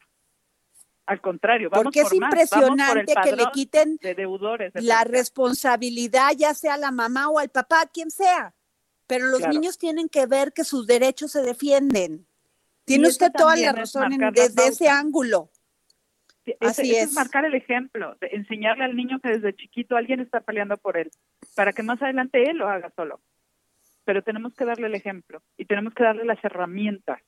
Al 1.04 1.20
contrario, 1.20 1.68
vamos 1.70 1.84
porque 1.84 2.00
es 2.00 2.04
más, 2.04 2.12
por 2.12 2.22
impresionante 2.40 3.14
que 3.22 3.36
le 3.36 3.44
quiten 3.52 3.96
de 4.02 4.14
deudores. 4.14 4.72
de 4.72 4.82
la 4.82 5.04
responsabilidad, 5.04 6.32
ya 6.36 6.52
sea 6.54 6.74
a 6.74 6.78
la 6.78 6.90
mamá 6.90 7.28
o 7.28 7.38
al 7.38 7.48
papá, 7.50 7.86
quien 7.92 8.10
sea. 8.10 8.54
Pero 9.06 9.26
los 9.26 9.38
Claro. 9.38 9.52
niños 9.52 9.78
tienen 9.78 10.08
que 10.08 10.26
ver 10.26 10.52
que 10.52 10.64
sus 10.64 10.86
derechos 10.86 11.30
se 11.30 11.42
defienden. 11.42 12.26
Tiene 12.84 13.06
usted 13.08 13.30
toda 13.30 13.56
la 13.56 13.72
razón 13.72 14.12
en- 14.12 14.32
desde 14.32 14.66
ese 14.68 14.88
ángulo. 14.88 15.50
Así 16.60 16.94
es. 16.94 17.12
marcar 17.12 17.44
el 17.44 17.54
ejemplo, 17.54 18.16
de 18.20 18.28
enseñarle 18.28 18.84
al 18.84 18.96
niño 18.96 19.20
que 19.20 19.30
desde 19.30 19.54
chiquito 19.54 19.96
alguien 19.96 20.20
está 20.20 20.40
peleando 20.40 20.76
por 20.76 20.96
él, 20.96 21.10
para 21.54 21.72
que 21.72 21.82
más 21.82 22.00
adelante 22.02 22.48
él 22.48 22.58
lo 22.58 22.68
haga 22.68 22.92
solo. 22.94 23.20
Pero 24.04 24.22
tenemos 24.22 24.54
que 24.54 24.64
darle 24.64 24.86
el 24.86 24.94
ejemplo 24.94 25.42
y 25.56 25.64
tenemos 25.64 25.94
que 25.94 26.04
darle 26.04 26.24
las 26.24 26.42
herramientas. 26.44 27.20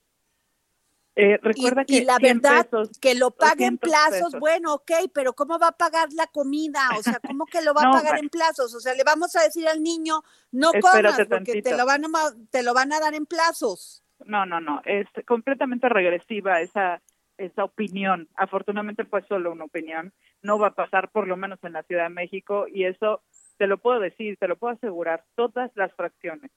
Eh, 1.15 1.37
recuerda 1.41 1.81
y, 1.81 1.85
que 1.85 1.95
y 1.97 2.05
la 2.05 2.15
100 2.15 2.39
verdad, 2.39 2.65
pesos, 2.65 2.97
que 2.99 3.13
lo 3.13 3.31
pague 3.31 3.65
en 3.65 3.75
200 3.75 3.89
plazos, 3.89 4.27
pesos. 4.27 4.39
bueno, 4.39 4.75
ok, 4.75 4.91
pero 5.13 5.33
¿cómo 5.33 5.59
va 5.59 5.69
a 5.69 5.77
pagar 5.77 6.07
la 6.13 6.27
comida? 6.27 6.79
O 6.97 7.03
sea, 7.03 7.19
¿cómo 7.19 7.45
que 7.45 7.61
lo 7.61 7.73
va 7.73 7.81
No, 7.83 7.89
a 7.89 7.93
pagar 8.01 8.19
en 8.19 8.29
plazos? 8.29 8.73
O 8.73 8.79
sea, 8.79 8.93
le 8.93 9.03
vamos 9.03 9.35
a 9.35 9.43
decir 9.43 9.67
al 9.67 9.83
niño, 9.83 10.23
no 10.51 10.71
Espérate 10.73 11.25
comas, 11.25 11.27
porque 11.27 11.61
te 11.61 11.75
lo, 11.75 11.85
van 11.85 12.05
a, 12.05 12.09
te 12.51 12.63
lo 12.63 12.73
van 12.73 12.93
a 12.93 13.01
dar 13.01 13.13
en 13.15 13.25
plazos. 13.25 14.01
No, 14.25 14.45
no, 14.45 14.61
no, 14.61 14.81
es 14.85 15.07
completamente 15.25 15.89
regresiva 15.89 16.61
esa 16.61 17.01
esa 17.39 17.63
opinión. 17.63 18.27
Afortunadamente 18.35 19.05
fue 19.05 19.21
solo 19.23 19.51
una 19.51 19.65
opinión. 19.65 20.13
No 20.43 20.59
va 20.59 20.67
a 20.67 20.75
pasar 20.75 21.09
por 21.09 21.27
lo 21.27 21.35
menos 21.37 21.59
en 21.63 21.73
la 21.73 21.83
Ciudad 21.83 22.03
de 22.03 22.09
México 22.09 22.67
y 22.67 22.85
eso 22.85 23.21
te 23.57 23.67
lo 23.67 23.77
puedo 23.77 23.99
decir, 23.99 24.37
te 24.37 24.47
lo 24.47 24.55
puedo 24.57 24.73
asegurar, 24.73 25.23
todas 25.35 25.71
las 25.75 25.91
fracciones 25.93 26.51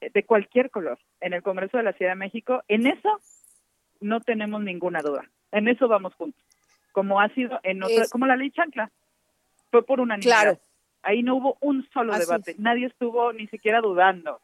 eh, 0.00 0.10
de 0.14 0.24
cualquier 0.24 0.70
color 0.70 0.98
en 1.20 1.32
el 1.34 1.42
Congreso 1.42 1.76
de 1.76 1.82
la 1.82 1.92
Ciudad 1.92 2.12
de 2.12 2.16
México, 2.16 2.62
en 2.68 2.86
eso 2.86 3.20
no 4.00 4.20
tenemos 4.20 4.62
ninguna 4.62 5.00
duda. 5.00 5.24
En 5.50 5.68
eso 5.68 5.88
vamos 5.88 6.14
juntos. 6.14 6.42
Como 6.92 7.20
ha 7.20 7.28
sido 7.30 7.58
en 7.62 7.82
otra, 7.82 8.04
Es- 8.04 8.10
como 8.10 8.26
la 8.26 8.36
ley 8.36 8.50
chancla. 8.50 8.90
Fue 9.70 9.84
por 9.84 10.00
unanimidad. 10.00 10.40
Claro. 10.42 10.58
Ahí 11.02 11.22
no 11.22 11.34
hubo 11.36 11.56
un 11.60 11.88
solo 11.92 12.12
Así 12.12 12.20
debate. 12.26 12.50
es. 12.52 12.58
Nadie 12.58 12.86
estuvo 12.86 13.32
ni 13.32 13.46
siquiera 13.48 13.80
dudando 13.80 14.40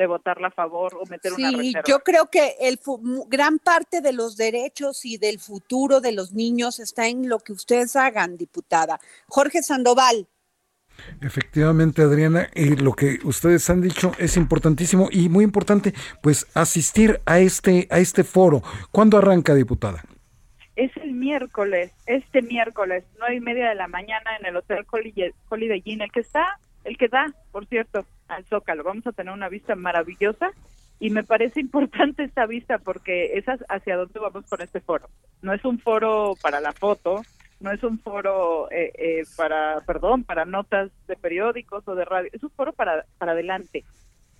de 0.00 0.06
votarla 0.06 0.48
a 0.48 0.50
favor 0.50 0.96
o 1.00 1.04
meter 1.06 1.32
una 1.34 1.50
Sí, 1.50 1.56
reserva. 1.56 1.82
yo 1.86 2.00
creo 2.00 2.26
que 2.26 2.56
el 2.60 2.80
gran 3.28 3.58
parte 3.58 4.00
de 4.00 4.12
los 4.12 4.36
derechos 4.36 5.04
y 5.04 5.18
del 5.18 5.38
futuro 5.38 6.00
de 6.00 6.12
los 6.12 6.32
niños 6.32 6.80
está 6.80 7.06
en 7.06 7.28
lo 7.28 7.38
que 7.38 7.52
ustedes 7.52 7.94
hagan, 7.96 8.36
diputada. 8.38 8.98
Jorge 9.28 9.62
Sandoval. 9.62 10.26
Efectivamente, 11.20 12.02
Adriana, 12.02 12.48
y 12.54 12.76
lo 12.76 12.92
que 12.92 13.18
ustedes 13.24 13.68
han 13.70 13.80
dicho 13.80 14.12
es 14.18 14.36
importantísimo 14.36 15.08
y 15.10 15.28
muy 15.28 15.44
importante, 15.44 15.94
pues 16.22 16.46
asistir 16.54 17.20
a 17.26 17.38
este 17.40 17.86
a 17.90 17.98
este 17.98 18.24
foro. 18.24 18.62
¿Cuándo 18.90 19.18
arranca, 19.18 19.54
diputada? 19.54 20.02
es 20.76 20.96
el 20.96 21.12
miércoles, 21.12 21.92
este 22.06 22.40
miércoles, 22.40 23.04
nueve 23.18 23.34
y 23.36 23.40
media 23.40 23.68
de 23.68 23.74
la 23.74 23.86
mañana 23.86 24.30
en 24.38 24.46
el 24.46 24.56
Hotel 24.56 24.86
Holiday 24.90 25.82
Inn, 25.84 26.00
el 26.00 26.10
que 26.10 26.20
está, 26.20 26.58
el 26.84 26.96
que 26.96 27.08
da, 27.08 27.26
por 27.52 27.66
cierto, 27.66 28.06
al 28.30 28.44
Zócalo. 28.46 28.82
Vamos 28.84 29.06
a 29.06 29.12
tener 29.12 29.32
una 29.32 29.48
vista 29.48 29.74
maravillosa 29.74 30.50
y 30.98 31.10
me 31.10 31.24
parece 31.24 31.60
importante 31.66 32.24
esta 32.24 32.46
vista 32.46 32.78
porque 32.78 33.38
es 33.38 33.48
ha- 33.48 33.58
hacia 33.68 33.96
dónde 33.96 34.18
vamos 34.20 34.46
con 34.48 34.60
este 34.62 34.80
foro. 34.80 35.08
No 35.42 35.52
es 35.52 35.64
un 35.64 35.78
foro 35.78 36.34
para 36.42 36.60
la 36.60 36.72
foto, 36.72 37.22
no 37.60 37.70
es 37.72 37.82
un 37.82 37.98
foro 37.98 38.70
eh, 38.70 38.92
eh, 38.96 39.22
para, 39.36 39.80
perdón, 39.86 40.24
para 40.24 40.44
notas 40.44 40.90
de 41.06 41.16
periódicos 41.16 41.86
o 41.86 41.94
de 41.94 42.04
radio, 42.04 42.30
es 42.32 42.42
un 42.42 42.50
foro 42.50 42.72
para, 42.72 43.04
para 43.18 43.32
adelante. 43.32 43.84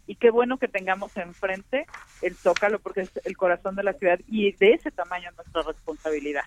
Y 0.07 0.17
qué 0.17 0.31
bueno 0.31 0.59
que 0.59 0.67
tengamos 0.67 1.17
enfrente 1.17 1.87
el 2.23 2.35
Zócalo 2.35 2.79
porque 2.81 3.03
es 3.03 3.13
el 3.25 3.37
corazón 3.37 3.77
de 3.77 3.85
la 3.85 3.93
ciudad 3.93 4.19
y 4.27 4.53
de 4.53 4.73
ese 4.73 4.91
tamaño 4.91 5.31
es 5.31 5.37
nuestra 5.37 5.63
responsabilidad. 5.63 6.43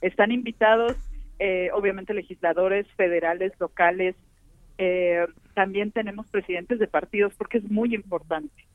Están 0.00 0.32
invitados, 0.32 0.96
eh, 1.38 1.68
obviamente, 1.74 2.14
legisladores 2.14 2.86
federales, 2.96 3.52
locales. 3.60 4.16
Eh, 4.84 5.26
también 5.54 5.92
tenemos 5.92 6.26
presidentes 6.26 6.80
de 6.80 6.88
partidos 6.88 7.32
porque 7.36 7.58
es 7.58 7.70
muy 7.70 7.94
importante 7.94 8.66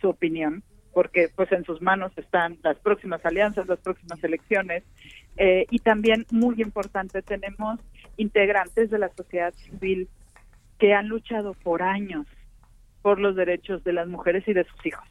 su 0.00 0.08
opinión, 0.08 0.62
porque 0.92 1.28
pues 1.34 1.50
en 1.50 1.64
sus 1.64 1.82
manos 1.82 2.12
están 2.16 2.58
las 2.62 2.78
próximas 2.78 3.24
alianzas, 3.26 3.66
las 3.66 3.80
próximas 3.80 4.22
elecciones. 4.22 4.84
eh, 5.36 5.66
y 5.68 5.80
también, 5.80 6.24
muy 6.30 6.62
importante, 6.62 7.22
tenemos 7.22 7.80
integrantes 8.16 8.90
de 8.90 8.98
la 8.98 9.10
sociedad 9.16 9.52
civil 9.54 10.08
que 10.78 10.94
han 10.94 11.08
luchado 11.08 11.54
por 11.54 11.82
años 11.82 12.26
por 13.02 13.18
los 13.18 13.34
derechos 13.34 13.82
de 13.82 13.92
las 13.92 14.06
mujeres 14.06 14.46
y 14.46 14.52
de 14.52 14.64
sus 14.64 14.86
hijos. 14.86 15.08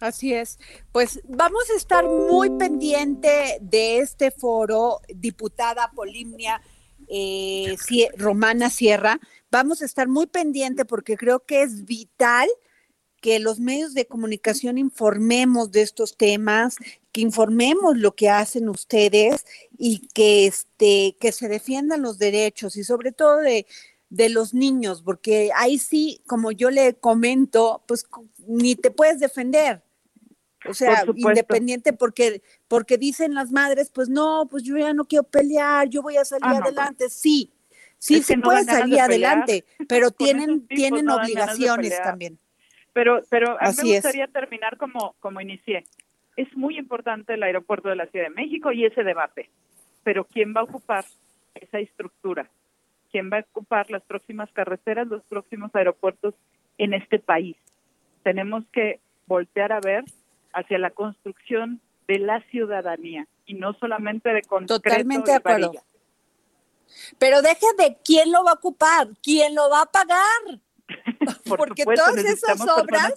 Así 0.00 0.32
es. 0.32 0.58
Pues 0.92 1.20
vamos 1.28 1.64
a 1.70 1.76
estar 1.76 2.04
muy 2.04 2.50
pendiente 2.58 3.58
de 3.60 3.98
este 3.98 4.30
foro, 4.30 5.00
diputada 5.08 5.90
Polimnia 5.94 6.60
eh, 7.08 7.76
Romana 8.16 8.70
Sierra. 8.70 9.20
Vamos 9.50 9.82
a 9.82 9.84
estar 9.84 10.08
muy 10.08 10.26
pendiente 10.26 10.84
porque 10.84 11.16
creo 11.16 11.44
que 11.44 11.62
es 11.62 11.84
vital 11.84 12.48
que 13.20 13.38
los 13.38 13.58
medios 13.58 13.94
de 13.94 14.06
comunicación 14.06 14.76
informemos 14.76 15.72
de 15.72 15.82
estos 15.82 16.16
temas, 16.16 16.76
que 17.10 17.22
informemos 17.22 17.96
lo 17.96 18.14
que 18.14 18.28
hacen 18.28 18.68
ustedes 18.68 19.46
y 19.78 20.08
que 20.08 20.46
este 20.46 21.16
que 21.18 21.32
se 21.32 21.48
defiendan 21.48 22.02
los 22.02 22.18
derechos 22.18 22.76
y 22.76 22.84
sobre 22.84 23.12
todo 23.12 23.38
de 23.38 23.66
de 24.14 24.28
los 24.28 24.54
niños, 24.54 25.02
porque 25.02 25.50
ahí 25.56 25.76
sí, 25.76 26.22
como 26.26 26.52
yo 26.52 26.70
le 26.70 26.94
comento, 26.94 27.82
pues 27.88 28.06
ni 28.46 28.76
te 28.76 28.92
puedes 28.92 29.18
defender. 29.18 29.82
O 30.68 30.74
sea, 30.74 31.04
Por 31.04 31.18
independiente 31.18 31.92
porque 31.92 32.42
porque 32.68 32.96
dicen 32.98 33.34
las 33.34 33.52
madres, 33.52 33.90
pues 33.90 34.08
no, 34.08 34.46
pues 34.50 34.62
yo 34.62 34.76
ya 34.76 34.92
no 34.94 35.04
quiero 35.04 35.24
pelear, 35.24 35.88
yo 35.88 36.02
voy 36.02 36.16
a 36.16 36.24
salir 36.24 36.44
Ah, 36.46 36.54
no, 36.60 36.64
adelante. 36.64 37.10
Sí, 37.10 37.52
sí 37.98 38.16
Es 38.16 38.26
se 38.26 38.36
no 38.36 38.42
puede 38.42 38.64
salir 38.64 38.94
de 38.94 39.00
adelante, 39.00 39.64
pero 39.88 40.10
tienen 40.10 40.66
tienen 40.66 41.04
no 41.04 41.16
obligaciones 41.16 42.00
también. 42.02 42.38
Pero, 42.92 43.20
pero 43.28 43.52
a 43.52 43.62
mí 43.64 43.68
Así 43.68 43.82
me 43.88 43.96
es. 43.96 44.02
gustaría 44.04 44.26
terminar 44.28 44.76
como, 44.76 45.14
como 45.20 45.40
inicié. 45.40 45.84
Es 46.36 46.54
muy 46.56 46.78
importante 46.78 47.34
el 47.34 47.42
aeropuerto 47.42 47.88
de 47.88 47.96
la 47.96 48.06
Ciudad 48.06 48.26
de 48.26 48.34
México 48.34 48.72
y 48.72 48.84
ese 48.84 49.02
debate. 49.04 49.50
Pero 50.02 50.24
¿quién 50.24 50.54
va 50.56 50.60
a 50.60 50.64
ocupar 50.64 51.04
esa 51.54 51.78
estructura? 51.78 52.48
¿Quién 53.10 53.30
va 53.32 53.38
a 53.38 53.46
ocupar 53.50 53.90
las 53.90 54.02
próximas 54.02 54.50
carreteras, 54.52 55.06
los 55.08 55.22
próximos 55.24 55.74
aeropuertos 55.74 56.34
en 56.78 56.94
este 56.94 57.18
país? 57.18 57.56
Tenemos 58.22 58.64
que 58.72 59.00
voltear 59.26 59.72
a 59.72 59.80
ver 59.80 60.04
hacia 60.54 60.78
la 60.78 60.90
construcción 60.90 61.80
de 62.08 62.18
la 62.18 62.40
ciudadanía 62.50 63.26
y 63.46 63.54
no 63.54 63.74
solamente 63.74 64.30
de 64.30 64.42
concreto 64.42 64.80
Totalmente 64.80 65.30
de 65.30 65.36
acuerdo. 65.36 65.66
varilla. 65.68 65.84
Pero 67.18 67.42
deje 67.42 67.66
de 67.78 67.98
quién 68.04 68.30
lo 68.30 68.44
va 68.44 68.52
a 68.52 68.54
ocupar, 68.54 69.08
quién 69.22 69.54
lo 69.54 69.68
va 69.70 69.82
a 69.82 69.86
pagar. 69.86 70.60
Por 71.46 71.56
Porque 71.58 71.82
supuesto, 71.82 72.04
todas 72.06 72.24
esas 72.24 72.60
obras, 72.60 73.14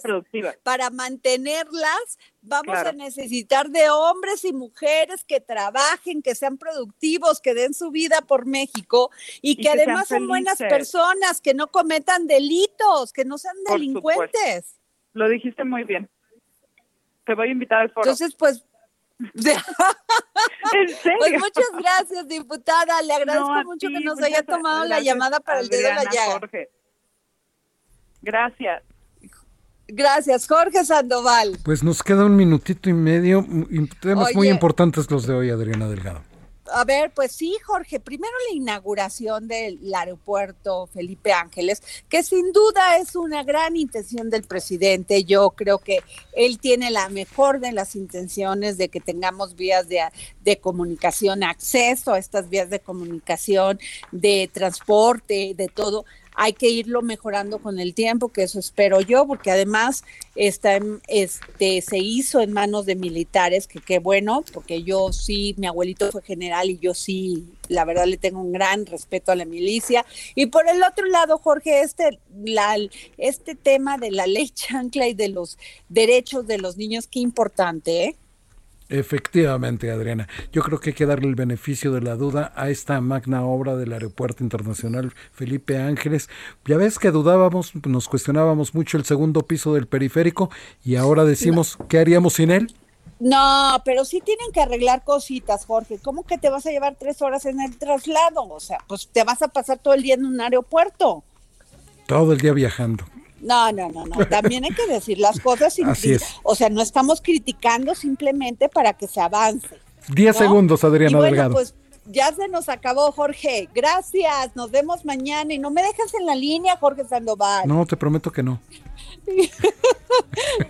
para 0.62 0.88
mantenerlas, 0.88 2.18
vamos 2.40 2.72
Claro. 2.72 2.88
a 2.88 2.92
necesitar 2.92 3.68
de 3.68 3.90
hombres 3.90 4.44
y 4.46 4.54
mujeres 4.54 5.22
que 5.24 5.40
trabajen, 5.40 6.22
que 6.22 6.34
sean 6.34 6.56
productivos, 6.56 7.40
que 7.42 7.52
den 7.54 7.74
su 7.74 7.90
vida 7.90 8.22
por 8.22 8.46
México 8.46 9.10
y, 9.42 9.52
Y 9.52 9.56
que 9.56 9.68
además 9.68 10.08
son 10.08 10.26
buenas 10.26 10.58
personas, 10.58 11.42
que 11.42 11.52
no 11.52 11.66
cometan 11.70 12.26
delitos, 12.26 13.12
que 13.12 13.26
no 13.26 13.36
sean 13.36 13.56
Por 13.66 13.78
delincuentes. 13.78 14.80
Lo 15.12 15.28
dijiste 15.28 15.64
muy 15.64 15.84
bien. 15.84 16.08
Te 17.28 17.34
voy 17.34 17.48
a 17.48 17.52
invitar 17.52 17.80
al 17.82 17.90
foro. 17.90 18.04
Entonces, 18.04 18.34
pues, 18.34 18.64
es 19.34 19.44
¿En 19.44 20.88
serio? 20.88 21.18
Pues 21.18 21.32
muchas 21.32 21.70
gracias, 21.78 22.26
diputada. 22.26 23.02
Le 23.02 23.12
agradezco 23.12 23.64
mucho 23.64 23.88
que 23.88 24.00
nos 24.00 24.18
haya 24.22 24.42
tomado 24.42 24.86
la 24.86 24.98
llamada 25.00 25.38
para 25.38 25.60
el 25.60 25.68
dedo 25.68 25.90
de 25.90 25.94
la 25.94 26.04
llaga. 26.04 26.32
Jorge. 26.40 26.70
Gracias. 28.22 28.82
Gracias, 29.88 30.48
Jorge 30.48 30.86
Sandoval. 30.86 31.58
Pues 31.66 31.84
nos 31.84 32.02
queda 32.02 32.24
un 32.24 32.34
minutito 32.34 32.88
y 32.88 32.94
medio. 32.94 33.44
Temas 34.00 34.34
muy 34.34 34.48
importantes 34.48 35.10
los 35.10 35.26
de 35.26 35.34
hoy, 35.34 35.50
Adriana 35.50 35.86
Delgado. 35.86 36.22
A 36.72 36.84
ver, 36.84 37.12
pues 37.12 37.32
sí, 37.32 37.56
Jorge, 37.64 38.00
primero 38.00 38.32
la 38.48 38.56
inauguración 38.56 39.48
del 39.48 39.94
aeropuerto 39.94 40.86
Felipe 40.88 41.32
Ángeles, 41.32 41.82
que 42.08 42.22
sin 42.22 42.52
duda 42.52 42.98
es 42.98 43.16
una 43.16 43.44
gran 43.44 43.76
intención 43.76 44.30
del 44.30 44.42
presidente. 44.44 45.24
Yo 45.24 45.50
creo 45.50 45.78
que 45.78 46.02
él 46.34 46.58
tiene 46.58 46.90
la 46.90 47.08
mejor 47.08 47.60
de 47.60 47.72
las 47.72 47.96
intenciones 47.96 48.78
de 48.78 48.88
que 48.88 49.00
tengamos 49.00 49.56
vías 49.56 49.88
de, 49.88 50.00
de 50.42 50.58
comunicación, 50.58 51.42
acceso 51.42 52.12
a 52.12 52.18
estas 52.18 52.48
vías 52.48 52.70
de 52.70 52.80
comunicación, 52.80 53.78
de 54.12 54.50
transporte, 54.52 55.54
de 55.56 55.68
todo 55.68 56.04
hay 56.40 56.52
que 56.52 56.70
irlo 56.70 57.02
mejorando 57.02 57.58
con 57.58 57.80
el 57.80 57.94
tiempo, 57.94 58.28
que 58.28 58.44
eso 58.44 58.60
espero 58.60 59.00
yo, 59.00 59.26
porque 59.26 59.50
además 59.50 60.04
está 60.36 60.76
en- 60.76 61.00
este 61.08 61.82
se 61.82 61.98
hizo 61.98 62.40
en 62.40 62.52
manos 62.52 62.86
de 62.86 62.94
militares, 62.94 63.66
que 63.66 63.80
qué 63.80 63.98
bueno, 63.98 64.44
porque 64.52 64.84
yo 64.84 65.12
sí, 65.12 65.56
mi 65.58 65.66
abuelito 65.66 66.12
fue 66.12 66.22
general 66.22 66.70
y 66.70 66.78
yo 66.78 66.94
sí, 66.94 67.44
la 67.66 67.84
verdad 67.84 68.06
le 68.06 68.18
tengo 68.18 68.40
un 68.40 68.52
gran 68.52 68.86
respeto 68.86 69.32
a 69.32 69.34
la 69.34 69.46
milicia. 69.46 70.06
Y 70.36 70.46
por 70.46 70.68
el 70.68 70.80
otro 70.84 71.06
lado, 71.06 71.38
Jorge, 71.38 71.80
este 71.80 72.20
la, 72.44 72.76
este 73.16 73.56
tema 73.56 73.98
de 73.98 74.12
la 74.12 74.28
ley 74.28 74.48
chancla 74.54 75.08
y 75.08 75.14
de 75.14 75.28
los 75.30 75.58
derechos 75.88 76.46
de 76.46 76.58
los 76.58 76.76
niños, 76.76 77.08
qué 77.08 77.18
importante, 77.18 78.04
¿eh? 78.04 78.16
Efectivamente, 78.90 79.90
Adriana. 79.90 80.28
Yo 80.50 80.62
creo 80.62 80.80
que 80.80 80.90
hay 80.90 80.94
que 80.94 81.04
darle 81.04 81.28
el 81.28 81.34
beneficio 81.34 81.92
de 81.92 82.00
la 82.00 82.16
duda 82.16 82.52
a 82.56 82.70
esta 82.70 83.00
magna 83.02 83.44
obra 83.44 83.76
del 83.76 83.92
Aeropuerto 83.92 84.42
Internacional 84.42 85.12
Felipe 85.32 85.76
Ángeles. 85.76 86.30
Ya 86.64 86.78
ves 86.78 86.98
que 86.98 87.10
dudábamos, 87.10 87.72
nos 87.86 88.08
cuestionábamos 88.08 88.74
mucho 88.74 88.96
el 88.96 89.04
segundo 89.04 89.42
piso 89.42 89.74
del 89.74 89.88
periférico 89.88 90.50
y 90.82 90.96
ahora 90.96 91.24
decimos, 91.24 91.76
¿qué 91.88 91.98
haríamos 91.98 92.34
sin 92.34 92.50
él? 92.50 92.74
No, 93.20 93.82
pero 93.84 94.04
sí 94.04 94.22
tienen 94.24 94.52
que 94.52 94.60
arreglar 94.60 95.02
cositas, 95.04 95.66
Jorge. 95.66 95.98
¿Cómo 95.98 96.24
que 96.24 96.38
te 96.38 96.50
vas 96.50 96.64
a 96.66 96.70
llevar 96.70 96.96
tres 96.98 97.20
horas 97.20 97.44
en 97.46 97.60
el 97.60 97.76
traslado? 97.76 98.48
O 98.48 98.60
sea, 98.60 98.78
pues 98.86 99.08
te 99.12 99.24
vas 99.24 99.42
a 99.42 99.48
pasar 99.48 99.78
todo 99.78 99.94
el 99.94 100.02
día 100.02 100.14
en 100.14 100.24
un 100.24 100.40
aeropuerto. 100.40 101.24
Todo 102.06 102.32
el 102.32 102.38
día 102.38 102.52
viajando. 102.52 103.04
No, 103.40 103.70
no, 103.72 103.88
no, 103.90 104.04
no. 104.06 104.26
También 104.28 104.64
hay 104.64 104.70
que 104.74 104.86
decir 104.86 105.18
las 105.18 105.38
cosas. 105.40 105.74
sin- 105.74 105.88
Así 105.88 106.12
es. 106.12 106.24
O 106.42 106.54
sea, 106.54 106.68
no 106.70 106.82
estamos 106.82 107.20
criticando 107.20 107.94
simplemente 107.94 108.68
para 108.68 108.92
que 108.94 109.06
se 109.06 109.20
avance. 109.20 109.68
Diez 110.08 110.34
¿no? 110.36 110.46
segundos, 110.46 110.84
Adriana 110.84 111.10
Y 111.12 111.14
bueno, 111.14 111.26
Delgado. 111.26 111.54
Pues 111.54 111.74
ya 112.06 112.32
se 112.34 112.48
nos 112.48 112.68
acabó, 112.68 113.12
Jorge. 113.12 113.68
Gracias. 113.74 114.56
Nos 114.56 114.70
vemos 114.70 115.04
mañana. 115.04 115.52
Y 115.54 115.58
no 115.58 115.70
me 115.70 115.82
dejes 115.82 116.12
en 116.18 116.26
la 116.26 116.34
línea, 116.34 116.76
Jorge 116.78 117.04
Sandoval. 117.04 117.68
No, 117.68 117.84
te 117.86 117.96
prometo 117.96 118.30
que 118.32 118.42
no. 118.42 118.60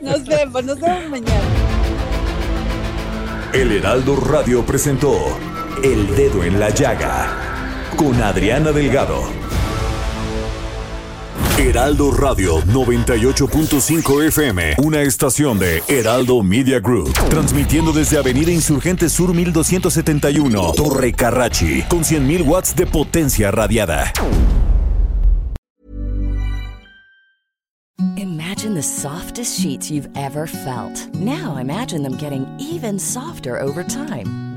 Nos 0.00 0.24
vemos, 0.24 0.64
nos 0.64 0.80
vemos 0.80 1.08
mañana. 1.10 1.42
El 3.52 3.72
Heraldo 3.72 4.16
Radio 4.16 4.64
presentó 4.64 5.16
El 5.82 6.14
Dedo 6.16 6.44
en 6.44 6.58
la 6.60 6.70
Llaga 6.70 7.90
con 7.96 8.20
Adriana 8.22 8.72
Delgado. 8.72 9.22
Heraldo 11.58 12.12
Radio 12.12 12.60
98.5 12.66 14.28
FM, 14.28 14.76
una 14.84 15.02
estación 15.02 15.58
de 15.58 15.82
Heraldo 15.88 16.44
Media 16.44 16.78
Group, 16.78 17.12
transmitiendo 17.30 17.90
desde 17.92 18.16
Avenida 18.16 18.52
Insurgente 18.52 19.08
Sur 19.08 19.34
1271, 19.34 20.72
Torre 20.76 21.12
Carrachi, 21.12 21.82
con 21.88 22.04
100.000 22.04 22.46
watts 22.46 22.76
de 22.76 22.86
potencia 22.86 23.50
radiada. 23.50 24.12
Imagine 28.16 28.74
the 28.74 28.82
softest 28.82 29.58
sheets 29.58 29.90
you've 29.90 30.08
ever 30.14 30.46
felt. 30.46 31.12
Now 31.14 31.56
imagine 31.56 32.04
them 32.04 32.16
getting 32.16 32.46
even 32.60 33.00
softer 33.00 33.60
over 33.60 33.82
time. 33.82 34.47